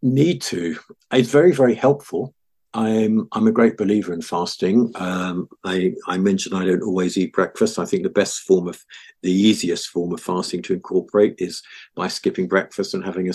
need 0.01 0.41
to. 0.43 0.78
It's 1.12 1.30
very, 1.30 1.51
very 1.51 1.76
helpful. 1.76 2.34
I'm 2.72 3.28
I'm 3.32 3.47
a 3.47 3.51
great 3.51 3.78
believer 3.78 4.14
in 4.14 4.22
fasting. 4.22 4.91
Um, 4.93 5.49
I 5.66 5.95
I 6.05 6.20
mentioned 6.20 6.55
I 6.55 6.66
don't 6.66 6.84
always 6.84 7.18
eat 7.18 7.34
breakfast. 7.34 7.80
I 7.80 7.86
think 7.86 8.03
the 8.03 8.12
best 8.12 8.41
form 8.41 8.68
of 8.68 8.80
the 9.24 9.32
easiest 9.32 9.88
form 9.88 10.14
of 10.14 10.22
fasting 10.22 10.62
to 10.64 10.74
incorporate 10.74 11.36
is 11.39 11.64
by 11.95 12.07
skipping 12.07 12.47
breakfast 12.47 12.93
and 12.93 13.03
having 13.03 13.28
a, 13.28 13.34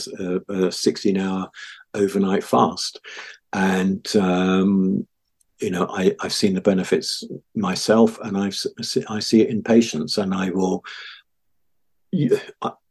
a, 0.48 0.66
a 0.66 0.72
16 0.72 1.18
hour 1.18 1.50
overnight 1.94 2.44
fast. 2.44 3.00
And 3.52 4.06
um, 4.16 5.08
you 5.64 5.70
know, 5.70 5.88
I, 5.88 6.14
have 6.20 6.32
seen 6.32 6.54
the 6.54 6.60
benefits 6.60 7.24
myself, 7.54 8.18
and 8.20 8.36
I've 8.36 8.56
I 9.08 9.18
see 9.20 9.40
it 9.40 9.48
in 9.48 9.62
patients, 9.62 10.18
and 10.18 10.34
I 10.34 10.50
will. 10.50 10.84
It, 12.12 12.42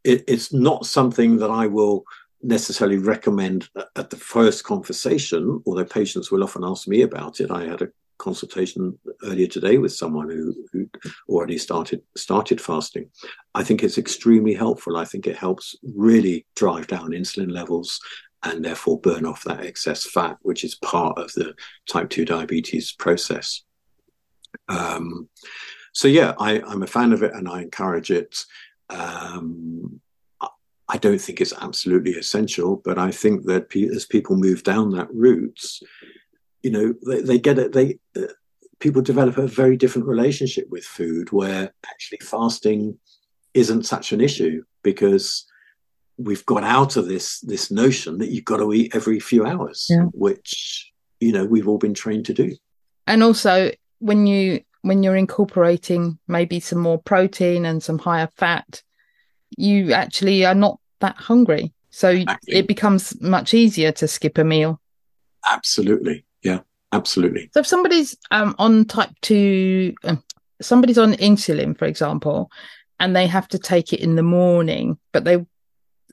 it's 0.04 0.52
not 0.52 0.84
something 0.84 1.38
that 1.38 1.50
I 1.50 1.66
will 1.66 2.04
necessarily 2.42 2.98
recommend 2.98 3.68
at 3.96 4.10
the 4.10 4.16
first 4.16 4.64
conversation, 4.64 5.62
although 5.64 5.84
patients 5.84 6.30
will 6.30 6.44
often 6.44 6.64
ask 6.64 6.86
me 6.86 7.02
about 7.02 7.40
it. 7.40 7.50
I 7.50 7.64
had 7.64 7.80
a 7.80 7.88
consultation 8.18 8.98
earlier 9.22 9.46
today 9.46 9.78
with 9.78 9.92
someone 9.92 10.28
who, 10.28 10.54
who 10.72 10.88
already 11.28 11.58
started 11.58 12.02
started 12.16 12.60
fasting. 12.60 13.08
I 13.54 13.62
think 13.62 13.82
it's 13.82 13.98
extremely 13.98 14.54
helpful. 14.54 14.96
I 14.96 15.04
think 15.04 15.26
it 15.26 15.36
helps 15.36 15.76
really 15.82 16.44
drive 16.54 16.86
down 16.88 17.10
insulin 17.10 17.50
levels 17.50 18.00
and 18.44 18.64
therefore 18.64 19.00
burn 19.00 19.26
off 19.26 19.44
that 19.44 19.64
excess 19.64 20.04
fat, 20.04 20.36
which 20.42 20.64
is 20.64 20.74
part 20.74 21.18
of 21.18 21.32
the 21.32 21.54
type 21.88 22.10
2 22.10 22.24
diabetes 22.24 22.92
process. 22.92 23.62
Um, 24.68 25.28
so, 25.92 26.08
yeah, 26.08 26.34
I, 26.38 26.58
am 26.70 26.82
a 26.82 26.86
fan 26.86 27.12
of 27.12 27.22
it 27.22 27.32
and 27.34 27.48
I 27.48 27.62
encourage 27.62 28.10
it. 28.10 28.44
Um, 28.90 30.00
I 30.88 30.98
don't 30.98 31.20
think 31.20 31.40
it's 31.40 31.54
absolutely 31.60 32.12
essential, 32.12 32.80
but 32.84 32.98
I 32.98 33.10
think 33.10 33.46
that 33.46 33.74
as 33.74 34.04
people 34.04 34.36
move 34.36 34.62
down 34.62 34.90
that 34.90 35.12
route, 35.12 35.60
you 36.62 36.70
know, 36.70 36.94
they, 37.06 37.22
they 37.22 37.38
get 37.38 37.58
it. 37.58 37.72
They 37.72 37.98
uh, 38.16 38.32
people 38.80 39.00
develop 39.00 39.38
a 39.38 39.46
very 39.46 39.76
different 39.76 40.06
relationship 40.06 40.68
with 40.68 40.84
food, 40.84 41.32
where 41.32 41.72
actually 41.86 42.18
fasting 42.22 42.98
isn't 43.54 43.84
such 43.84 44.12
an 44.12 44.20
issue 44.20 44.62
because 44.82 45.46
we've 46.16 46.44
got 46.46 46.64
out 46.64 46.96
of 46.96 47.06
this 47.06 47.40
this 47.40 47.70
notion 47.70 48.18
that 48.18 48.30
you've 48.30 48.44
got 48.44 48.58
to 48.58 48.72
eat 48.72 48.94
every 48.94 49.20
few 49.20 49.44
hours, 49.44 49.86
yeah. 49.88 50.04
which 50.12 50.92
you 51.20 51.32
know 51.32 51.44
we've 51.44 51.68
all 51.68 51.78
been 51.78 51.94
trained 51.94 52.26
to 52.26 52.34
do. 52.34 52.54
And 53.06 53.22
also, 53.22 53.72
when 53.98 54.26
you 54.26 54.60
when 54.82 55.02
you're 55.02 55.16
incorporating 55.16 56.18
maybe 56.28 56.60
some 56.60 56.78
more 56.78 56.98
protein 56.98 57.64
and 57.64 57.82
some 57.82 57.98
higher 57.98 58.28
fat, 58.36 58.82
you 59.56 59.92
actually 59.92 60.44
are 60.44 60.54
not 60.54 60.78
that 61.00 61.16
hungry, 61.16 61.72
so 61.90 62.10
exactly. 62.10 62.54
it 62.54 62.68
becomes 62.68 63.20
much 63.20 63.54
easier 63.54 63.92
to 63.92 64.08
skip 64.08 64.38
a 64.38 64.44
meal. 64.44 64.80
Absolutely, 65.50 66.24
yeah, 66.42 66.60
absolutely. 66.92 67.50
So 67.52 67.60
if 67.60 67.66
somebody's 67.66 68.16
um, 68.30 68.54
on 68.58 68.84
type 68.84 69.10
two, 69.20 69.94
uh, 70.04 70.16
somebody's 70.62 70.98
on 70.98 71.14
insulin, 71.14 71.76
for 71.76 71.84
example, 71.86 72.50
and 73.00 73.14
they 73.14 73.26
have 73.26 73.48
to 73.48 73.58
take 73.58 73.92
it 73.92 74.00
in 74.00 74.16
the 74.16 74.22
morning, 74.22 74.98
but 75.12 75.24
they 75.24 75.44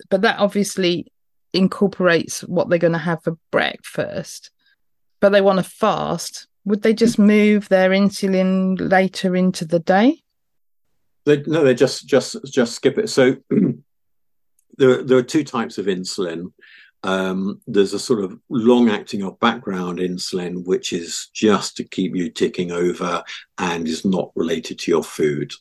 but 0.09 0.21
that 0.21 0.39
obviously 0.39 1.11
incorporates 1.53 2.41
what 2.41 2.69
they're 2.69 2.79
going 2.79 2.93
to 2.93 2.99
have 2.99 3.23
for 3.23 3.37
breakfast. 3.51 4.51
But 5.19 5.29
they 5.29 5.41
want 5.41 5.59
to 5.59 5.69
fast. 5.69 6.47
Would 6.65 6.81
they 6.81 6.93
just 6.93 7.19
move 7.19 7.69
their 7.69 7.89
insulin 7.89 8.77
later 8.79 9.35
into 9.35 9.65
the 9.65 9.79
day? 9.79 10.21
They, 11.25 11.43
no, 11.45 11.63
they 11.63 11.75
just 11.75 12.07
just 12.07 12.35
just 12.45 12.73
skip 12.73 12.97
it. 12.97 13.09
So 13.09 13.35
there, 14.77 15.03
there 15.03 15.17
are 15.17 15.23
two 15.23 15.43
types 15.43 15.77
of 15.77 15.85
insulin. 15.85 16.51
Um, 17.03 17.61
there's 17.65 17.93
a 17.93 17.99
sort 17.99 18.23
of 18.23 18.37
long 18.49 18.89
acting 18.89 19.23
or 19.23 19.35
background 19.37 19.99
insulin, 19.99 20.65
which 20.65 20.93
is 20.93 21.29
just 21.33 21.77
to 21.77 21.83
keep 21.83 22.15
you 22.15 22.29
ticking 22.29 22.71
over 22.71 23.23
and 23.57 23.87
is 23.87 24.05
not 24.05 24.31
related 24.35 24.79
to 24.79 24.91
your 24.91 25.03
food. 25.03 25.51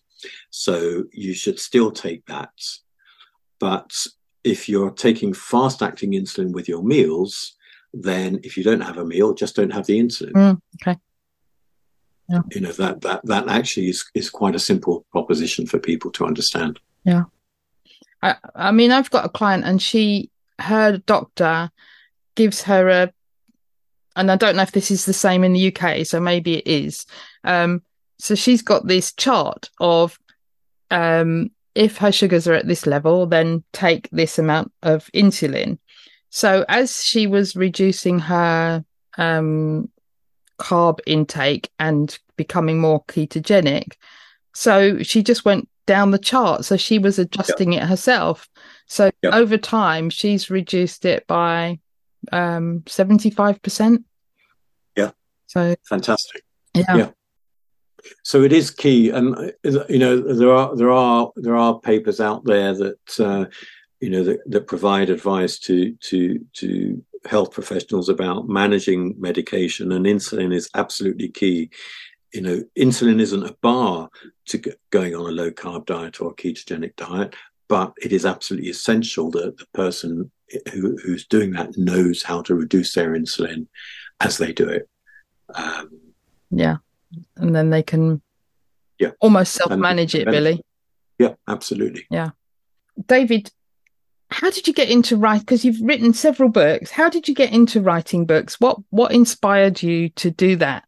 So 0.50 1.04
you 1.12 1.32
should 1.32 1.58
still 1.58 1.90
take 1.90 2.26
that. 2.26 2.50
But 3.58 4.06
if 4.44 4.68
you're 4.68 4.90
taking 4.90 5.32
fast 5.32 5.82
acting 5.82 6.12
insulin 6.12 6.52
with 6.52 6.68
your 6.68 6.82
meals, 6.82 7.54
then 7.92 8.40
if 8.42 8.56
you 8.56 8.64
don't 8.64 8.80
have 8.80 8.98
a 8.98 9.04
meal, 9.04 9.34
just 9.34 9.56
don't 9.56 9.72
have 9.72 9.86
the 9.86 9.98
insulin. 9.98 10.32
Mm, 10.32 10.60
okay. 10.80 10.98
Yeah. 12.28 12.42
You 12.52 12.60
know, 12.60 12.72
that, 12.72 13.00
that, 13.00 13.20
that 13.26 13.48
actually 13.48 13.88
is, 13.88 14.04
is 14.14 14.30
quite 14.30 14.54
a 14.54 14.60
simple 14.60 15.04
proposition 15.10 15.66
for 15.66 15.78
people 15.78 16.12
to 16.12 16.24
understand. 16.24 16.78
Yeah. 17.04 17.24
I, 18.22 18.36
I 18.54 18.70
mean, 18.70 18.92
I've 18.92 19.10
got 19.10 19.24
a 19.24 19.30
client 19.30 19.64
and 19.64 19.82
she, 19.82 20.30
her 20.60 20.98
doctor 20.98 21.70
gives 22.36 22.62
her 22.62 22.88
a, 22.88 23.12
and 24.14 24.30
I 24.30 24.36
don't 24.36 24.56
know 24.56 24.62
if 24.62 24.72
this 24.72 24.90
is 24.90 25.06
the 25.06 25.12
same 25.12 25.42
in 25.44 25.52
the 25.52 25.74
UK, 25.74 26.06
so 26.06 26.20
maybe 26.20 26.58
it 26.58 26.66
is. 26.66 27.06
Um, 27.42 27.82
so 28.18 28.34
she's 28.34 28.62
got 28.62 28.86
this 28.86 29.12
chart 29.12 29.70
of 29.80 30.18
um, 30.90 31.50
if 31.74 31.98
her 31.98 32.12
sugars 32.12 32.46
are 32.46 32.54
at 32.54 32.66
this 32.66 32.86
level, 32.86 33.26
then 33.26 33.62
take 33.72 34.08
this 34.10 34.38
amount 34.38 34.72
of 34.82 35.10
insulin. 35.14 35.78
So 36.30 36.64
as 36.68 37.02
she 37.04 37.26
was 37.26 37.56
reducing 37.56 38.18
her 38.20 38.84
um, 39.18 39.90
carb 40.58 41.00
intake 41.06 41.70
and 41.78 42.16
becoming 42.36 42.80
more 42.80 43.04
ketogenic, 43.04 43.94
so 44.54 45.02
she 45.02 45.22
just 45.22 45.44
went 45.44 45.68
down 45.86 46.10
the 46.10 46.18
chart. 46.18 46.64
So 46.64 46.76
she 46.76 46.98
was 46.98 47.18
adjusting 47.18 47.72
yep. 47.72 47.82
it 47.82 47.86
herself. 47.86 48.48
So 48.86 49.10
yep. 49.22 49.32
over 49.32 49.56
time, 49.56 50.10
she's 50.10 50.50
reduced 50.50 51.04
it 51.04 51.26
by 51.26 51.80
um, 52.32 52.82
75%. 52.86 54.04
Yeah. 54.96 55.10
So 55.46 55.74
fantastic. 55.88 56.42
Yeah. 56.74 56.96
yeah. 56.96 57.10
So 58.22 58.42
it 58.42 58.52
is 58.52 58.70
key, 58.70 59.10
and 59.10 59.52
you 59.64 59.98
know 59.98 60.20
there 60.20 60.52
are 60.52 60.76
there 60.76 60.90
are 60.90 61.30
there 61.36 61.56
are 61.56 61.80
papers 61.80 62.20
out 62.20 62.44
there 62.44 62.74
that 62.74 63.20
uh, 63.20 63.46
you 64.00 64.10
know 64.10 64.24
that, 64.24 64.38
that 64.46 64.66
provide 64.66 65.10
advice 65.10 65.58
to 65.60 65.92
to 65.94 66.44
to 66.54 67.04
health 67.26 67.52
professionals 67.52 68.08
about 68.08 68.48
managing 68.48 69.14
medication, 69.18 69.92
and 69.92 70.06
insulin 70.06 70.54
is 70.54 70.70
absolutely 70.74 71.28
key. 71.28 71.70
You 72.32 72.42
know, 72.42 72.64
insulin 72.78 73.20
isn't 73.20 73.46
a 73.46 73.56
bar 73.60 74.08
to 74.46 74.62
going 74.90 75.14
on 75.14 75.26
a 75.26 75.32
low 75.32 75.50
carb 75.50 75.86
diet 75.86 76.20
or 76.20 76.30
a 76.30 76.34
ketogenic 76.34 76.96
diet, 76.96 77.34
but 77.68 77.92
it 78.02 78.12
is 78.12 78.24
absolutely 78.24 78.70
essential 78.70 79.30
that 79.32 79.56
the 79.58 79.66
person 79.74 80.30
who, 80.72 80.96
who's 80.98 81.26
doing 81.26 81.52
that 81.52 81.76
knows 81.76 82.22
how 82.22 82.42
to 82.42 82.54
reduce 82.54 82.94
their 82.94 83.10
insulin 83.10 83.66
as 84.20 84.38
they 84.38 84.52
do 84.52 84.68
it. 84.68 84.88
Um, 85.54 86.00
yeah 86.50 86.76
and 87.36 87.54
then 87.54 87.70
they 87.70 87.82
can 87.82 88.20
yeah. 88.98 89.10
almost 89.20 89.52
self-manage 89.52 90.14
it 90.14 90.26
really. 90.26 90.62
Yeah 91.18 91.34
absolutely. 91.48 92.06
Yeah. 92.10 92.30
David 93.06 93.50
how 94.30 94.50
did 94.50 94.66
you 94.66 94.72
get 94.72 94.90
into 94.90 95.16
write 95.16 95.40
because 95.40 95.64
you've 95.64 95.80
written 95.82 96.14
several 96.14 96.48
books. 96.48 96.90
How 96.90 97.08
did 97.08 97.26
you 97.28 97.34
get 97.34 97.52
into 97.52 97.80
writing 97.80 98.26
books? 98.26 98.60
What 98.60 98.78
what 98.90 99.12
inspired 99.12 99.82
you 99.82 100.08
to 100.10 100.30
do 100.30 100.56
that? 100.56 100.84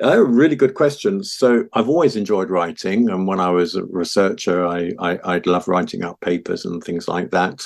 Oh, 0.00 0.20
really 0.20 0.56
good 0.56 0.74
question. 0.74 1.22
So 1.22 1.66
I've 1.72 1.88
always 1.88 2.16
enjoyed 2.16 2.48
writing, 2.48 3.10
and 3.10 3.26
when 3.26 3.38
I 3.40 3.50
was 3.50 3.74
a 3.74 3.84
researcher, 3.84 4.66
I, 4.66 4.92
I 4.98 5.34
would 5.34 5.46
love 5.46 5.68
writing 5.68 6.04
up 6.04 6.20
papers 6.20 6.64
and 6.64 6.82
things 6.82 7.06
like 7.06 7.30
that. 7.30 7.64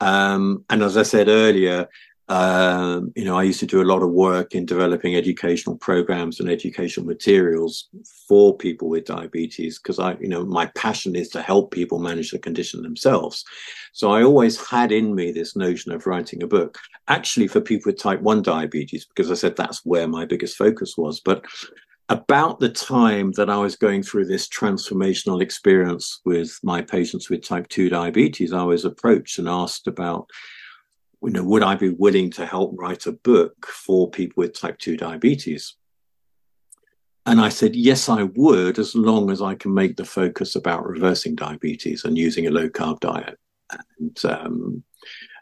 Um, 0.00 0.64
and 0.68 0.82
as 0.82 0.96
I 0.96 1.02
said 1.02 1.28
earlier, 1.28 1.88
um, 2.28 3.12
you 3.16 3.24
know, 3.24 3.36
I 3.36 3.42
used 3.42 3.60
to 3.60 3.66
do 3.66 3.82
a 3.82 3.84
lot 3.84 4.02
of 4.02 4.10
work 4.10 4.54
in 4.54 4.64
developing 4.64 5.16
educational 5.16 5.76
programs 5.76 6.38
and 6.38 6.48
educational 6.48 7.04
materials 7.04 7.88
for 8.28 8.56
people 8.56 8.88
with 8.88 9.06
diabetes 9.06 9.78
because 9.78 9.98
I, 9.98 10.14
you 10.20 10.28
know, 10.28 10.44
my 10.44 10.66
passion 10.66 11.16
is 11.16 11.28
to 11.30 11.42
help 11.42 11.72
people 11.72 11.98
manage 11.98 12.30
the 12.30 12.38
condition 12.38 12.82
themselves. 12.82 13.44
So 13.92 14.12
I 14.12 14.22
always 14.22 14.64
had 14.66 14.92
in 14.92 15.14
me 15.14 15.32
this 15.32 15.56
notion 15.56 15.92
of 15.92 16.06
writing 16.06 16.42
a 16.42 16.46
book, 16.46 16.78
actually 17.08 17.48
for 17.48 17.60
people 17.60 17.90
with 17.90 18.00
type 18.00 18.22
1 18.22 18.42
diabetes, 18.42 19.04
because 19.04 19.30
I 19.30 19.34
said 19.34 19.56
that's 19.56 19.84
where 19.84 20.06
my 20.06 20.24
biggest 20.24 20.56
focus 20.56 20.96
was. 20.96 21.20
But 21.20 21.44
about 22.08 22.60
the 22.60 22.68
time 22.68 23.32
that 23.32 23.50
I 23.50 23.56
was 23.56 23.74
going 23.74 24.02
through 24.02 24.26
this 24.26 24.48
transformational 24.48 25.42
experience 25.42 26.20
with 26.24 26.58
my 26.62 26.82
patients 26.82 27.28
with 27.28 27.46
type 27.46 27.68
2 27.68 27.90
diabetes, 27.90 28.52
I 28.52 28.62
was 28.62 28.84
approached 28.84 29.38
and 29.38 29.48
asked 29.48 29.88
about 29.88 30.28
you 31.22 31.30
know, 31.30 31.44
would 31.44 31.62
I 31.62 31.76
be 31.76 31.90
willing 31.90 32.30
to 32.32 32.46
help 32.46 32.72
write 32.74 33.06
a 33.06 33.12
book 33.12 33.66
for 33.66 34.10
people 34.10 34.42
with 34.42 34.58
type 34.58 34.78
2 34.78 34.96
diabetes? 34.96 35.76
And 37.24 37.40
I 37.40 37.48
said, 37.50 37.76
yes, 37.76 38.08
I 38.08 38.24
would, 38.24 38.78
as 38.78 38.96
long 38.96 39.30
as 39.30 39.40
I 39.40 39.54
can 39.54 39.72
make 39.72 39.96
the 39.96 40.04
focus 40.04 40.56
about 40.56 40.84
reversing 40.84 41.36
diabetes 41.36 42.04
and 42.04 42.18
using 42.18 42.46
a 42.46 42.50
low 42.50 42.68
carb 42.68 42.98
diet. 42.98 43.38
And 43.70 44.24
um, 44.24 44.82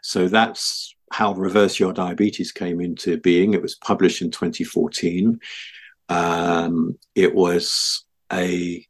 so 0.03 0.27
that's 0.27 0.95
how 1.11 1.33
Reverse 1.33 1.79
Your 1.79 1.91
Diabetes 1.91 2.51
came 2.51 2.79
into 2.79 3.17
being. 3.17 3.53
It 3.53 3.61
was 3.61 3.75
published 3.75 4.21
in 4.21 4.29
2014. 4.29 5.39
Um, 6.09 6.97
it 7.15 7.33
was 7.33 8.05
a 8.31 8.85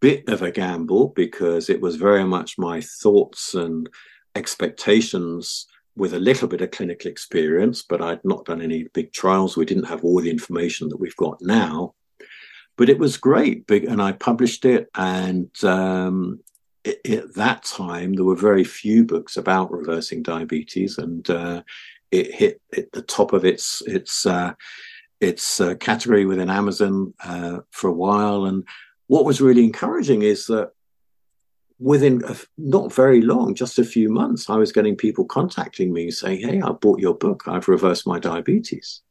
bit 0.00 0.28
of 0.28 0.42
a 0.42 0.52
gamble 0.52 1.08
because 1.08 1.68
it 1.68 1.80
was 1.80 1.96
very 1.96 2.24
much 2.24 2.56
my 2.56 2.80
thoughts 2.80 3.54
and 3.54 3.88
expectations 4.36 5.66
with 5.98 6.14
a 6.14 6.20
little 6.20 6.48
bit 6.48 6.60
of 6.60 6.70
clinical 6.70 7.10
experience, 7.10 7.82
but 7.82 8.00
I'd 8.00 8.24
not 8.24 8.44
done 8.44 8.62
any 8.62 8.84
big 8.94 9.12
trials. 9.12 9.56
We 9.56 9.64
didn't 9.66 9.88
have 9.88 10.04
all 10.04 10.20
the 10.20 10.30
information 10.30 10.88
that 10.88 11.00
we've 11.00 11.16
got 11.16 11.42
now. 11.42 11.94
But 12.76 12.88
it 12.88 12.98
was 12.98 13.16
great, 13.16 13.66
big, 13.66 13.84
and 13.84 14.00
I 14.00 14.12
published 14.12 14.64
it. 14.64 14.88
And 14.94 15.50
um, 15.64 16.38
it, 16.84 17.00
at 17.10 17.34
that 17.34 17.64
time, 17.64 18.12
there 18.12 18.24
were 18.24 18.36
very 18.36 18.62
few 18.62 19.04
books 19.04 19.36
about 19.36 19.72
reversing 19.72 20.22
diabetes, 20.22 20.98
and 20.98 21.28
uh, 21.28 21.62
it 22.12 22.32
hit 22.32 22.60
at 22.76 22.92
the 22.92 23.02
top 23.02 23.32
of 23.32 23.44
its 23.44 23.82
its 23.84 24.24
uh, 24.24 24.52
its 25.20 25.60
uh, 25.60 25.74
category 25.74 26.24
within 26.24 26.48
Amazon 26.48 27.12
uh, 27.24 27.58
for 27.72 27.88
a 27.88 27.92
while. 27.92 28.44
And 28.44 28.64
what 29.08 29.24
was 29.24 29.40
really 29.40 29.64
encouraging 29.64 30.22
is 30.22 30.46
that 30.46 30.70
within 31.78 32.22
a, 32.24 32.36
not 32.56 32.92
very 32.92 33.20
long, 33.22 33.54
just 33.54 33.78
a 33.78 33.84
few 33.84 34.10
months, 34.10 34.50
I 34.50 34.56
was 34.56 34.72
getting 34.72 34.96
people 34.96 35.24
contacting 35.24 35.92
me 35.92 36.10
saying, 36.10 36.40
"Hey, 36.40 36.60
I 36.60 36.70
bought 36.72 37.00
your 37.00 37.14
book. 37.14 37.44
I've 37.46 37.68
reversed 37.68 38.06
my 38.06 38.18
diabetes." 38.18 39.02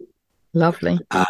Lovely. 0.54 1.00
Uh, 1.12 1.26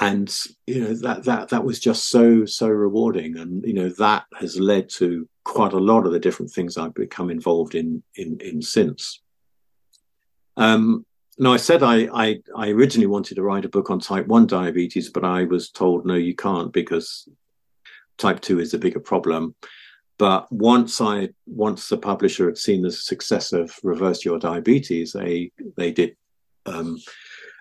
and 0.00 0.32
you 0.66 0.80
know 0.80 0.94
that 0.94 1.24
that 1.24 1.48
that 1.48 1.64
was 1.64 1.80
just 1.80 2.08
so 2.08 2.44
so 2.44 2.68
rewarding, 2.68 3.36
and 3.36 3.64
you 3.64 3.74
know 3.74 3.88
that 3.90 4.24
has 4.38 4.58
led 4.58 4.88
to 4.90 5.28
quite 5.44 5.72
a 5.72 5.78
lot 5.78 6.06
of 6.06 6.12
the 6.12 6.20
different 6.20 6.52
things 6.52 6.76
I've 6.76 6.94
become 6.94 7.30
involved 7.30 7.74
in 7.74 8.02
in 8.14 8.38
in 8.40 8.62
since. 8.62 9.20
Um, 10.56 11.04
now, 11.40 11.52
I 11.52 11.56
said 11.56 11.84
I, 11.84 12.08
I, 12.12 12.40
I 12.56 12.70
originally 12.70 13.06
wanted 13.06 13.36
to 13.36 13.42
write 13.42 13.64
a 13.64 13.68
book 13.68 13.90
on 13.90 14.00
type 14.00 14.26
one 14.26 14.46
diabetes, 14.46 15.08
but 15.08 15.24
I 15.24 15.44
was 15.44 15.70
told 15.70 16.04
no, 16.04 16.14
you 16.14 16.34
can't 16.34 16.72
because 16.72 17.28
type 18.18 18.40
two 18.40 18.58
is 18.58 18.72
the 18.72 18.78
bigger 18.78 18.98
problem. 18.98 19.54
But 20.18 20.50
once 20.52 21.00
I 21.00 21.30
once 21.46 21.88
the 21.88 21.96
publisher 21.96 22.46
had 22.46 22.58
seen 22.58 22.82
the 22.82 22.90
success 22.90 23.52
of 23.52 23.74
Reverse 23.82 24.24
Your 24.24 24.38
Diabetes, 24.38 25.12
they 25.12 25.52
they 25.76 25.92
did 25.92 26.16
um, 26.66 26.98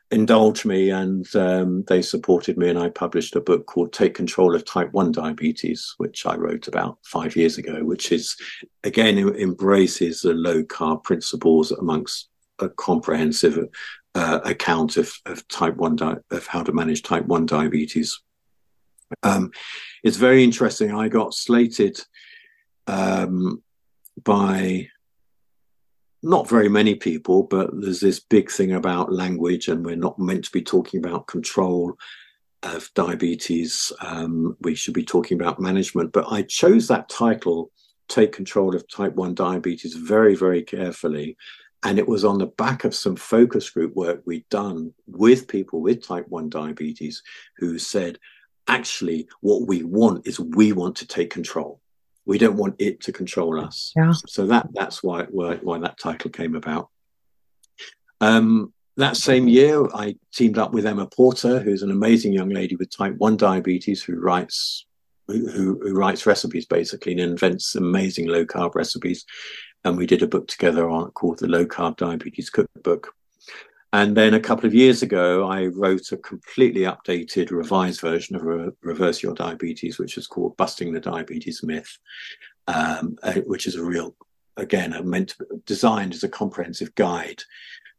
indulge 0.09 0.65
me 0.65 0.89
and 0.89 1.27
um, 1.35 1.83
they 1.87 2.01
supported 2.01 2.57
me, 2.57 2.69
and 2.69 2.79
I 2.79 2.89
published 2.89 3.35
a 3.35 3.41
book 3.41 3.67
called 3.67 3.93
Take 3.93 4.15
Control 4.15 4.55
of 4.55 4.65
Type 4.65 4.91
One 4.91 5.11
Diabetes, 5.11 5.93
which 5.97 6.25
I 6.25 6.35
wrote 6.35 6.67
about 6.67 6.97
five 7.03 7.35
years 7.35 7.57
ago, 7.57 7.83
which 7.83 8.11
is 8.11 8.35
again 8.83 9.17
embraces 9.17 10.21
the 10.21 10.33
low 10.33 10.63
carb 10.63 11.03
principles 11.03 11.71
amongst 11.71 12.29
a 12.59 12.69
comprehensive 12.69 13.67
uh, 14.15 14.39
account 14.45 14.97
of, 14.97 15.13
of 15.27 15.47
type 15.47 15.75
one 15.75 15.95
di- 15.95 16.17
of 16.31 16.47
how 16.47 16.63
to 16.63 16.73
manage 16.73 17.03
type 17.03 17.25
one 17.25 17.45
diabetes. 17.45 18.19
Um, 19.21 19.51
it's 20.03 20.17
very 20.17 20.43
interesting. 20.43 20.91
I 20.91 21.07
got 21.07 21.35
slated 21.35 21.99
um, 22.87 23.61
by 24.23 24.89
not 26.23 26.49
very 26.49 26.69
many 26.69 26.95
people, 26.95 27.43
but 27.43 27.69
there's 27.73 27.99
this 27.99 28.19
big 28.19 28.49
thing 28.49 28.73
about 28.73 29.13
language, 29.13 29.67
and 29.67 29.85
we're 29.85 29.95
not 29.95 30.19
meant 30.19 30.45
to 30.45 30.51
be 30.51 30.61
talking 30.61 30.99
about 30.99 31.27
control 31.27 31.97
of 32.63 32.89
diabetes. 32.95 33.91
Um, 34.01 34.57
we 34.61 34.75
should 34.75 34.93
be 34.93 35.05
talking 35.05 35.39
about 35.39 35.59
management. 35.59 36.11
But 36.11 36.31
I 36.31 36.41
chose 36.41 36.87
that 36.87 37.09
title, 37.09 37.71
Take 38.07 38.31
Control 38.31 38.75
of 38.75 38.87
Type 38.89 39.13
1 39.13 39.35
Diabetes, 39.35 39.93
very, 39.93 40.35
very 40.35 40.63
carefully. 40.63 41.37
And 41.83 41.99
it 41.99 42.07
was 42.07 42.25
on 42.25 42.39
the 42.39 42.47
back 42.47 42.83
of 42.83 42.95
some 42.95 43.15
focus 43.15 43.69
group 43.69 43.95
work 43.95 44.23
we'd 44.25 44.49
done 44.49 44.93
with 45.05 45.47
people 45.47 45.81
with 45.81 46.05
type 46.05 46.25
1 46.27 46.49
diabetes 46.49 47.21
who 47.57 47.77
said, 47.77 48.17
actually, 48.67 49.27
what 49.41 49.67
we 49.67 49.83
want 49.83 50.25
is 50.25 50.39
we 50.39 50.71
want 50.71 50.95
to 50.97 51.07
take 51.07 51.29
control 51.29 51.79
We 52.27 52.37
don't 52.37 52.57
want 52.57 52.75
it 52.77 53.01
to 53.01 53.11
control 53.11 53.59
us. 53.59 53.93
Yeah. 53.95 54.11
So 54.27 54.45
that 54.47 54.67
that's 54.73 55.01
why 55.01 55.23
why, 55.31 55.55
why 55.55 55.79
that 55.79 55.97
title 55.97 56.29
came 56.29 56.55
about. 56.55 56.89
Um, 58.21 58.73
that 58.97 59.15
same 59.15 59.47
year, 59.47 59.87
I 59.93 60.15
teamed 60.33 60.57
up 60.57 60.73
with 60.73 60.85
Emma 60.85 61.07
Porter, 61.07 61.59
who's 61.59 61.83
an 61.83 61.91
amazing 61.91 62.33
young 62.33 62.49
lady 62.49 62.75
with 62.75 62.95
type 62.95 63.15
one 63.17 63.37
diabetes 63.37 64.03
who 64.03 64.19
writes 64.19 64.85
who, 65.27 65.79
who 65.81 65.95
writes 65.95 66.25
recipes 66.25 66.65
basically 66.65 67.13
and 67.13 67.21
invents 67.21 67.75
amazing 67.75 68.27
low 68.27 68.45
carb 68.45 68.75
recipes. 68.75 69.25
And 69.83 69.97
we 69.97 70.05
did 70.05 70.23
a 70.23 70.27
book 70.27 70.47
together 70.47 70.89
on 70.89 71.11
called 71.11 71.39
the 71.39 71.47
Low 71.47 71.65
Carb 71.65 71.97
Diabetes 71.97 72.49
Cookbook. 72.49 73.13
And 73.93 74.17
then 74.17 74.33
a 74.33 74.39
couple 74.39 74.65
of 74.65 74.73
years 74.73 75.01
ago, 75.01 75.47
I 75.47 75.67
wrote 75.67 76.11
a 76.11 76.17
completely 76.17 76.81
updated, 76.81 77.51
revised 77.51 78.01
version 78.01 78.35
of 78.35 78.43
Re- 78.43 78.69
Reverse 78.81 79.23
Your 79.23 79.33
Diabetes, 79.33 79.97
which 79.97 80.17
is 80.17 80.27
called 80.27 80.57
Busting 80.57 80.91
the 80.91 80.99
Diabetes 80.99 81.63
Myth, 81.63 81.97
um, 82.67 83.17
uh, 83.23 83.33
which 83.45 83.65
is 83.65 83.75
a 83.75 83.83
real, 83.83 84.13
again, 84.57 84.93
a 84.93 85.03
meant 85.03 85.29
to, 85.29 85.45
designed 85.65 86.13
as 86.13 86.23
a 86.23 86.29
comprehensive 86.29 86.93
guide 86.95 87.41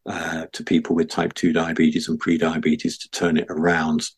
uh, 0.05 0.47
to 0.53 0.62
people 0.62 0.95
with 0.95 1.09
type 1.09 1.32
2 1.34 1.53
diabetes 1.53 2.09
and 2.09 2.20
pre-diabetes 2.20 2.99
to 2.99 3.11
turn 3.11 3.39
it 3.39 3.47
around, 3.49 4.09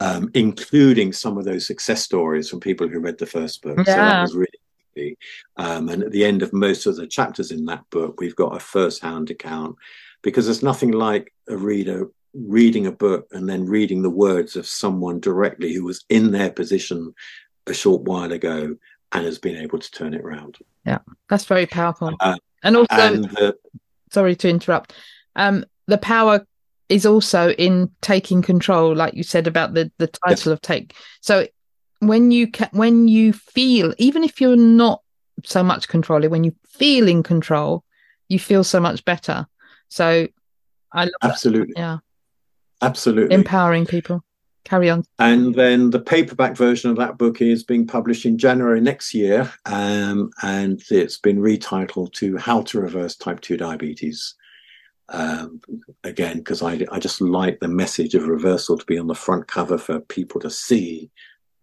um, 0.00 0.30
including 0.34 1.12
some 1.12 1.36
of 1.36 1.44
those 1.44 1.66
success 1.66 2.02
stories 2.02 2.48
from 2.48 2.60
people 2.60 2.88
who 2.88 3.00
read 3.00 3.18
the 3.18 3.26
first 3.26 3.62
book. 3.62 3.78
Yeah. 3.78 3.84
So 3.84 3.92
that 3.92 4.22
was 4.22 4.36
really 4.36 5.16
um, 5.56 5.88
and 5.88 6.02
at 6.02 6.10
the 6.10 6.24
end 6.24 6.42
of 6.42 6.52
most 6.52 6.86
of 6.86 6.96
the 6.96 7.06
chapters 7.06 7.52
in 7.52 7.64
that 7.66 7.88
book, 7.90 8.20
we've 8.20 8.34
got 8.34 8.56
a 8.56 8.60
first-hand 8.60 9.30
account 9.30 9.76
because 10.22 10.46
there's 10.46 10.62
nothing 10.62 10.92
like 10.92 11.32
a 11.48 11.56
reader 11.56 12.08
reading 12.34 12.86
a 12.86 12.92
book 12.92 13.26
and 13.32 13.48
then 13.48 13.64
reading 13.64 14.02
the 14.02 14.10
words 14.10 14.54
of 14.56 14.66
someone 14.66 15.18
directly 15.20 15.72
who 15.72 15.84
was 15.84 16.04
in 16.08 16.30
their 16.30 16.50
position 16.50 17.14
a 17.66 17.74
short 17.74 18.02
while 18.02 18.32
ago 18.32 18.76
and 19.12 19.24
has 19.24 19.38
been 19.38 19.56
able 19.56 19.78
to 19.78 19.90
turn 19.90 20.14
it 20.14 20.20
around. 20.20 20.58
Yeah, 20.84 20.98
that's 21.28 21.44
very 21.46 21.66
powerful. 21.66 22.14
Uh, 22.20 22.36
and 22.62 22.76
also, 22.76 22.86
and 22.90 23.24
the, 23.24 23.56
sorry 24.12 24.36
to 24.36 24.48
interrupt. 24.48 24.92
Um, 25.36 25.64
the 25.86 25.98
power 25.98 26.46
is 26.88 27.06
also 27.06 27.50
in 27.52 27.90
taking 28.00 28.42
control, 28.42 28.94
like 28.94 29.14
you 29.14 29.22
said 29.22 29.46
about 29.46 29.74
the 29.74 29.90
the 29.98 30.06
title 30.06 30.52
of 30.52 30.60
take. 30.60 30.94
So 31.20 31.46
when 32.00 32.30
you 32.30 32.50
ca- 32.50 32.70
when 32.72 33.08
you 33.08 33.32
feel, 33.32 33.94
even 33.98 34.24
if 34.24 34.40
you're 34.40 34.56
not 34.56 35.02
so 35.44 35.62
much 35.62 35.88
controlling, 35.88 36.30
when 36.30 36.44
you 36.44 36.54
feel 36.66 37.08
in 37.08 37.22
control, 37.22 37.84
you 38.28 38.38
feel 38.38 38.64
so 38.64 38.80
much 38.80 39.04
better. 39.04 39.46
So 39.88 40.28
I 40.92 41.04
love 41.04 41.10
that. 41.22 41.30
absolutely, 41.30 41.74
Yeah, 41.76 41.98
absolutely. 42.82 43.34
empowering 43.34 43.86
people. 43.86 44.22
Carry 44.64 44.90
on. 44.90 45.02
And 45.18 45.54
then 45.54 45.88
the 45.88 46.00
paperback 46.00 46.54
version 46.54 46.90
of 46.90 46.96
that 46.98 47.16
book 47.16 47.40
is 47.40 47.64
being 47.64 47.86
published 47.86 48.26
in 48.26 48.36
January 48.36 48.82
next 48.82 49.14
year, 49.14 49.50
um, 49.64 50.30
and 50.42 50.82
it's 50.90 51.18
been 51.18 51.38
retitled 51.38 52.12
to 52.14 52.36
How 52.36 52.60
to 52.62 52.80
Reverse 52.80 53.16
Type 53.16 53.40
2 53.40 53.56
Diabetes. 53.56 54.34
Um, 55.08 55.62
again, 56.04 56.38
because 56.38 56.60
I, 56.62 56.84
I 56.92 56.98
just 56.98 57.22
like 57.22 57.60
the 57.60 57.68
message 57.68 58.14
of 58.14 58.28
reversal 58.28 58.76
to 58.76 58.84
be 58.84 58.98
on 58.98 59.06
the 59.06 59.14
front 59.14 59.48
cover 59.48 59.78
for 59.78 60.00
people 60.00 60.38
to 60.42 60.50
see 60.50 61.10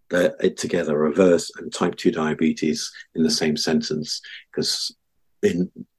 that 0.10 0.36
it 0.40 0.58
together, 0.58 0.98
reverse 0.98 1.52
and 1.58 1.72
type 1.72 1.96
2 1.96 2.12
diabetes 2.12 2.92
in 3.14 3.22
the 3.22 3.30
same 3.30 3.56
sentence, 3.56 4.20
because 4.52 4.96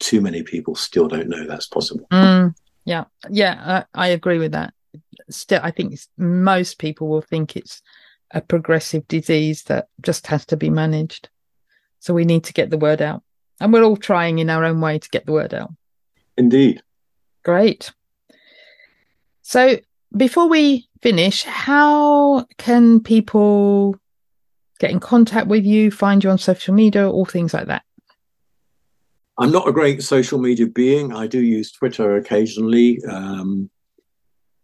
too 0.00 0.20
many 0.20 0.42
people 0.42 0.74
still 0.74 1.08
don't 1.08 1.28
know 1.28 1.46
that's 1.46 1.66
possible. 1.66 2.06
Mm, 2.12 2.54
yeah, 2.84 3.04
yeah, 3.30 3.84
I, 3.94 4.06
I 4.06 4.08
agree 4.08 4.38
with 4.38 4.52
that. 4.52 4.72
Still, 5.30 5.60
I 5.62 5.70
think 5.70 5.98
most 6.16 6.78
people 6.78 7.08
will 7.08 7.22
think 7.22 7.56
it's 7.56 7.82
a 8.32 8.40
progressive 8.40 9.06
disease 9.08 9.64
that 9.64 9.88
just 10.02 10.26
has 10.28 10.46
to 10.46 10.56
be 10.56 10.70
managed. 10.70 11.28
So 12.00 12.14
we 12.14 12.24
need 12.24 12.44
to 12.44 12.52
get 12.52 12.70
the 12.70 12.78
word 12.78 13.02
out, 13.02 13.22
and 13.60 13.72
we're 13.72 13.84
all 13.84 13.96
trying 13.96 14.38
in 14.38 14.50
our 14.50 14.64
own 14.64 14.80
way 14.80 14.98
to 14.98 15.08
get 15.08 15.26
the 15.26 15.32
word 15.32 15.54
out. 15.54 15.72
Indeed. 16.36 16.82
Great. 17.44 17.92
So 19.42 19.78
before 20.16 20.48
we 20.48 20.88
finish, 21.02 21.44
how 21.44 22.46
can 22.58 23.00
people 23.00 23.96
get 24.78 24.90
in 24.90 25.00
contact 25.00 25.46
with 25.46 25.64
you, 25.64 25.90
find 25.90 26.22
you 26.22 26.30
on 26.30 26.38
social 26.38 26.74
media, 26.74 27.08
all 27.08 27.24
things 27.24 27.54
like 27.54 27.66
that? 27.66 27.82
I'm 29.38 29.52
not 29.52 29.68
a 29.68 29.72
great 29.72 30.02
social 30.02 30.38
media 30.38 30.66
being. 30.66 31.14
I 31.14 31.26
do 31.26 31.40
use 31.40 31.72
Twitter 31.72 32.16
occasionally. 32.16 33.02
Um, 33.04 33.70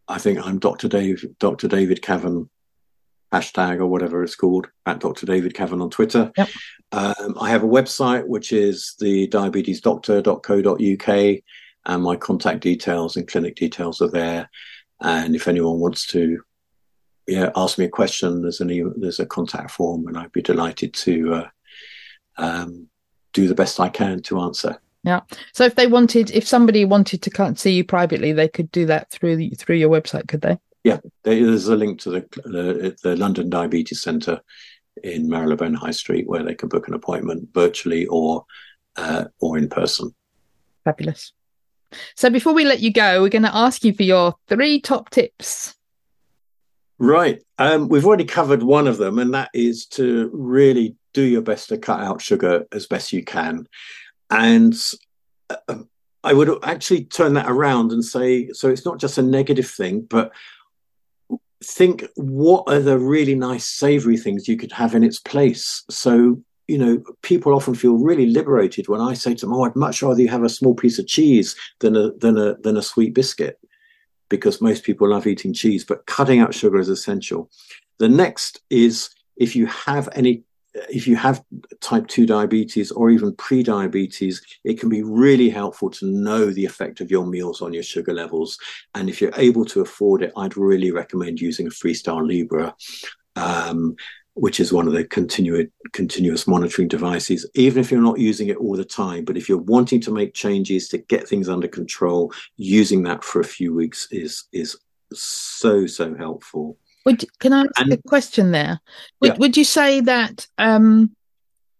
I 0.08 0.18
think 0.18 0.44
I'm 0.44 0.58
Dr. 0.58 0.88
Dave, 0.88 1.24
Dr. 1.38 1.68
David 1.68 2.02
Cavan 2.02 2.50
hashtag 3.32 3.80
or 3.80 3.86
whatever 3.86 4.22
it's 4.22 4.36
called 4.36 4.68
at 4.86 5.00
Dr. 5.00 5.26
David 5.26 5.54
Cavan 5.54 5.80
on 5.80 5.90
Twitter. 5.90 6.30
Yep. 6.36 6.48
Um, 6.92 7.36
I 7.40 7.50
have 7.50 7.64
a 7.64 7.68
website 7.68 8.26
which 8.26 8.52
is 8.52 8.94
the 9.00 9.26
diabetesdoctor.co.uk 9.28 11.42
and 11.86 12.02
my 12.02 12.16
contact 12.16 12.60
details 12.60 13.16
and 13.16 13.26
clinic 13.26 13.56
details 13.56 14.02
are 14.02 14.10
there. 14.10 14.50
And 15.00 15.34
if 15.34 15.48
anyone 15.48 15.80
wants 15.80 16.06
to, 16.08 16.42
yeah, 17.26 17.50
ask 17.56 17.78
me 17.78 17.86
a 17.86 17.90
question, 17.90 18.42
there's 18.42 18.60
an 18.60 18.92
there's 18.98 19.20
a 19.20 19.26
contact 19.26 19.72
form, 19.72 20.06
and 20.06 20.16
I'd 20.16 20.30
be 20.32 20.42
delighted 20.42 20.94
to 20.94 21.34
uh, 21.34 21.48
um, 22.36 22.88
do 23.32 23.48
the 23.48 23.54
best 23.54 23.80
I 23.80 23.88
can 23.88 24.22
to 24.22 24.40
answer. 24.40 24.78
Yeah. 25.04 25.20
So 25.52 25.64
if 25.64 25.74
they 25.74 25.86
wanted, 25.86 26.30
if 26.30 26.46
somebody 26.46 26.84
wanted 26.84 27.22
to 27.22 27.30
come 27.30 27.56
see 27.56 27.72
you 27.72 27.84
privately, 27.84 28.32
they 28.32 28.48
could 28.48 28.70
do 28.70 28.86
that 28.86 29.10
through 29.10 29.36
the, 29.36 29.50
through 29.50 29.76
your 29.76 29.90
website, 29.90 30.28
could 30.28 30.42
they? 30.42 30.58
Yeah, 30.84 30.98
There's 31.22 31.68
a 31.68 31.76
link 31.76 32.00
to 32.00 32.10
the, 32.10 32.20
the 32.44 32.96
the 33.02 33.16
London 33.16 33.48
Diabetes 33.48 34.02
Centre 34.02 34.40
in 35.02 35.28
Marylebone 35.28 35.74
High 35.74 35.92
Street 35.92 36.26
where 36.26 36.42
they 36.42 36.54
can 36.54 36.68
book 36.68 36.88
an 36.88 36.94
appointment 36.94 37.50
virtually 37.54 38.06
or 38.06 38.44
uh, 38.96 39.26
or 39.40 39.58
in 39.58 39.68
person. 39.68 40.14
Fabulous. 40.84 41.32
So 42.16 42.30
before 42.30 42.52
we 42.52 42.64
let 42.64 42.80
you 42.80 42.92
go, 42.92 43.22
we're 43.22 43.28
going 43.28 43.42
to 43.42 43.54
ask 43.54 43.84
you 43.84 43.92
for 43.92 44.02
your 44.02 44.34
three 44.48 44.80
top 44.80 45.10
tips. 45.10 45.76
Right. 46.98 47.42
Um, 47.58 47.88
we've 47.88 48.06
already 48.06 48.24
covered 48.24 48.62
one 48.62 48.86
of 48.86 48.96
them, 48.96 49.18
and 49.18 49.34
that 49.34 49.50
is 49.54 49.86
to 49.86 50.30
really 50.32 50.96
do 51.12 51.22
your 51.22 51.42
best 51.42 51.68
to 51.68 51.78
cut 51.78 52.00
out 52.00 52.20
sugar 52.20 52.66
as 52.72 52.86
best 52.86 53.12
you 53.12 53.24
can. 53.24 53.66
And 54.30 54.74
uh, 55.50 55.76
I 56.24 56.32
would 56.32 56.50
actually 56.64 57.04
turn 57.04 57.34
that 57.34 57.50
around 57.50 57.92
and 57.92 58.04
say 58.04 58.48
so 58.52 58.68
it's 58.68 58.84
not 58.84 58.98
just 58.98 59.18
a 59.18 59.22
negative 59.22 59.68
thing, 59.68 60.02
but 60.02 60.32
think 61.64 62.04
what 62.16 62.64
are 62.66 62.80
the 62.80 62.98
really 62.98 63.34
nice 63.34 63.64
savory 63.64 64.16
things 64.16 64.48
you 64.48 64.56
could 64.56 64.72
have 64.72 64.94
in 64.94 65.04
its 65.04 65.18
place. 65.18 65.84
So, 65.90 66.42
you 66.66 66.78
know, 66.78 67.02
people 67.22 67.54
often 67.54 67.74
feel 67.74 67.96
really 67.96 68.26
liberated 68.26 68.88
when 68.88 69.00
I 69.00 69.14
say 69.14 69.34
to 69.34 69.46
them, 69.46 69.54
Oh, 69.54 69.64
I'd 69.64 69.76
much 69.76 70.02
rather 70.02 70.20
you 70.20 70.28
have 70.28 70.44
a 70.44 70.48
small 70.48 70.74
piece 70.74 70.98
of 70.98 71.06
cheese 71.06 71.56
than 71.80 71.96
a 71.96 72.12
than 72.12 72.38
a 72.38 72.56
than 72.56 72.76
a 72.76 72.82
sweet 72.82 73.14
biscuit 73.14 73.58
because 74.28 74.62
most 74.62 74.82
people 74.82 75.10
love 75.10 75.26
eating 75.26 75.52
cheese, 75.52 75.84
but 75.84 76.06
cutting 76.06 76.40
out 76.40 76.54
sugar 76.54 76.78
is 76.78 76.88
essential. 76.88 77.50
The 77.98 78.08
next 78.08 78.62
is 78.70 79.10
if 79.36 79.54
you 79.54 79.66
have 79.66 80.08
any, 80.14 80.44
if 80.74 81.06
you 81.06 81.16
have 81.16 81.44
type 81.80 82.06
2 82.06 82.26
diabetes 82.26 82.90
or 82.90 83.10
even 83.10 83.34
pre-diabetes, 83.36 84.42
it 84.64 84.80
can 84.80 84.88
be 84.88 85.02
really 85.02 85.50
helpful 85.50 85.90
to 85.90 86.06
know 86.06 86.46
the 86.46 86.64
effect 86.64 87.00
of 87.00 87.10
your 87.10 87.26
meals 87.26 87.60
on 87.60 87.72
your 87.72 87.82
sugar 87.82 88.14
levels. 88.14 88.58
And 88.94 89.08
if 89.08 89.20
you're 89.20 89.32
able 89.36 89.64
to 89.66 89.82
afford 89.82 90.22
it, 90.22 90.32
I'd 90.36 90.56
really 90.56 90.90
recommend 90.90 91.40
using 91.40 91.66
a 91.66 91.70
Freestyle 91.70 92.26
Libre. 92.26 92.74
Um, 93.36 93.96
which 94.34 94.60
is 94.60 94.72
one 94.72 94.86
of 94.86 94.94
the 94.94 95.04
continuous 95.04 95.66
continuous 95.92 96.46
monitoring 96.46 96.88
devices 96.88 97.46
even 97.54 97.80
if 97.80 97.90
you're 97.90 98.00
not 98.00 98.18
using 98.18 98.48
it 98.48 98.56
all 98.56 98.76
the 98.76 98.84
time 98.84 99.26
but 99.26 99.36
if 99.36 99.46
you're 99.46 99.58
wanting 99.58 100.00
to 100.00 100.10
make 100.10 100.32
changes 100.32 100.88
to 100.88 100.96
get 100.96 101.28
things 101.28 101.50
under 101.50 101.68
control 101.68 102.32
using 102.56 103.02
that 103.02 103.22
for 103.22 103.40
a 103.40 103.44
few 103.44 103.74
weeks 103.74 104.08
is 104.10 104.44
is 104.52 104.78
so 105.12 105.86
so 105.86 106.14
helpful 106.14 106.78
Would 107.04 107.24
can 107.40 107.52
I 107.52 107.62
ask 107.62 107.70
And- 107.80 107.92
a 107.92 107.96
question 108.08 108.52
there? 108.52 108.80
Would 109.20 109.32
Yeah. 109.32 109.36
would 109.38 109.56
you 109.56 109.64
say 109.64 110.00
that 110.00 110.46
um 110.58 111.14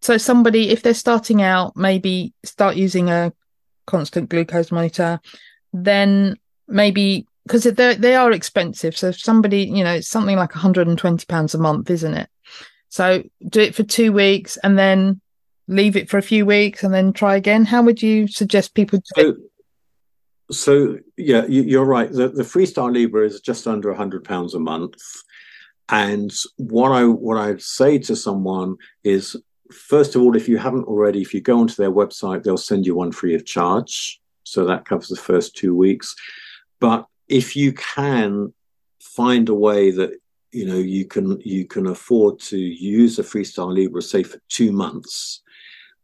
so 0.01 0.17
somebody 0.19 0.71
if 0.71 0.83
they're 0.83 0.95
starting 0.95 1.43
out 1.43 1.77
maybe 1.77 2.33
start 2.45 2.77
using 2.77 3.09
a 3.11 3.33
constant 3.87 4.29
glucose 4.29 4.73
monitor, 4.73 5.21
then 5.73 6.37
maybe 6.69 7.27
because 7.47 7.65
they 7.65 7.95
they 7.95 8.15
are 8.15 8.33
expensive. 8.33 8.97
So 8.97 9.09
if 9.09 9.19
somebody, 9.21 9.65
you 9.65 9.83
know, 9.85 9.95
it's 9.95 10.09
something 10.09 10.37
like 10.37 10.55
120 10.55 11.27
pounds 11.27 11.55
a 11.55 11.59
month, 11.59 11.91
isn't 11.91 12.15
it? 12.15 12.29
So 12.89 13.23
do 13.49 13.61
it 13.61 13.75
for 13.75 13.83
two 13.85 14.13
weeks 14.13 14.57
and 14.63 14.79
then 14.79 15.21
leave 15.69 15.97
it 15.97 16.09
for 16.11 16.19
a 16.19 16.23
few 16.23 16.45
weeks 16.45 16.83
and 16.85 16.93
then 16.93 17.13
try 17.13 17.37
again. 17.37 17.65
How 17.65 17.83
would 17.83 18.03
you 18.03 18.27
suggest 18.29 18.75
people 18.75 19.01
do 19.17 19.31
it? 19.31 19.37
so 19.37 19.43
so 20.53 20.99
yeah 21.17 21.45
you, 21.47 21.63
you're 21.63 21.85
right. 21.85 22.11
The, 22.11 22.29
the 22.29 22.43
freestyle 22.43 22.95
libre 22.95 23.27
is 23.27 23.41
just 23.41 23.67
under 23.67 23.89
100 23.89 24.25
pounds 24.25 24.55
a 24.55 24.61
month. 24.61 25.01
And 25.89 26.33
what 26.57 26.93
i 26.93 27.05
what 27.05 27.39
i 27.39 27.57
say 27.59 27.99
to 27.99 28.17
someone 28.17 28.77
is 29.05 29.37
first 29.73 30.15
of 30.15 30.23
all 30.23 30.37
if 30.37 30.49
you 30.49 30.59
haven't 30.59 30.85
already 30.85 31.21
if 31.23 31.35
you 31.35 31.41
go 31.41 31.59
onto 31.59 31.75
their 31.75 31.91
website 31.91 32.43
they'll 32.43 32.57
send 32.57 32.87
you 32.87 32.95
one 32.95 33.13
free 33.13 33.35
of 33.35 33.45
charge. 33.45 34.21
So 34.45 34.65
that 34.67 34.85
covers 34.85 35.09
the 35.09 35.17
first 35.17 35.57
two 35.57 35.75
weeks. 35.75 36.15
But 36.81 37.07
if 37.29 37.57
you 37.57 37.73
can 37.73 38.53
find 39.01 39.49
a 39.49 39.55
way 39.55 39.91
that 39.91 40.19
you 40.53 40.67
know 40.67 40.77
you 40.77 41.05
can 41.07 41.41
you 41.41 41.65
can 41.65 41.87
afford 41.87 42.39
to 42.39 42.59
use 42.59 43.19
a 43.19 43.23
freestyle 43.23 43.75
libre 43.77 44.03
say 44.03 44.23
for 44.23 44.39
two 44.49 44.71
months 44.71 45.43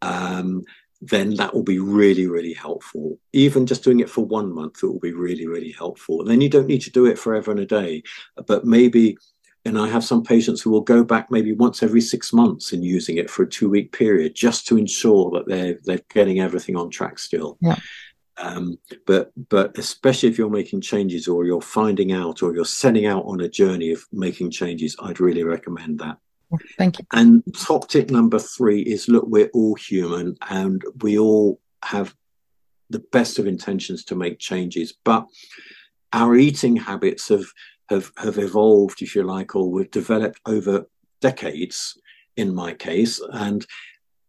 um, 0.03 0.65
then 1.01 1.35
that 1.35 1.55
will 1.55 1.63
be 1.63 1.79
really, 1.79 2.27
really 2.27 2.53
helpful. 2.53 3.19
Even 3.33 3.67
just 3.67 3.85
doing 3.85 4.01
it 4.01 4.11
for 4.11 4.25
one 4.25 4.53
month, 4.53 4.83
it 4.83 4.87
will 4.87 4.99
be 4.99 5.13
really, 5.13 5.47
really 5.47 5.73
helpful. 5.73 6.21
And 6.21 6.31
then 6.31 6.41
you 6.41 6.49
don't 6.49 6.67
need 6.67 6.83
to 6.83 6.91
do 6.91 7.07
it 7.07 7.19
forever 7.19 7.51
and 7.51 7.61
a 7.61 7.67
day, 7.67 8.03
but 8.47 8.65
maybe. 8.65 9.17
And 9.65 9.79
I 9.79 9.89
have 9.89 10.05
some 10.05 10.23
patients 10.23 10.63
who 10.63 10.71
will 10.71 10.81
go 10.81 11.05
back 11.05 11.31
maybe 11.31 11.53
once 11.53 11.83
every 11.83 12.01
six 12.01 12.33
months 12.33 12.73
and 12.73 12.83
using 12.83 13.19
it 13.19 13.29
for 13.29 13.43
a 13.43 13.49
two 13.49 13.69
week 13.69 13.93
period 13.93 14.35
just 14.35 14.67
to 14.69 14.79
ensure 14.79 15.31
that 15.33 15.47
they're 15.47 15.79
they're 15.85 16.01
getting 16.09 16.41
everything 16.41 16.77
on 16.77 16.91
track 16.91 17.19
still. 17.19 17.59
Yeah. 17.61 17.77
Um, 18.39 18.79
but 19.07 19.33
but 19.49 19.77
especially 19.77 20.29
if 20.29 20.39
you're 20.39 20.49
making 20.49 20.81
changes 20.81 21.29
or 21.29 21.45
you're 21.45 21.61
finding 21.61 22.13
out 22.13 22.43
or 22.43 22.55
you're 22.55 22.65
setting 22.65 23.05
out 23.05 23.25
on 23.27 23.41
a 23.41 23.49
journey 23.49 23.93
of 23.93 24.07
making 24.13 24.53
changes, 24.53 24.97
I'd 25.01 25.21
really 25.21 25.43
recommend 25.43 25.99
that. 25.99 26.19
Thank 26.77 26.99
you. 26.99 27.07
And 27.13 27.43
top 27.55 27.89
tip 27.89 28.11
number 28.11 28.39
three 28.39 28.81
is 28.81 29.09
look, 29.09 29.25
we're 29.27 29.51
all 29.53 29.75
human 29.75 30.37
and 30.49 30.83
we 31.03 31.19
all 31.19 31.61
have 31.83 32.15
the 32.91 33.01
best 33.13 33.39
of 33.39 33.47
intentions 33.47 34.05
to 34.05 34.15
make 34.15 34.39
changes, 34.39 34.95
but 35.05 35.27
our 36.13 36.37
eating 36.37 36.77
habits 36.77 37.29
have 37.29 37.47
have 37.91 38.11
have 38.17 38.39
evolved, 38.39 39.03
if 39.03 39.15
you 39.15 39.23
like, 39.23 39.55
or 39.55 39.71
we've 39.71 39.91
developed 39.91 40.41
over 40.47 40.89
decades. 41.21 41.99
In 42.37 42.55
my 42.55 42.73
case, 42.73 43.21
and 43.33 43.67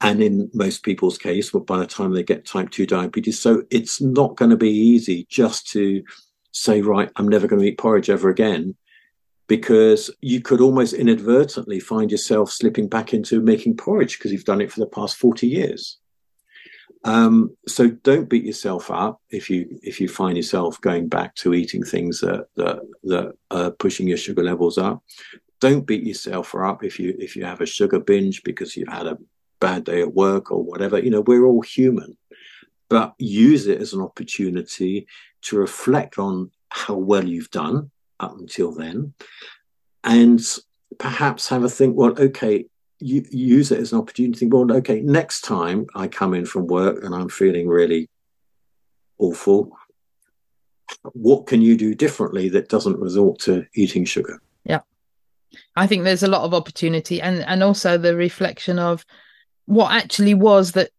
and 0.02 0.24
in 0.24 0.50
most 0.54 0.82
people's 0.84 1.18
case, 1.18 1.52
by 1.52 1.78
the 1.78 1.86
time 1.86 2.12
they 2.12 2.24
get 2.24 2.46
type 2.46 2.72
two 2.72 2.88
diabetes, 2.88 3.40
so 3.40 3.64
it's 3.70 4.02
not 4.02 4.36
going 4.36 4.50
to 4.50 4.58
be 4.58 4.72
easy 4.72 5.28
just 5.30 5.68
to 5.68 6.04
say, 6.52 6.82
right, 6.82 7.12
I'm 7.16 7.28
never 7.28 7.48
going 7.48 7.62
to 7.62 7.68
eat 7.68 7.78
porridge 7.78 8.10
ever 8.10 8.30
again 8.30 8.76
because 9.50 10.12
you 10.22 10.42
could 10.42 10.62
almost 10.62 10.94
inadvertently 10.94 11.80
find 11.80 12.12
yourself 12.12 12.52
slipping 12.52 12.88
back 12.88 13.16
into 13.16 13.42
making 13.42 13.76
porridge 13.76 14.18
because 14.18 14.32
you've 14.32 14.46
done 14.46 14.62
it 14.62 14.72
for 14.72 14.80
the 14.80 14.86
past 14.86 15.18
40 15.18 15.48
years. 15.48 15.98
Um, 17.04 17.58
so 17.68 17.90
don't 17.90 18.30
beat 18.30 18.44
yourself 18.44 18.92
up 18.92 19.22
if 19.32 19.50
you 19.50 19.80
if 19.82 20.00
you 20.00 20.08
find 20.08 20.38
yourself 20.38 20.80
going 20.82 21.08
back 21.08 21.34
to 21.36 21.54
eating 21.54 21.84
things 21.84 22.20
that 22.20 22.46
that, 22.58 22.80
that 23.06 23.34
are 23.50 23.72
pushing 23.72 24.08
your 24.08 24.18
sugar 24.18 24.44
levels 24.44 24.78
up. 24.78 25.02
Don't 25.60 25.88
beat 25.88 26.04
yourself 26.04 26.54
up 26.54 26.84
if 26.84 27.00
you 27.00 27.16
if 27.18 27.36
you 27.36 27.44
have 27.44 27.62
a 27.62 27.66
sugar 27.66 28.00
binge 28.00 28.44
because 28.44 28.78
you've 28.78 28.90
had 28.90 29.08
a 29.08 29.18
bad 29.60 29.84
day 29.86 30.02
at 30.02 30.14
work 30.14 30.52
or 30.52 30.64
whatever. 30.64 31.00
You 31.00 31.10
know, 31.10 31.22
we're 31.22 31.46
all 31.46 31.62
human, 31.62 32.18
but 32.88 33.16
use 33.18 33.66
it 33.66 33.82
as 33.82 33.94
an 33.94 34.02
opportunity 34.02 35.08
to 35.44 35.58
reflect 35.58 36.20
on 36.20 36.52
how 36.70 36.96
well 36.96 37.28
you've 37.28 37.50
done 37.50 37.90
up 38.20 38.38
until 38.38 38.72
then, 38.72 39.14
and 40.04 40.42
perhaps 40.98 41.48
have 41.50 41.64
a 41.64 41.70
think. 41.70 41.96
Well, 41.96 42.20
okay, 42.20 42.66
you 43.00 43.26
use 43.32 43.72
it 43.72 43.80
as 43.80 43.94
an 43.94 44.00
opportunity. 44.00 44.48
Well, 44.48 44.72
okay, 44.78 45.02
next 45.02 45.42
time 45.42 45.88
I 45.96 46.08
come 46.08 46.34
in 46.34 46.46
from 46.46 46.68
work 46.68 47.04
and 47.04 47.16
I'm 47.16 47.30
feeling 47.30 47.68
really 47.68 48.10
awful, 49.18 49.72
what 51.14 51.48
can 51.48 51.62
you 51.62 51.78
do 51.78 51.96
differently 51.96 52.50
that 52.50 52.70
doesn't 52.70 53.00
resort 53.00 53.40
to 53.40 53.66
eating 53.76 54.06
sugar? 54.06 54.42
Yeah, 54.64 54.82
I 55.76 55.88
think 55.88 56.04
there's 56.04 56.24
a 56.24 56.28
lot 56.28 56.44
of 56.44 56.54
opportunity, 56.54 57.22
and 57.22 57.44
and 57.46 57.64
also 57.64 57.98
the 57.98 58.16
reflection 58.16 58.80
of 58.80 59.06
what 59.66 59.92
actually 59.92 60.34
was 60.34 60.74
that 60.74 60.90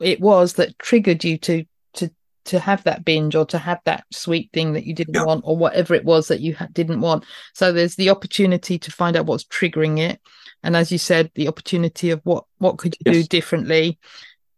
it 0.00 0.20
was 0.20 0.54
that 0.54 0.78
triggered 0.78 1.24
you 1.24 1.38
to 1.38 1.64
to 1.94 2.10
have 2.56 2.84
that 2.84 3.04
binge 3.04 3.34
or 3.34 3.44
to 3.44 3.58
have 3.58 3.80
that 3.84 4.04
sweet 4.12 4.50
thing 4.52 4.72
that 4.72 4.84
you 4.84 4.94
didn't 4.94 5.14
yeah. 5.14 5.24
want 5.24 5.42
or 5.44 5.56
whatever 5.56 5.94
it 5.94 6.04
was 6.04 6.28
that 6.28 6.40
you 6.40 6.54
ha- 6.54 6.68
didn't 6.72 7.00
want 7.00 7.24
so 7.52 7.72
there's 7.72 7.96
the 7.96 8.10
opportunity 8.10 8.78
to 8.78 8.92
find 8.92 9.16
out 9.16 9.26
what's 9.26 9.44
triggering 9.44 9.98
it 9.98 10.20
and 10.62 10.76
as 10.76 10.92
you 10.92 10.98
said 10.98 11.30
the 11.34 11.48
opportunity 11.48 12.10
of 12.10 12.20
what 12.24 12.44
what 12.58 12.78
could 12.78 12.96
you 13.04 13.12
yes. 13.12 13.16
do 13.16 13.22
differently 13.24 13.98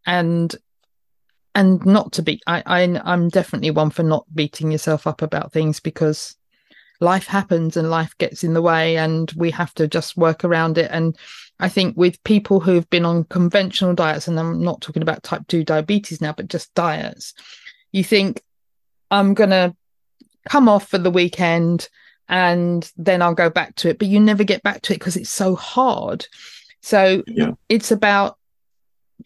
and 0.07 0.57
and 1.55 1.85
not 1.85 2.13
to 2.13 2.23
be 2.23 2.41
I, 2.47 2.63
I 2.67 3.01
i'm 3.05 3.29
definitely 3.29 3.71
one 3.71 3.91
for 3.91 4.03
not 4.03 4.27
beating 4.35 4.71
yourself 4.71 5.07
up 5.07 5.23
about 5.23 5.53
things 5.53 5.81
because 5.81 6.37
life 7.01 7.27
happens 7.27 7.77
and 7.77 7.91
life 7.91 8.17
gets 8.19 8.45
in 8.45 8.53
the 8.53 8.63
way 8.63 8.97
and 8.97 9.33
we 9.37 9.51
have 9.51 9.75
to 9.75 9.89
just 9.89 10.17
work 10.17 10.45
around 10.45 10.79
it 10.79 10.91
and 10.93 11.17
i 11.59 11.69
think 11.69 11.97
with 11.97 12.23
people 12.25 12.61
who've 12.61 12.89
been 12.91 13.07
on 13.07 13.25
conventional 13.25 13.95
diets 13.95 14.29
and 14.29 14.39
i'm 14.39 14.63
not 14.63 14.81
talking 14.81 15.03
about 15.03 15.23
type 15.23 15.43
2 15.49 15.65
diabetes 15.65 16.21
now 16.21 16.33
but 16.33 16.49
just 16.49 16.73
diets 16.75 17.35
you 17.93 18.05
think 18.05 18.43
I'm 19.11 19.35
going 19.35 19.51
to 19.51 19.75
come 20.49 20.69
off 20.69 20.89
for 20.89 20.99
the 20.99 21.11
weekend 21.11 21.89
and 22.29 22.91
then 22.97 23.23
I'll 23.23 23.35
go 23.35 23.51
back 23.51 23.75
to 23.77 23.89
it, 23.89 23.99
but 23.99 24.09
you 24.09 24.21
never 24.21 24.45
get 24.45 24.63
back 24.63 24.83
to 24.83 24.93
it 24.93 25.01
because 25.01 25.17
it's 25.17 25.31
so 25.31 25.57
hard. 25.57 26.27
So 26.81 27.23
yeah. 27.27 27.53
it's 27.69 27.91
about 27.91 28.39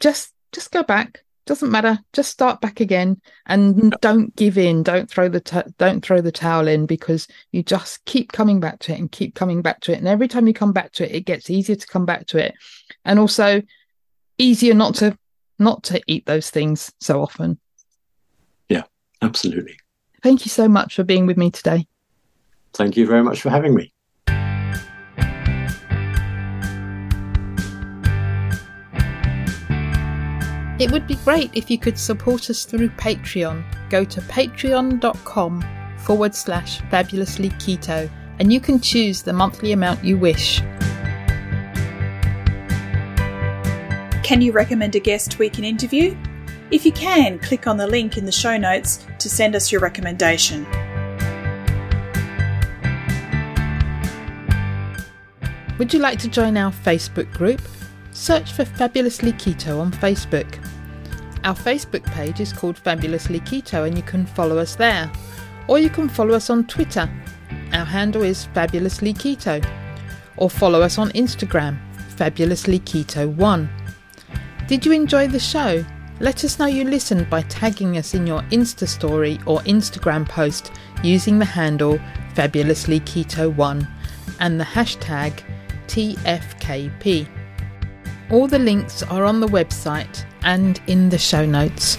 just 0.01 0.33
just 0.53 0.71
go 0.71 0.83
back. 0.83 1.23
Doesn't 1.47 1.71
matter. 1.71 1.99
Just 2.15 2.31
start 2.31 2.63
back 2.63 2.81
again 2.81 3.21
and 3.45 3.95
don't 4.01 4.35
give 4.35 4.57
in. 4.57 4.83
Don't 4.83 5.11
throw 5.11 5.29
the 5.29 5.41
t- 5.41 5.61
don't 5.77 6.03
throw 6.03 6.23
the 6.23 6.33
towel 6.33 6.67
in 6.67 6.87
because 6.87 7.29
you 7.53 7.63
just 7.63 8.03
keep 8.07 8.33
coming 8.33 8.61
back 8.61 8.79
to 8.81 8.93
it 8.95 8.99
and 8.99 9.13
keep 9.13 9.35
coming 9.35 9.61
back 9.61 9.81
to 9.81 9.93
it. 9.93 9.99
And 9.99 10.09
every 10.09 10.27
time 10.27 10.47
you 10.47 10.55
come 10.55 10.73
back 10.73 10.93
to 10.93 11.05
it, 11.05 11.15
it 11.15 11.27
gets 11.27 11.51
easier 11.51 11.77
to 11.77 11.87
come 11.87 12.07
back 12.07 12.27
to 12.29 12.39
it, 12.39 12.55
and 13.05 13.19
also 13.19 13.61
easier 14.39 14.73
not 14.73 14.95
to 14.97 15.19
not 15.59 15.85
to 15.85 16.01
eat 16.07 16.25
those 16.25 16.49
things 16.49 16.91
so 17.01 17.21
often. 17.21 17.61
Absolutely. 19.25 19.79
Thank 20.23 20.45
you 20.45 20.51
so 20.51 20.69
much 20.69 20.95
for 20.95 21.05
being 21.05 21.27
with 21.27 21.37
me 21.37 21.51
today. 21.51 21.87
Thank 22.75 22.97
you 22.97 23.07
very 23.07 23.23
much 23.23 23.41
for 23.41 23.51
having 23.51 23.75
me. 23.75 23.93
It 30.81 30.91
would 30.91 31.07
be 31.07 31.15
great 31.25 31.51
if 31.55 31.71
you 31.71 31.79
could 31.79 31.99
support 31.99 32.51
us 32.51 32.65
through 32.65 32.89
Patreon. 32.91 33.65
Go 33.91 34.05
to 34.05 34.21
patreon.com 34.23 35.65
forward 35.99 36.35
slash 36.35 36.81
fabulously 36.91 37.51
keto 37.51 38.11
and 38.39 38.53
you 38.53 38.61
can 38.61 38.81
choose 38.81 39.23
the 39.23 39.33
monthly 39.33 39.73
amount 39.73 40.05
you 40.05 40.19
wish. 40.19 40.59
Can 44.25 44.41
you 44.41 44.53
recommend 44.53 44.97
a 44.97 45.01
guest 45.01 45.39
we 45.39 45.49
can 45.49 45.65
interview? 45.65 46.17
If 46.71 46.87
you 46.87 46.93
can, 46.93 47.39
click 47.39 47.67
on 47.67 47.77
the 47.77 47.87
link 47.87 48.17
in 48.17 48.25
the 48.25 48.33
show 48.33 48.57
notes 48.57 49.07
to 49.19 49.29
send 49.29 49.55
us 49.55 49.71
your 49.71 49.81
recommendation. 49.81 50.67
Would 55.79 55.93
you 55.93 56.01
like 56.01 56.19
to 56.21 56.29
join 56.29 56.57
our 56.57 56.73
Facebook 56.73 57.31
group? 57.33 57.61
Search 58.13 58.53
for 58.53 58.65
Fabulously 58.65 59.33
Keto 59.33 59.81
on 59.81 59.93
Facebook. 59.93 60.47
Our 61.45 61.55
Facebook 61.55 62.05
page 62.13 62.41
is 62.41 62.53
called 62.53 62.79
Fabulously 62.79 63.41
Keto 63.41 63.87
and 63.87 63.97
you 63.97 64.03
can 64.03 64.25
follow 64.25 64.57
us 64.57 64.77
there. 64.77 65.13
Or 65.69 65.79
you 65.79 65.91
can 65.91 66.09
follow 66.09 66.35
us 66.35 66.49
on 66.49 66.67
Twitter. 66.67 67.11
Our 67.73 67.85
handle 67.85 68.23
is 68.23 68.47
Fabulously 68.55 69.13
Keto. 69.13 69.63
Or 70.39 70.49
follow 70.49 70.81
us 70.81 70.97
on 70.97 71.11
Instagram, 71.11 71.77
Fabulously 72.17 72.81
Keto1. 72.81 73.69
Did 74.67 74.87
you 74.87 74.93
enjoy 74.93 75.29
the 75.29 75.39
show? 75.39 75.85
Let 76.21 76.45
us 76.45 76.61
know 76.61 76.67
you 76.67 76.85
listened 76.85 77.29
by 77.29 77.43
tagging 77.43 77.99
us 77.99 78.15
in 78.15 78.25
your 78.25 78.43
Insta 78.43 78.87
story 78.87 79.41
or 79.47 79.59
Instagram 79.63 80.29
post 80.29 80.71
using 81.03 81.41
the 81.41 81.45
handle 81.45 81.99
Fabulously 82.35 83.01
Keto 83.01 83.53
One 83.53 83.89
and 84.39 84.61
the 84.61 84.65
hashtag 84.65 85.43
TFKP. 85.89 87.29
All 88.31 88.47
the 88.47 88.61
links 88.61 89.03
are 89.03 89.25
on 89.25 89.41
the 89.41 89.49
website 89.49 90.25
and 90.43 90.81
in 90.87 91.09
the 91.09 91.19
show 91.19 91.45
notes. 91.45 91.99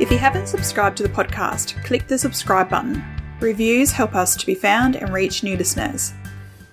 If 0.00 0.10
you 0.10 0.16
haven't 0.16 0.46
subscribed 0.46 0.96
to 0.96 1.02
the 1.02 1.10
podcast, 1.10 1.84
click 1.84 2.06
the 2.06 2.16
subscribe 2.16 2.70
button. 2.70 3.04
Reviews 3.40 3.92
help 3.92 4.14
us 4.14 4.34
to 4.36 4.46
be 4.46 4.54
found 4.54 4.96
and 4.96 5.12
reach 5.12 5.42
new 5.42 5.58
listeners 5.58 6.14